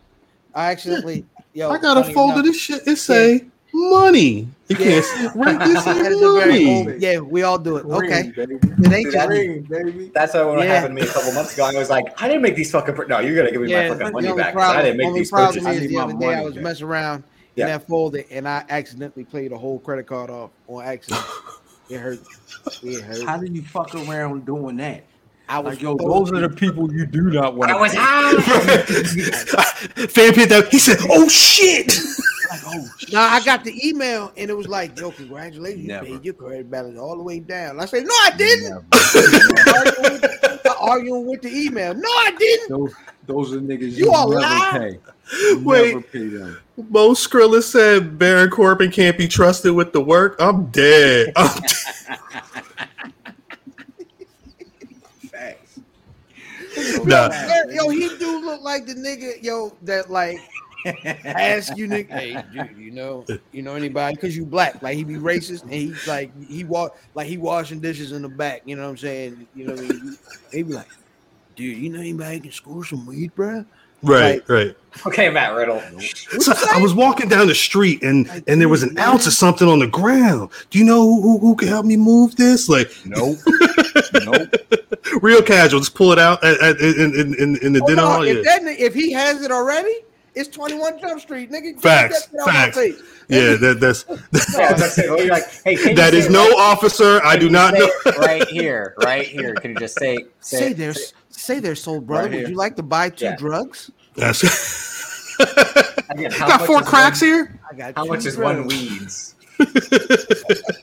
[0.55, 1.25] I accidentally,
[1.55, 2.35] yo, I got a folder.
[2.41, 2.87] enough- This shit.
[2.87, 4.49] It say money.
[4.69, 5.59] You can't see it right.
[5.59, 6.97] This That is is money.
[6.99, 7.85] yeah, we all do it.
[7.85, 8.55] Okay, Green, baby.
[8.63, 10.11] it ain't just Green, baby.
[10.15, 10.65] That's what Yeah.
[10.75, 11.65] happened to me a couple months ago.
[11.65, 12.95] I was like, I didn't make these fucking.
[12.95, 13.89] Pr- no, you're gonna give me yeah.
[13.91, 14.55] my fucking money only back.
[14.55, 15.67] 'cause I didn't make only these problem purchases.
[15.67, 16.63] I is need the my other day I was back.
[16.63, 17.25] messing around
[17.57, 17.65] Yeah.
[17.67, 21.23] in that folder and I accidentally played a whole credit card off on accident.
[21.91, 22.19] it hurt.
[22.83, 23.23] It hurt.
[23.27, 25.03] How do you fuck around doing that?
[25.49, 27.71] I was Like, yo, those are the people you do not want.
[27.73, 28.33] I was high.
[30.09, 30.69] Fan pit that.
[30.71, 31.93] He said, "Oh shit."
[32.53, 36.25] Like, oh, No, I got the email and it was like, "Yo, congratulations, you paid
[36.25, 38.85] your credit balance all the way down." I said, "No, I didn't." never.
[39.77, 41.95] arguing, with, arguing with the email.
[41.95, 42.69] No, I didn't.
[42.71, 42.95] those,
[43.27, 44.71] those are niggas You you, all never lie?
[44.73, 44.99] pay.
[45.41, 45.95] You Wait.
[45.95, 46.59] never pay them.
[46.91, 50.37] Mo Skrilla said Baron Corbin can't be trusted with the work.
[50.41, 51.33] I'm dead.
[51.37, 52.19] I'm dead.
[57.05, 57.31] Nah.
[57.69, 60.39] Yo, yo, he do look like the nigga, yo, that like
[61.25, 64.83] ask you nigga, hey, dude, you know, you know anybody because you black.
[64.83, 68.29] Like he be racist and he's like he walk like he washing dishes in the
[68.29, 68.63] back.
[68.65, 69.47] You know what I'm saying?
[69.55, 70.19] You know what I mean?
[70.53, 70.89] He be like,
[71.57, 73.65] dude, you know anybody can score some weed, bro?
[74.05, 74.75] Right, right.
[75.07, 75.81] okay, Matt Riddle.
[76.41, 79.69] So I was walking down the street and and there was an ounce of something
[79.69, 80.51] on the ground.
[80.71, 82.69] Do you know who, who, who can help me move this?
[82.69, 83.39] Like Nope.
[84.25, 84.53] nope.
[85.23, 88.03] real casual, just pull it out at, at, in, in, in, in the Oh, dinner
[88.03, 88.23] no, hall.
[88.23, 89.95] if Yeah, that if he has it already,
[90.35, 91.81] it's 21 Jump Street, nigga.
[91.81, 93.03] Facts, that shit out my facts.
[93.29, 94.17] yeah that, that's Yeah,
[94.69, 96.49] I was gonna say, well, you're like, hey, can you that say is it no
[96.49, 97.21] right- officer.
[97.25, 97.89] I do not know.
[98.19, 99.55] right here, right here.
[99.55, 100.95] Can you just say Say say, there,
[101.31, 102.29] say there, soul brother.
[102.31, 103.37] Right Would you like to buy two Yeah.
[103.37, 103.91] drugs?
[104.15, 104.43] That's
[106.11, 107.61] Again, how Got much four cracks one, here.
[107.71, 109.35] I got How two much is one friends.
[109.59, 110.73] weeds?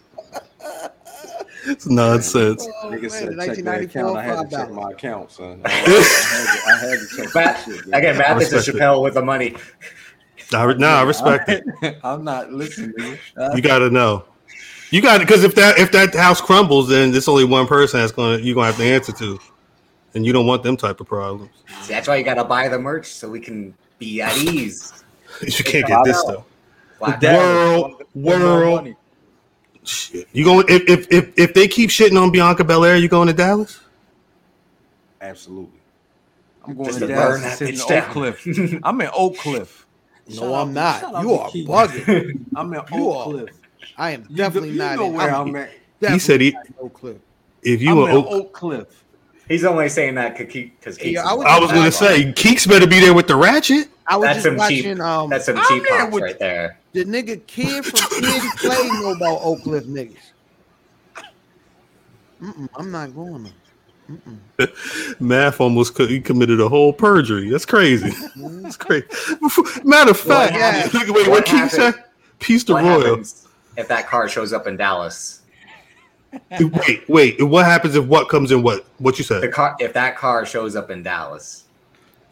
[1.70, 2.68] It's nonsense.
[2.84, 4.18] Oh, Nigga man, said the check that account.
[4.18, 5.62] I had to check my account, son.
[5.66, 7.86] I had to, I had to check my shit.
[7.94, 8.80] again, Matt is a respect it.
[8.82, 9.56] Chappelle with the money.
[10.54, 11.64] I, re- nah, I respect it.
[12.04, 12.91] I'm not listening.
[12.98, 13.20] nigga.
[13.38, 14.26] Uh, you got to know.
[14.91, 18.12] You got because if that if that house crumbles, then there's only one person that's
[18.12, 19.40] gonna you're gonna have to answer to,
[20.16, 21.52] and you don't want them type of problems.
[21.82, 24.94] See, that's why you gotta buy the merch so we can be at ease.
[25.44, 26.44] You can't get this stuff.
[26.98, 28.96] Black Damn, World, want- want more world.
[29.81, 29.88] Money.
[29.88, 30.27] Shit.
[30.34, 33.34] You going if, if if if they keep shitting on Bianca Belair, you going to
[33.34, 33.80] Dallas?
[35.22, 35.80] Absolutely.
[36.65, 38.11] I'm going Just to to Dallas burn and that sit in bitch Oak.
[38.11, 38.80] Cliff.
[38.84, 39.85] I'm in Oak Cliff.
[40.31, 41.23] No, Shout out I'm to- not.
[41.23, 41.68] You are Keith.
[41.68, 42.45] bugging.
[42.56, 43.23] I'm in You Oak are.
[43.31, 43.49] Cliff.
[43.97, 44.95] I am You definitely know, you not.
[44.97, 45.72] know in, where I'm I'm at.
[46.14, 47.18] He said he not in Oak Cliff.
[47.64, 49.03] if you I'm were in Oak, Oak Cliff.
[49.50, 53.00] He's only saying that because Yeah, I was- I was gonna say Keeks better be
[53.00, 53.88] there with the ratchet.
[54.08, 54.84] I was That's just some watching.
[54.84, 55.00] cheap.
[55.00, 56.78] Um, That's some I'm cheap pops with- right there.
[56.94, 60.16] the nigga kid from Kid Play know about Oak Cliff niggas.
[62.42, 64.70] Mm-mm, I'm not going there.
[65.20, 67.50] Math almost co- he committed a whole perjury.
[67.50, 68.12] That's crazy.
[68.36, 69.06] That's crazy.
[69.84, 71.82] Matter of fact, happened- wait, wait, what what Keeks said?
[71.96, 72.04] happened-
[72.40, 73.22] Peace to Royal.
[73.78, 75.39] if that car shows up in Dallas?
[76.60, 77.43] Wait, wait.
[77.43, 78.85] What happens if what comes in what?
[78.97, 79.51] What you The said?
[79.51, 81.65] car, if that car shows up in Dallas,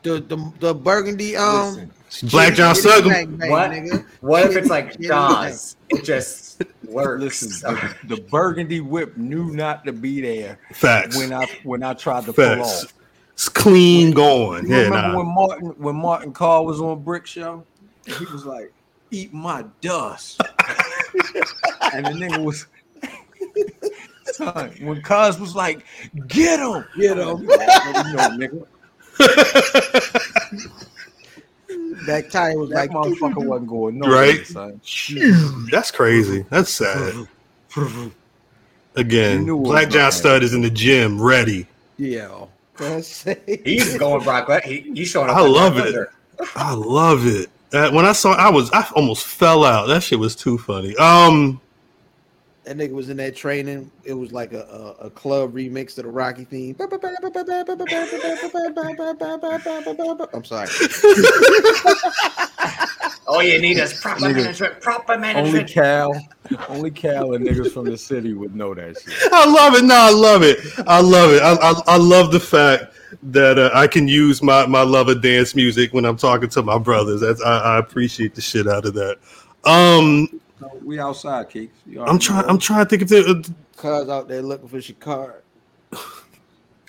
[0.04, 3.04] The the the burgundy um Listen, Black John shitty Sugg.
[3.06, 3.72] bang bang, What?
[3.72, 4.06] nigga.
[4.22, 5.76] what if it's like shitty Jaws?
[5.90, 7.22] It just works.
[7.22, 7.74] listen.
[8.08, 11.18] The, the burgundy whip knew not to be there Facts.
[11.18, 12.94] when I when I tried to pull off.
[13.34, 14.68] It's clean going.
[14.68, 15.18] You Yeah, remember nah.
[15.18, 17.64] when Martin when Martin Carr was on Brick Show?
[18.06, 18.72] He was like,
[19.12, 20.42] "Eat my dust,"
[21.94, 22.66] and the nigga was.
[24.34, 25.86] Son, when Cuz was like,
[26.28, 27.40] "Get him, Get him.
[27.40, 28.66] "You know, nigga."
[32.06, 34.48] That tire was That like motherfucker wasn't going nowhere, Right?
[34.48, 34.80] son.
[35.72, 36.46] That's crazy.
[36.50, 37.28] That's sad.
[38.96, 40.12] Again, knew it was Black John.
[40.12, 41.68] Stud is in the gym, ready.
[41.98, 42.46] yeah.
[42.78, 43.62] That's it.
[43.66, 44.48] He's going Brock.
[44.48, 45.36] Le- he, he's showing up.
[45.38, 45.96] I love it.
[45.96, 46.08] Lesnar.
[46.56, 47.50] I love it.
[47.74, 49.88] Uh, when I saw, I was, I almost fell out.
[49.88, 50.96] That shit was too funny.
[50.98, 51.60] Um,
[52.68, 53.90] That nigga was in that training.
[54.04, 56.76] It was like a, a, a club remix of the Rocky theme.
[60.34, 60.68] I'm sorry.
[63.28, 64.36] All you need is proper Nigga.
[64.36, 64.82] management.
[64.82, 65.56] Proper management.
[65.56, 65.74] Only.
[65.74, 66.28] Cal,
[66.68, 69.14] only Cal and niggas from the city would know that shit.
[69.32, 69.86] I love it.
[69.86, 70.60] No, I love it.
[70.86, 71.42] I love it.
[71.42, 75.22] I, I, I love the fact that uh, I can use my, my love of
[75.22, 77.22] dance music when I'm talking to my brothers.
[77.22, 79.20] That's, I, I appreciate the shit out of that.
[79.64, 81.70] Um, So we outside, Keeks.
[82.08, 82.46] I'm trying.
[82.46, 83.42] I'm trying to think if there, uh,
[83.76, 85.36] Cuz out there looking for Shikar.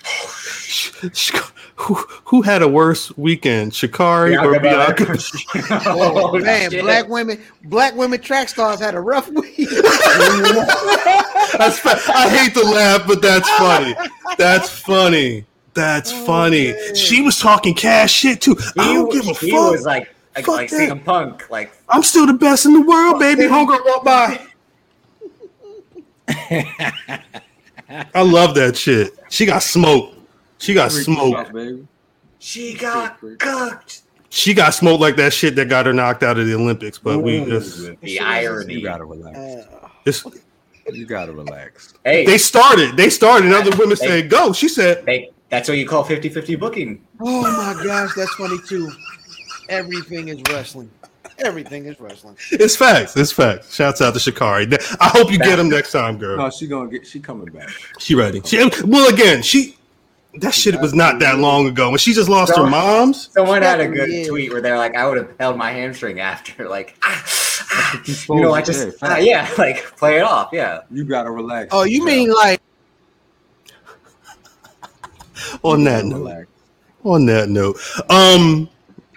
[0.03, 1.31] sh- sh-
[1.75, 1.93] who
[2.25, 5.17] who had a worse weekend, Sha'Carri or Bianca Bianca?
[5.89, 6.81] Oh, Oh, man, shit.
[6.83, 9.69] black women, black women track stars had a rough week.
[11.57, 13.95] That's I hate to laugh, but that's funny.
[14.37, 15.45] That's funny.
[15.73, 16.73] That's funny.
[16.73, 16.95] man.
[16.95, 18.57] She was talking cash shit too.
[18.77, 19.71] I He, don't give a he fuck.
[19.71, 20.13] was like,
[20.47, 20.89] like, Fuck like that.
[20.97, 21.49] CM Punk.
[21.49, 23.43] Like, I'm still the best in the world, baby.
[23.43, 24.45] Homegirl walk by.
[28.13, 29.13] I love that shit.
[29.29, 30.17] She got smoked.
[30.59, 31.55] She got Freak smoked.
[31.55, 31.87] out,
[32.39, 33.39] she got Freak.
[33.39, 34.01] cooked.
[34.29, 36.99] She got smoked like that shit that got her knocked out of the Olympics.
[36.99, 39.37] But we, just it's, The You gotta relax.
[39.37, 40.23] Uh, it's,
[40.91, 41.93] You gotta relax.
[42.03, 42.95] Hey, they started.
[42.95, 43.45] They started.
[43.45, 47.03] And other women They- said, "Go." She said, they, that's what you call 50-50 booking.
[47.21, 48.91] oh my gosh, that's funny too.
[49.69, 50.89] Everything is wrestling.
[51.39, 52.35] Everything is wrestling.
[52.51, 53.15] "It's facts.
[53.15, 54.97] It's facts." Shouts out to Sha'Carri.
[54.99, 56.37] I hope you get him next time, girl.
[56.37, 57.07] No, she gonna get.
[57.07, 57.69] She coming back.
[57.97, 58.41] She ready.
[58.43, 59.77] She, well, again, she
[60.39, 61.89] that shit was not that long ago.
[61.89, 63.29] When she just lost her So- moms.
[63.31, 64.27] Someone had a good yeah.
[64.27, 67.23] tweet where they're like, "I would have held my hamstring after." Like, ah,
[67.71, 68.01] ah.
[68.05, 70.49] you're know, I just, say, ah, yeah, like play it off.
[70.51, 71.69] Yeah, You gotta relax.
[71.71, 72.05] Oh, you Yeah.
[72.05, 72.61] mean like
[75.63, 76.47] On that note, relax.
[77.05, 77.79] on that note,
[78.09, 78.69] um,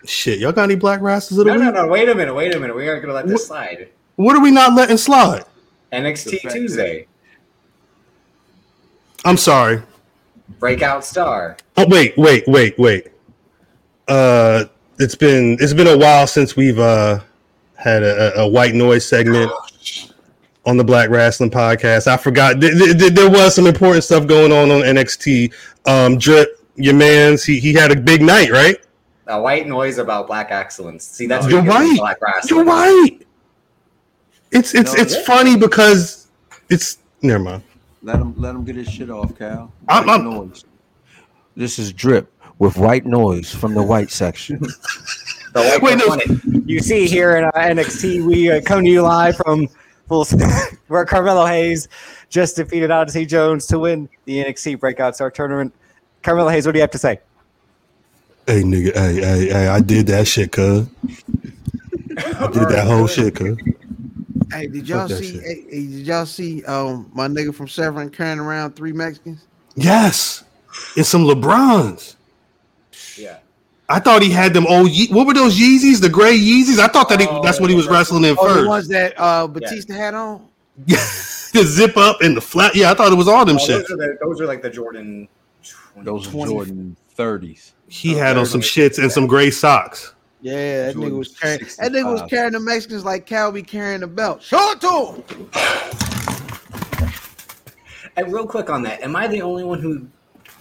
[0.05, 1.75] shit, y'all got any black rascals of the no, week?
[1.75, 1.89] no, no.
[1.89, 2.35] Wait a minute.
[2.35, 2.75] Wait a minute.
[2.75, 3.89] We aren't gonna let this slide.
[4.17, 5.45] What are we not letting slide?
[5.93, 7.07] NXT Tuesday,
[9.25, 9.83] I'm sorry.
[10.59, 11.57] breakout star.
[11.77, 13.09] Oh wait, wait, wait, wait.
[14.09, 14.65] Uh,
[14.99, 17.21] it's been it's been a while since we've uh
[17.75, 19.51] had a, a white noise segment
[20.67, 22.07] on the Black Rasslin' Podcast.
[22.07, 25.53] I forgot th- th- th- there was some important stuff going on on NXT.
[25.87, 28.77] Um, Drip, your man's he he had a big night, right?
[29.33, 31.05] A white noise about black excellence.
[31.05, 32.19] See, that's You're what you get with right.
[32.21, 32.51] Black Rasslin'.
[32.51, 33.27] You're right.
[34.51, 35.23] It's it's No, it's yeah.
[35.25, 36.29] funny because
[36.69, 37.63] it's never mind.
[38.03, 39.73] Let him let him get his shit off, Cal.
[39.89, 40.65] I'm- White I'm- noise.
[41.57, 44.61] This is drip with white noise from the white section.
[45.55, 46.63] The white Wait, no.
[46.65, 49.69] You see here in uh, NXT, we uh, come to you live from
[50.09, 50.27] full
[50.89, 51.89] where Carmelo Hayes
[52.31, 55.75] just defeated Odyssey Jones to win the NXT Breakout Star Tournament.
[56.23, 57.21] Carmelo Hayes, what do you have to say?
[58.47, 60.87] Hey nigga, hey, hey, hey, I did that shit, cuz.
[62.17, 63.57] I did that whole shit, cuz.
[64.53, 65.33] Hey, did y'all that see?
[65.33, 65.43] shit.
[65.43, 66.65] Hey, hey, did y'all see?
[66.65, 69.47] Um, my nigga from Severn carrying around three Mexicans.
[69.77, 70.45] Yes.
[70.97, 72.17] And some LeBrons.
[73.17, 73.39] Yeah.
[73.89, 76.01] I thought he had them old Ye- what were those Yeezys?
[76.01, 76.79] The gray Yeezys?
[76.79, 78.69] I thought that he, Oh, that's what he was wrestling in Oh, the first.
[78.69, 80.49] ones that uh Batista had on.
[80.87, 82.75] the zip up and the flat.
[82.75, 83.83] Yeah, I thought it was all them Oh, shit.
[83.83, 85.29] those, are the, those are like the Jordan.
[85.95, 86.05] 20.
[86.05, 86.53] Those are 20.
[86.53, 87.73] Jordan 30s.
[87.89, 90.15] He oh, had on some shits and some gray socks.
[90.41, 91.61] Yeah, that nigga was carrying.
[91.61, 94.43] That nigga was carrying the Mexicans like Calby carrying the belt.
[94.43, 95.51] Show it to him.
[98.17, 100.07] And real quick on that, am I the only one who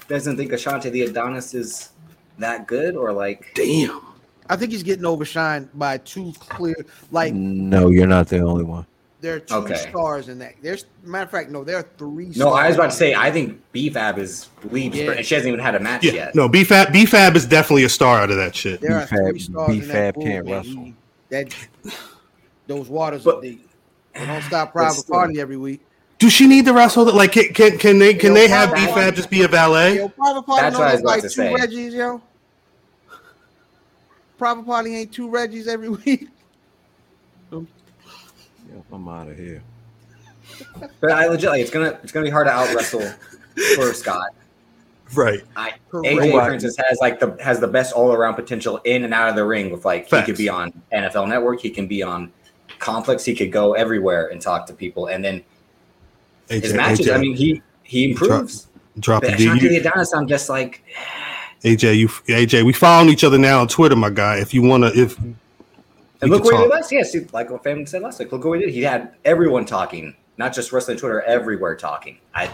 [0.07, 1.89] doesn't think Ashante Thee Adonis is
[2.37, 3.51] that good, or like?
[3.55, 4.01] Damn.
[4.49, 6.75] I think he's getting overshined by two clear.
[7.11, 8.85] Like No, you're not the only one.
[9.21, 9.75] There are two Okay.
[9.75, 10.55] stars in that.
[10.63, 12.31] There's matter of fact, no, there are three.
[12.35, 15.11] No, I was about to say I think B-Fab is leaps, Yeah.
[15.11, 16.35] and she hasn't even had a match Yeah, yet.
[16.35, 18.81] no, B-Fab B-Fab is definitely a star out of that shit.
[18.81, 20.91] There are three B-Fab- in that pool, can't wrestle.
[21.29, 21.55] That
[22.65, 23.69] those waters But- are deep.
[24.15, 25.81] They don't stop private party every week.
[26.17, 27.05] Do she need to wrestle?
[27.05, 29.47] That like can can, can they can Yo, they have Private B-Fab just be a
[29.47, 29.97] valet?
[29.97, 31.53] Yo, private party That's don't what I was about like to two say.
[31.53, 32.21] Reggies, yo.
[34.37, 36.27] Private party ain't two Reggies every week.
[38.71, 39.63] Yeah, I'm out of here.
[40.99, 43.07] But I legit like it's gonna it's gonna be hard to out wrestle
[43.75, 44.29] for Scott.
[45.13, 45.41] Right.
[45.55, 49.13] I AJ for instance has like the has the best all around potential in and
[49.13, 50.27] out of the ring with like Facts.
[50.27, 52.31] he could be on NFL Network, he can be on
[52.79, 55.43] Complex, he could go everywhere and talk to people, and then
[56.49, 57.07] his matches.
[57.07, 58.67] AJ, I mean, he he improves.
[58.99, 59.77] drop But the Ashante the D.
[59.77, 60.83] Adonis, I'm just like
[61.63, 64.37] AJ, you AJ, we following each other now on Twitter, my guy.
[64.37, 65.35] If you wanna if we
[66.21, 66.91] And look could what he did last.
[66.91, 68.31] Yes, he- like what Fam said last week.
[68.31, 68.73] Look what he did.
[68.73, 72.17] He had everyone talking, not just wrestling Twitter, everywhere talking.
[72.35, 72.49] I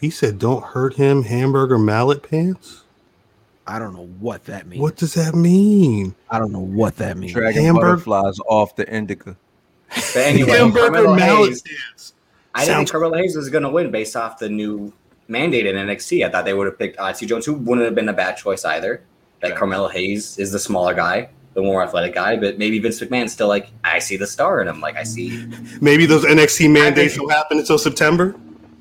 [0.00, 2.82] He said, "Don't hurt him." Hamburger mallet pants.
[3.66, 4.80] I don't know what that means.
[4.80, 6.14] What does that mean?
[6.30, 7.32] I don't know what that means.
[7.34, 9.36] Dragging Hamburg- butterflies off the indica.
[9.94, 11.62] but anyway, Hamburger mallet Hayes.
[11.62, 12.14] pants.
[12.54, 14.92] I didn't think Sounds- Carmelo Hayes was going to win based off the new
[15.28, 16.24] mandate in NXT.
[16.24, 18.64] I thought they would have picked Odyssey Jones, who wouldn't have been a bad choice
[18.64, 19.02] either.
[19.42, 23.32] Like Carmelo Hayes is the smaller guy, the more athletic guy, but maybe Vince McMahon's
[23.32, 24.80] still like, I see the star in him.
[24.80, 25.44] Like I see.
[25.80, 28.34] Maybe those NXT mandates think- will happen until September.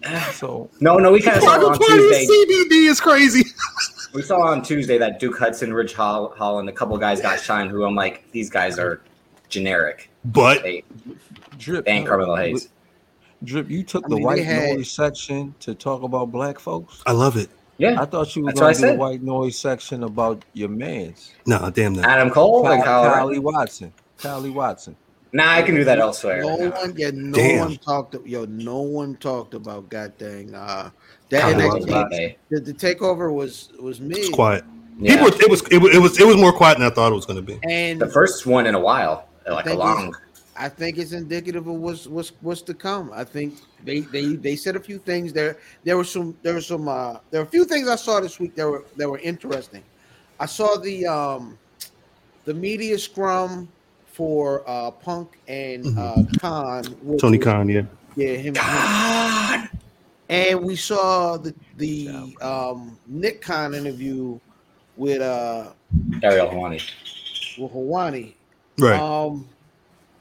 [0.33, 2.25] So No, no, we kind of saw Marco on Tuesday.
[2.27, 3.43] CBD is crazy.
[4.13, 7.69] We saw on Tuesday that Duke Hudson, Ridge Hall, Holland, a couple guys got shined.
[7.71, 9.01] Who I'm like, these guys are
[9.49, 10.09] generic.
[10.25, 10.83] But They
[11.57, 12.69] drip they ain't uh, Carmelo Hayes.
[13.43, 16.57] Drip, you took I the mean, they white had- noise section to talk about black
[16.57, 17.03] folks.
[17.05, 17.49] I love it.
[17.77, 20.69] Yeah, I thought you were That's going to do the white noise section about your
[20.69, 22.05] man's No, damn that.
[22.05, 23.27] Adam Cole and Kyle, Kyle.
[23.27, 23.93] Kylie Watson.
[24.17, 24.95] Kylie Watson.
[25.33, 26.41] Nah, I can do that elsewhere.
[26.41, 27.59] No one, yeah, no Damn.
[27.59, 28.15] one talked.
[28.25, 30.55] Yo, no one talked about god dang.
[30.55, 30.89] Uh,
[31.29, 31.89] that Kyle Kyle Watson.
[31.89, 32.35] NXT, Watson.
[32.49, 34.15] the, the takeover was was me.
[34.17, 34.63] It's quiet.
[34.99, 35.11] Yeah.
[35.17, 37.15] People, it was, it was, it was, it was more quiet than I thought it
[37.15, 37.59] was going to be.
[37.69, 40.07] and the first one in a while, like a long.
[40.07, 40.13] you.
[40.57, 40.65] Long.
[40.65, 43.11] I think it's indicative of what's what's what's to come.
[43.13, 45.57] I think they they they said a few things there.
[45.83, 48.39] There were some there were some uh there were a few things I saw this
[48.39, 49.83] week that were that were interesting.
[50.39, 51.57] I saw the um
[52.45, 53.67] the media scrum
[54.05, 57.81] for uh Punk and uh Khan which Tony was- Khan, yeah.
[58.15, 59.69] yeah him, him
[60.29, 64.39] and we saw the the um Nick Khan interview
[64.95, 65.71] with uh
[66.23, 66.81] Ariel Helwani.
[67.59, 68.33] with Helwani.
[68.79, 68.99] Right.
[68.99, 69.56] Um, I,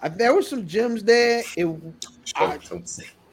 [0.09, 1.43] there were some gems there.
[1.57, 1.67] It,
[2.37, 2.59] I,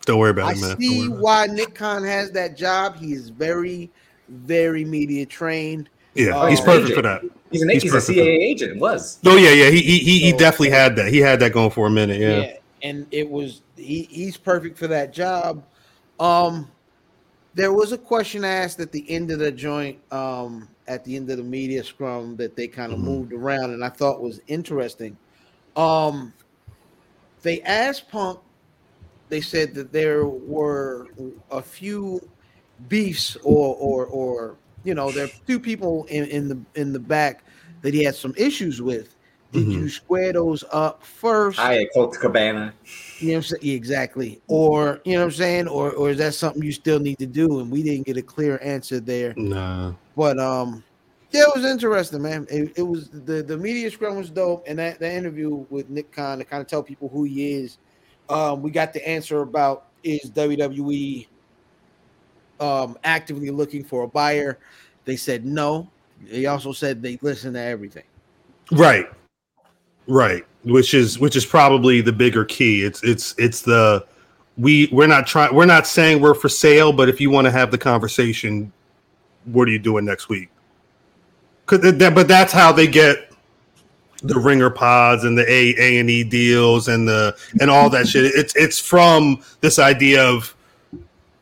[0.05, 0.69] Don't worry about I it, man.
[0.71, 2.95] Don't see worry why Nick Khan has that job.
[2.97, 3.91] He is very,
[4.29, 5.89] very media trained.
[6.15, 6.95] Yeah, Oh, he's perfect AJ.
[6.95, 7.21] for that.
[7.51, 8.17] He's an He's he's, a perfect.
[8.19, 8.79] CAA agent.
[8.79, 9.69] Was Oh yeah, yeah.
[9.69, 11.07] He he he, he So- definitely had that.
[11.11, 12.19] He had that going for a minute.
[12.19, 12.57] Yeah.
[12.87, 15.63] and it was he, he's perfect for that job.
[16.19, 16.69] Um,
[17.55, 21.29] there was a question asked at the end of the joint, um, at the end
[21.29, 23.03] of the media scrum that they kind of Mhm.
[23.03, 25.15] moved around, and I thought was interesting.
[25.75, 26.33] Um,
[27.44, 28.40] they asked Punk.
[29.30, 31.07] They said that there were
[31.52, 32.20] a few
[32.88, 36.99] beefs, or or or you know, there are two people in, in the in the
[36.99, 37.44] back
[37.82, 39.15] that he had some issues with.
[39.52, 39.74] Did Mhm.
[39.74, 41.60] you square those up first?
[41.60, 42.74] I Colt Cabana.
[43.20, 43.76] You know what I'm saying?
[43.76, 44.41] Exactly.
[44.48, 45.68] Or you know what I'm saying?
[45.68, 47.60] Or or is that something you still need to do?
[47.60, 49.34] And we didn't get a clear answer there.
[49.38, 49.94] Nah.
[50.15, 50.84] But um
[51.34, 52.45] yeah, it was interesting, man.
[52.49, 56.11] It, it was the, the media scrum was dope, and that, that interview with Nick
[56.11, 57.80] Khan to kind of tell people who he is.
[58.30, 61.27] Um, we got the answer about is WWE
[62.60, 64.60] um actively looking for a buyer.
[65.05, 65.89] They said no.
[66.30, 68.03] They also said they listen to everything.
[68.72, 69.07] Right.
[70.07, 70.45] Right.
[70.64, 72.84] Which is which is probably the bigger key.
[72.84, 74.05] It's it's it's the
[74.57, 77.51] we we're not trying we're not saying we're for sale, but if you want to
[77.51, 78.72] have the conversation,
[79.45, 80.49] what are you doing next week?
[81.65, 83.31] Cause that, but that's how they get
[84.22, 88.07] the ringer pods and the A A and E deals and the and all that
[88.07, 88.26] shit.
[88.26, 90.56] It's it's from this idea of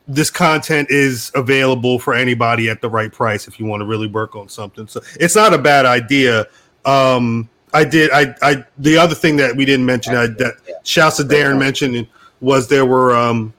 [0.07, 4.07] this content is available for anybody at the right price if you want to really
[4.07, 4.87] work on something.
[4.87, 6.47] So it's not a bad idea.
[6.85, 8.11] Um, I did.
[8.11, 8.35] I.
[8.41, 8.65] I.
[8.79, 12.07] The other thing that we didn't mention I, that shouts to Darren mentioned
[12.41, 13.53] was there were um,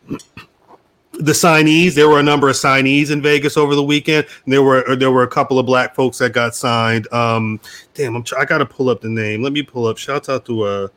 [1.25, 1.95] the signees.
[1.95, 4.27] There were a number of signees in Vegas over the weekend.
[4.45, 7.11] And there were there were a couple of black folks that got signed.
[7.13, 7.61] Um,
[7.95, 8.23] damn, I'm.
[8.23, 9.43] Try, I got to pull up the name.
[9.43, 9.99] Let me pull up.
[9.99, 10.89] Shouts out to uh,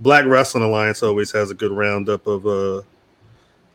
[0.00, 1.02] Black Wrestling Alliance.
[1.02, 2.82] Always has a good roundup of uh,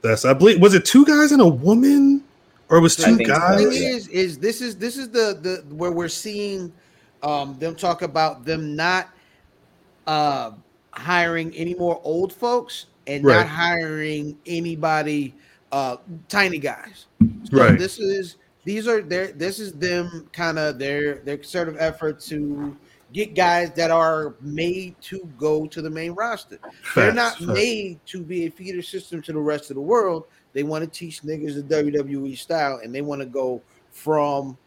[0.01, 0.25] that's.
[0.25, 2.23] I believe was it two guys and a woman,
[2.69, 3.61] or it was two think so, guys.
[3.61, 6.71] is, is this is this is the the where we're seeing
[7.23, 9.09] um them talk about them not
[10.07, 10.51] uh
[10.93, 13.37] hiring any more old folks and Right.
[13.37, 15.33] not hiring anybody
[15.71, 17.05] uh tiny guys.
[17.43, 17.77] So Right.
[17.79, 22.19] this is these are their this is them kind of their their sort of effort
[22.21, 22.75] to
[23.13, 26.57] get guys that are made to go to the main roster.
[26.95, 27.41] They're not facts.
[27.41, 30.25] made to be a feeder system to the rest of the world.
[30.53, 33.61] They want to teach niggas the WWE style, and they want to go
[33.91, 34.57] from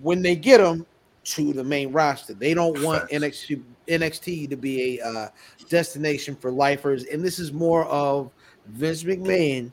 [0.00, 0.86] when they get them
[1.24, 2.34] to the main roster.
[2.34, 3.12] They don't want Facts.
[3.12, 5.28] NXT NXT to be a uh,
[5.68, 8.30] destination for lifers, and this is more of
[8.68, 9.70] Vince McMahon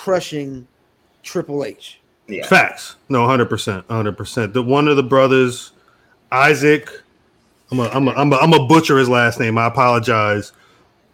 [0.00, 0.66] crushing
[1.22, 2.00] Triple H.
[2.26, 2.46] Yeah.
[2.46, 2.96] Facts.
[3.10, 4.54] No, hundred percent, hundred percent.
[4.54, 5.72] The one of the brothers,
[6.32, 6.88] Isaac.
[7.70, 9.58] I'm a, I'm a, I'm a, I'm a butcher his last name.
[9.58, 10.52] I apologize.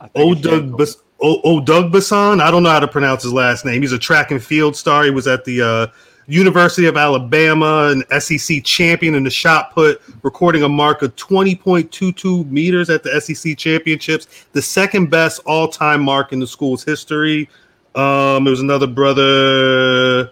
[0.00, 0.78] I Oh, Doug, Jacob.
[0.78, 2.40] Bas- oh, oh, Doug Bassan.
[2.40, 3.82] I don't know how to pronounce his last name.
[3.82, 5.02] He's a track and field star.
[5.04, 5.86] He was at the uh,
[6.28, 12.48] University of Alabama, an SEC champion in the shot put, recording a mark of 20.22
[12.50, 17.48] meters at the SEC championships, the second best all time mark in the school's history.
[17.96, 20.30] Um, it was another brother,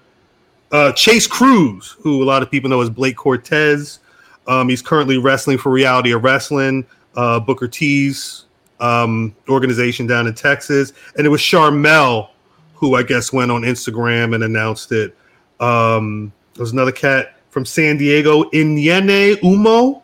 [0.70, 4.00] uh, Chase Cruz, who a lot of people know as Blake Cortez.
[4.46, 6.86] Um, he's currently wrestling for Reality of Wrestling,
[7.16, 8.44] uh, Booker T's
[8.80, 10.92] um, organization down in Texas.
[11.16, 12.28] And it was Charmel
[12.74, 15.16] who I guess went on Instagram and announced it.
[15.58, 20.02] Um, there was another cat from San Diego, Inyene Umo,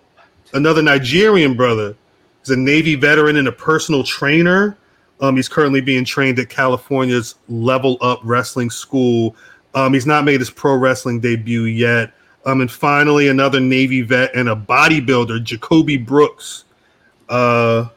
[0.55, 1.95] another Nigerian brother.
[2.41, 4.79] He's a Navy veteran and a personal trainer.
[5.21, 9.37] Um, he's currently being trained at California's Level Up Wrestling School.
[9.75, 12.13] Um, he's not made his pro wrestling debut yet.
[12.47, 16.65] Um, and finally, another Navy vet and a bodybuilder, Jacoby Brooks.
[17.29, 17.89] Uh,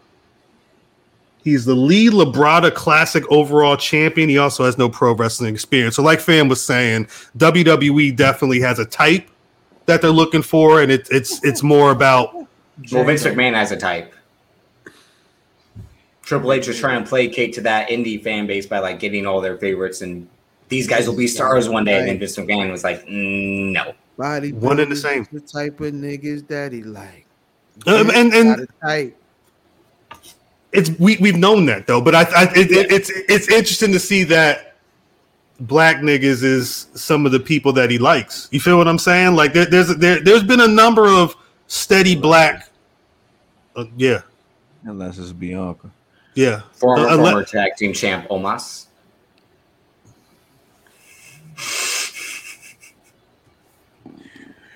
[1.44, 4.28] he's the Lee Labrada Classic overall champion.
[4.28, 5.96] He also has no pro wrestling experience.
[5.96, 7.06] So, like Fan was saying,
[7.38, 9.30] WWE definitely has a type
[9.86, 12.34] that they're looking for, and it, it's it's more about
[12.92, 14.14] Well, Vince McMahon has a type.
[16.24, 19.42] Triple H was trying to placate to that indie fan base by like getting all
[19.42, 20.28] their favorites, and
[20.70, 22.00] these guys will be stars one day.
[22.00, 25.28] And then Vince McMahon was like, mm, "No, Body One and the same.
[25.32, 27.26] The type of niggas that he like.
[27.88, 29.18] Um, and- and- Got type.
[30.72, 34.00] it's we we've known that though, but I, I it, it, it's it's interesting to
[34.00, 34.76] see that
[35.60, 38.48] black niggas is some of the people that he likes.
[38.52, 39.36] You feel what I'm saying?
[39.36, 41.36] Like there, there's there there's been a number of
[41.68, 42.70] steady black.
[43.76, 44.22] Uh, yeah,
[44.84, 45.90] Unless it's Bianca.
[46.36, 46.62] Yeah.
[46.74, 48.88] former Uh, unle- former tag team champ Omos."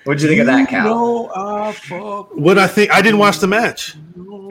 [0.04, 0.86] What'd you think of that, Cal?
[0.86, 2.34] No, I fuck.
[2.34, 3.94] What I think I didn't watch the match.
[4.16, 4.48] No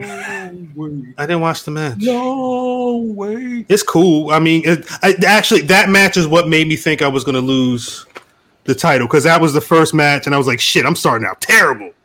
[0.76, 1.14] way.
[1.18, 1.96] I didn't watch the match.
[1.98, 3.66] No way.
[3.68, 4.30] It's cool.
[4.30, 7.34] I mean, it, I, actually, that match is what made me think I was going
[7.34, 8.06] to lose
[8.64, 11.26] the title because that was the first match, and I was like, "Shit, I'm starting
[11.26, 11.90] out terrible."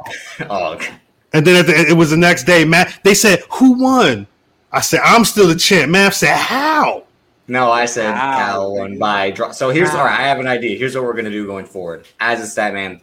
[0.49, 0.91] Oh, okay.
[1.31, 2.65] And then at the, it was the next day.
[2.65, 4.25] Matt, they said, "Who won?"
[4.73, 7.03] I said, "I'm still the champ." Matt said, "How?"
[7.47, 8.37] No, I said Wow.
[8.37, 9.51] Cal won by draw.
[9.51, 9.99] So here's Wow.
[9.99, 10.19] all right.
[10.19, 10.77] I have an idea.
[10.77, 12.07] Here's what we're gonna do going forward.
[12.19, 13.01] As a stat man,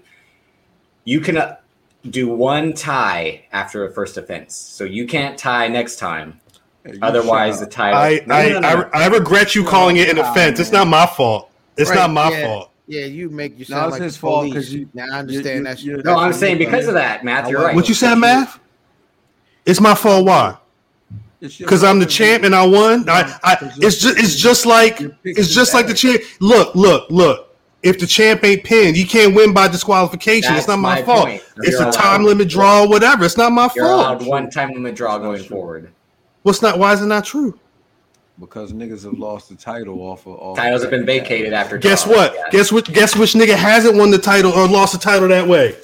[1.04, 1.56] you can uh,
[2.08, 4.56] do one tie after a first offense.
[4.56, 6.40] So you can't tie next time.
[6.84, 7.92] Hey, Otherwise, the tie.
[7.92, 8.90] I No, I, no, no, no.
[8.94, 10.58] I I regret you calling it an Nah, offense.
[10.58, 11.50] It's not my fault.
[11.76, 12.46] It's Right, not my yeah.
[12.46, 12.70] fault.
[12.86, 15.58] Yeah, you make you No, sound it's like his fault because you- Now I understand
[15.58, 15.82] you- that.
[15.82, 16.04] you- shit.
[16.04, 17.48] no, I'm saying because of that, Math.
[17.48, 17.74] You're right.
[17.76, 18.58] What you said, Math?
[19.66, 20.24] It's my fault.
[20.26, 20.56] Why?
[21.40, 23.08] It's your Because I'm the fault, champ and I won.
[23.08, 26.22] I, I, it's just it's just like it's just like the champ.
[26.40, 27.46] Look, look, look.
[27.82, 30.50] If the champ ain't pinned, you can't win by disqualification.
[30.52, 31.26] That's it's not my, my fault.
[31.26, 31.42] point.
[31.58, 33.24] It's You're a time limit draw, whatever.
[33.24, 34.20] It's not my You're fault.
[34.22, 35.90] allowed one time limit draw That's going forward.
[36.42, 36.78] What's not?
[36.78, 37.58] Why is it not true?
[38.38, 41.78] Because niggas have lost the title off of off Titles have been vacated after.
[41.78, 42.34] Guess draws, what?
[42.34, 42.44] yeah.
[42.50, 42.92] Guess which?
[42.92, 45.74] Guess which nigga hasn't won the title or lost the title that way?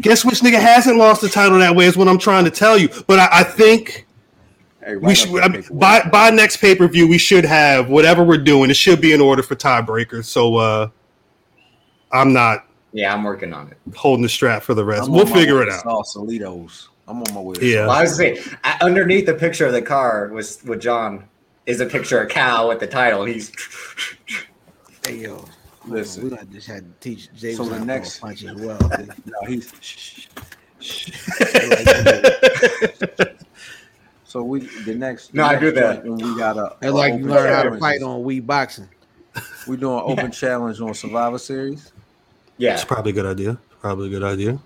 [0.00, 2.78] Guess which nigga hasn't lost the title that way is what I'm trying to tell
[2.78, 2.88] you.
[3.06, 4.03] But I, I think
[4.84, 8.22] Hey, we should I mean, by by next pay per view we should have whatever
[8.22, 8.70] we're doing.
[8.70, 10.24] It should be in order for tiebreakers.
[10.26, 10.88] So uh
[12.12, 13.78] I'm not Yeah, I'm working on it.
[13.96, 15.04] holding the strap for the rest.
[15.04, 15.84] I'm we'll figure it out.
[15.84, 16.88] Sausalitos.
[17.08, 17.56] I'm on my way.
[17.60, 17.86] Yeah.
[17.86, 21.28] Well, I was gonna say uh, underneath the picture of the car was with John
[21.66, 23.24] is a picture of Cal with the title.
[23.24, 23.50] He's
[25.06, 25.44] Hey yo,
[25.86, 26.30] Listen.
[26.30, 28.78] we just had to teach James So the next- punch as well.
[29.24, 29.72] No, he's.
[34.34, 35.32] so we the next.
[35.32, 36.02] No, I next do that.
[36.04, 36.74] joint, And we got a.
[36.82, 38.88] It's like you open learn how to fight on Wii boxing.
[39.68, 41.92] We doing open challenge on Survivor Series.
[42.58, 42.74] yeah.
[42.74, 43.56] It's probably a good idea.
[43.80, 44.58] Probably a good idea.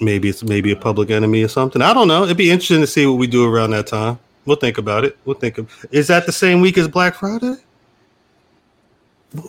[0.00, 1.80] Maybe it's maybe a public enemy or something.
[1.80, 2.24] I don't know.
[2.24, 4.18] It'd be interesting to see what we do around that time.
[4.44, 5.16] We'll think about it.
[5.24, 5.86] We'll think of.
[5.90, 7.56] Is that the same week as Black Friday?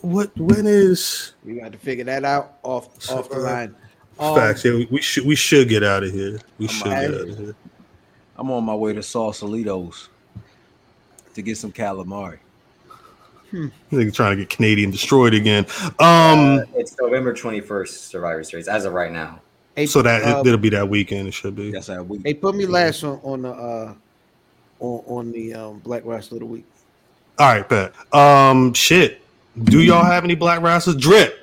[0.01, 0.35] What?
[0.37, 1.33] When is?
[1.43, 3.75] We got to figure that out off off the line.
[4.17, 4.63] Um, Facts.
[4.63, 6.39] Yeah, we, we should we should get out of here.
[6.57, 7.55] We I'm should get out of here.
[8.39, 10.07] I'm on my way to Sausalitos
[11.33, 12.39] to get some calamari.
[13.91, 15.65] They're trying to get Canadian destroyed again.
[15.99, 16.63] Um.
[16.73, 19.41] It's November 21st Survivor Series as of right now.
[19.75, 21.27] Hey, So that uh, it'll be that weekend.
[21.27, 21.71] It should be.
[21.71, 22.19] That's how we.
[22.23, 23.93] hey, put me last on on the uh
[24.79, 26.65] on, on the um, Black Wrestler of the Week.
[27.39, 27.93] All right, bet.
[28.13, 28.73] Um.
[28.73, 29.21] Shit.
[29.63, 30.95] Do y'all have any black wrestlers?
[30.95, 31.39] Drip.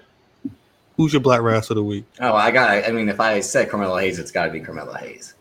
[0.97, 2.05] Who's your black wrestler of the week?
[2.21, 2.71] Oh, I got.
[2.71, 5.35] I mean, if I said Carmelo Hayes, it's got to be Carmelo Hayes.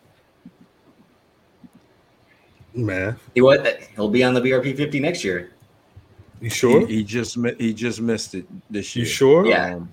[2.76, 3.60] Man, He was.
[3.96, 5.52] He'll be on the BRP 50 next year.
[6.42, 6.86] you sure?
[6.86, 9.06] He, he just he just missed it this year.
[9.06, 9.46] You sure?
[9.46, 9.76] Yeah.
[9.76, 9.90] Um,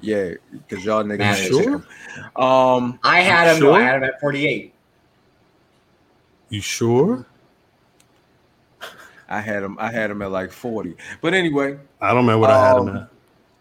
[0.00, 1.70] yeah, because y'all niggas Man, sure?
[1.78, 1.86] him.
[2.36, 3.58] Um, I had him.
[3.60, 3.72] Sure?
[3.72, 4.72] No, I had him at 48.
[6.50, 7.26] You sure?
[9.28, 9.76] I had him.
[9.80, 10.94] I had him at like forty.
[11.22, 13.08] But anyway, I don't remember what I had him Um, at.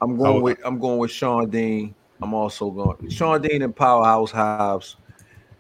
[0.02, 0.41] I'm going Oh.
[0.41, 1.95] with I'm going with Shawn Dean.
[2.22, 4.98] I'm also going Shawn Dean and Powerhouse Hobbs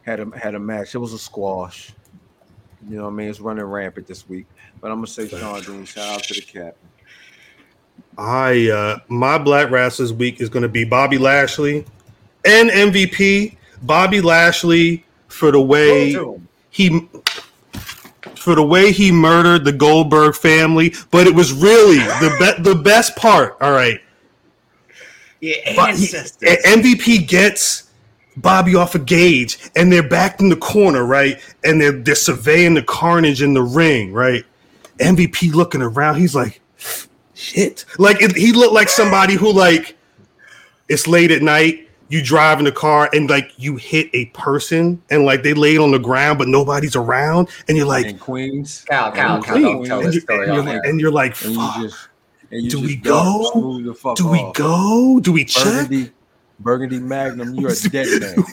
[0.03, 0.93] had a had a match.
[0.93, 1.93] It was a squash.
[2.89, 3.29] You know what I mean?
[3.29, 4.45] It's running rampant this week.
[4.81, 5.85] But I'm gonna say Shawn Dean.
[5.85, 6.73] Shout out to the captain.
[8.17, 11.85] I uh my black wrestlers week is going to be Bobby Lashley
[12.45, 16.47] and MVP Bobby Lashley for the way Go to him.
[16.69, 17.09] he
[18.35, 22.75] for the way he murdered the Goldberg family, but it was really the be- the
[22.75, 23.55] best part.
[23.61, 23.99] All right,
[25.39, 26.57] Yeah, But he- ancestors.
[26.65, 27.83] MVP gets
[28.37, 31.39] Bobby off a gauge, and they're back in the corner, right?
[31.63, 34.43] And they're they're surveying the carnage in the ring, right?
[34.99, 36.61] MVP looking around, he's like,
[37.33, 39.95] "Shit!" Like it, he looked like somebody who like
[40.89, 41.89] it's late at night.
[42.09, 45.79] You drive in the car and like you hit a person and like they laid
[45.79, 48.85] on the ground, but nobody's around, and you're like, and Queens.
[48.87, 50.81] Cal, Cal, Cal, Queens, tell and, this you, story and, you're, air.
[50.85, 52.07] and you're like, And you just
[52.51, 53.93] you Do we go?
[53.95, 54.53] fuck Do we off.
[54.55, 55.19] go?
[55.23, 55.63] Do we check?
[55.89, 56.11] Burgundy,
[56.63, 58.43] Burgundy Magnum, you're a dead man.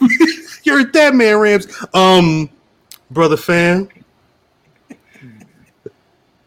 [0.64, 1.66] You're a dead man, Rams.
[1.94, 2.50] Um,
[3.10, 3.88] brother fan.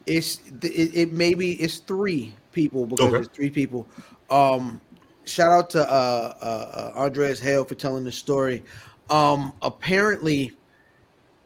[0.05, 3.17] It's it, it maybe it's three people because Okay.
[3.19, 3.87] it's three people.
[4.29, 4.81] Um,
[5.25, 8.63] shout out to uh, uh, uh Andreas Hale for telling the story.
[9.09, 10.51] Um, apparently,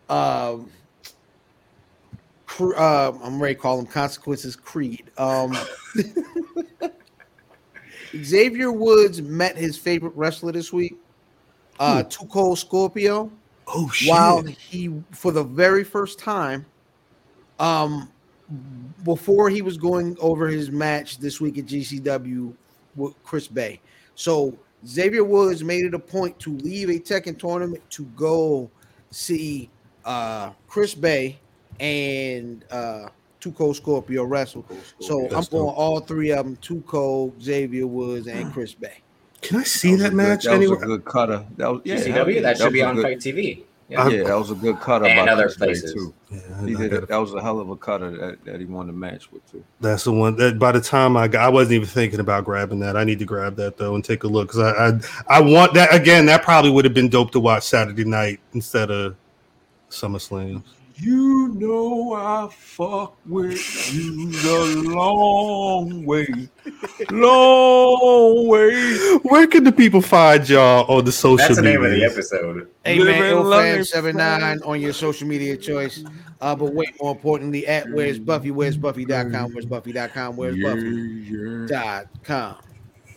[0.09, 0.71] um,
[2.59, 5.11] uh, I'm ready to call him Consequences Creed.
[5.17, 5.55] Um,
[8.15, 10.95] Xavier Woods met his favorite wrestler this week,
[11.79, 13.31] uh, Cold Scorpio
[13.67, 14.09] Oh shit!
[14.09, 16.65] while he for the very first time
[17.59, 18.09] um
[19.03, 22.53] before he was going over his match this week at GCW
[22.95, 23.81] with Chris Bey.
[24.15, 28.69] So Xavier Woods made it a point to leave a Tekken tournament to go
[29.11, 29.69] see
[30.05, 31.37] uh Chris Bey
[31.79, 33.09] and uh
[33.39, 34.65] 2 Cold Scorpio wrestle.
[34.99, 35.77] So I'm going dope.
[35.77, 38.93] all three of them: Tuco, Xavier Woods, and Chris Bey.
[39.41, 41.45] Can I see was that, a good- match that was a good cutter.
[41.57, 43.63] That was yeah, GCW, that should be on good- FITE TV.
[43.97, 45.93] I'm- Yeah, that was a good cutter And by other Chris Bey, places.
[45.93, 46.13] too.
[46.29, 48.87] Yeah, He did gotta- That was a hell of a cutter that, that he won
[48.87, 49.63] the match with too.
[49.79, 52.79] That's the one that by the time I got, I wasn't even thinking about grabbing
[52.79, 52.97] that.
[52.97, 54.87] I need to grab that though and take a look because I,
[55.35, 56.25] I I want that again.
[56.25, 59.15] That probably would have been dope to watch Saturday night instead of
[59.89, 60.63] SummerSlam.
[60.99, 66.27] You know I fuck with you the long way,
[67.11, 68.97] long way.
[69.23, 72.09] Where can the people find y'all on the social That's the name of the media?
[72.11, 72.67] episode.
[72.83, 76.03] Hey Living man, life IlFan79 on your social media choice.
[76.41, 82.07] Uh, but wait, more importantly, at where's Buffy, where's Buffy.com, where's Buffy.com, where's Yeah, Buffy.com.
[82.27, 82.61] yeah.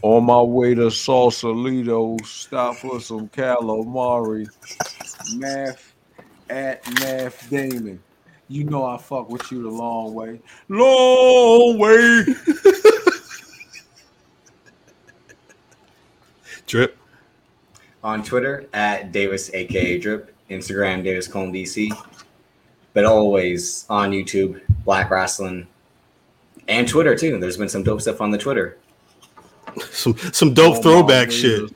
[0.02, 4.46] On my way to Sausalito, stop for some calamari.
[5.36, 5.89] Math
[6.50, 8.02] at Math Damon.
[8.48, 10.40] You know I fuck with you the long way.
[10.68, 12.24] Long way.
[16.66, 16.96] Drip.
[18.02, 21.90] on Twitter at Davis, aka Drip, Instagram Davis Cone DC,
[22.92, 25.66] but always on YouTube, Black Rasslin',
[26.68, 27.38] and Twitter too.
[27.38, 28.78] There's been some dope stuff on the Twitter.
[29.90, 31.70] Some some dope Oh, throwback shit.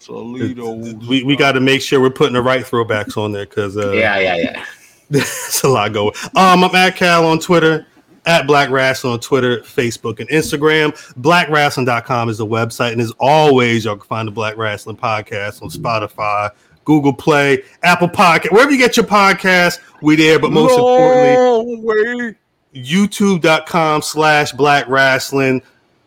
[0.00, 0.74] Toledo.
[1.08, 3.92] We we got to make sure we're putting the right throwbacks on there because uh,
[3.92, 4.64] Yeah, yeah, yeah.
[5.10, 6.14] There's a lot going.
[6.36, 7.86] Um, I'm at Cal on Twitter,
[8.26, 10.92] at Black Rasslin' on Twitter, Facebook, and Instagram.
[11.20, 12.92] BlackRasslin.com is the website.
[12.92, 16.50] And as always, y'all can find the Black Rasslin' Podcast on Spotify,
[16.84, 20.38] Google Play, Apple Podcast, wherever you get your podcast, we there.
[20.38, 22.36] But most importantly, way.
[22.74, 25.60] youtube.com slash black rasslin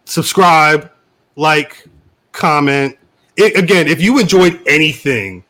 [0.05, 0.89] subscribe
[1.35, 1.85] like
[2.31, 2.97] comment.
[3.35, 5.43] It, again if you enjoyed anything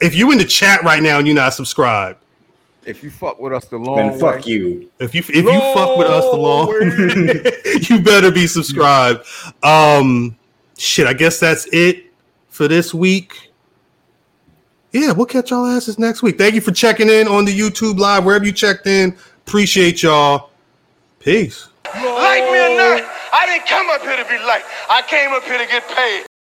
[0.00, 2.18] if you in the chat right now and you're not subscribed
[2.84, 4.90] If you fuck with us the long Then way, fuck you.
[4.98, 6.70] if you if you fuck with us the long
[7.88, 9.24] you better be subscribed.
[9.62, 10.36] Um
[10.76, 12.06] shit i guess that's it
[12.48, 13.52] for this week.
[14.90, 16.36] Yeah we'll catch y'all asses next week.
[16.36, 19.16] Thank you for checking in on the youtube live wherever you checked in.
[19.46, 20.50] Appreciate y'all.
[21.20, 21.68] Peace.
[21.94, 24.66] Like me or not, I didn't come up here to be liked.
[24.88, 26.33] I came up here to get paid.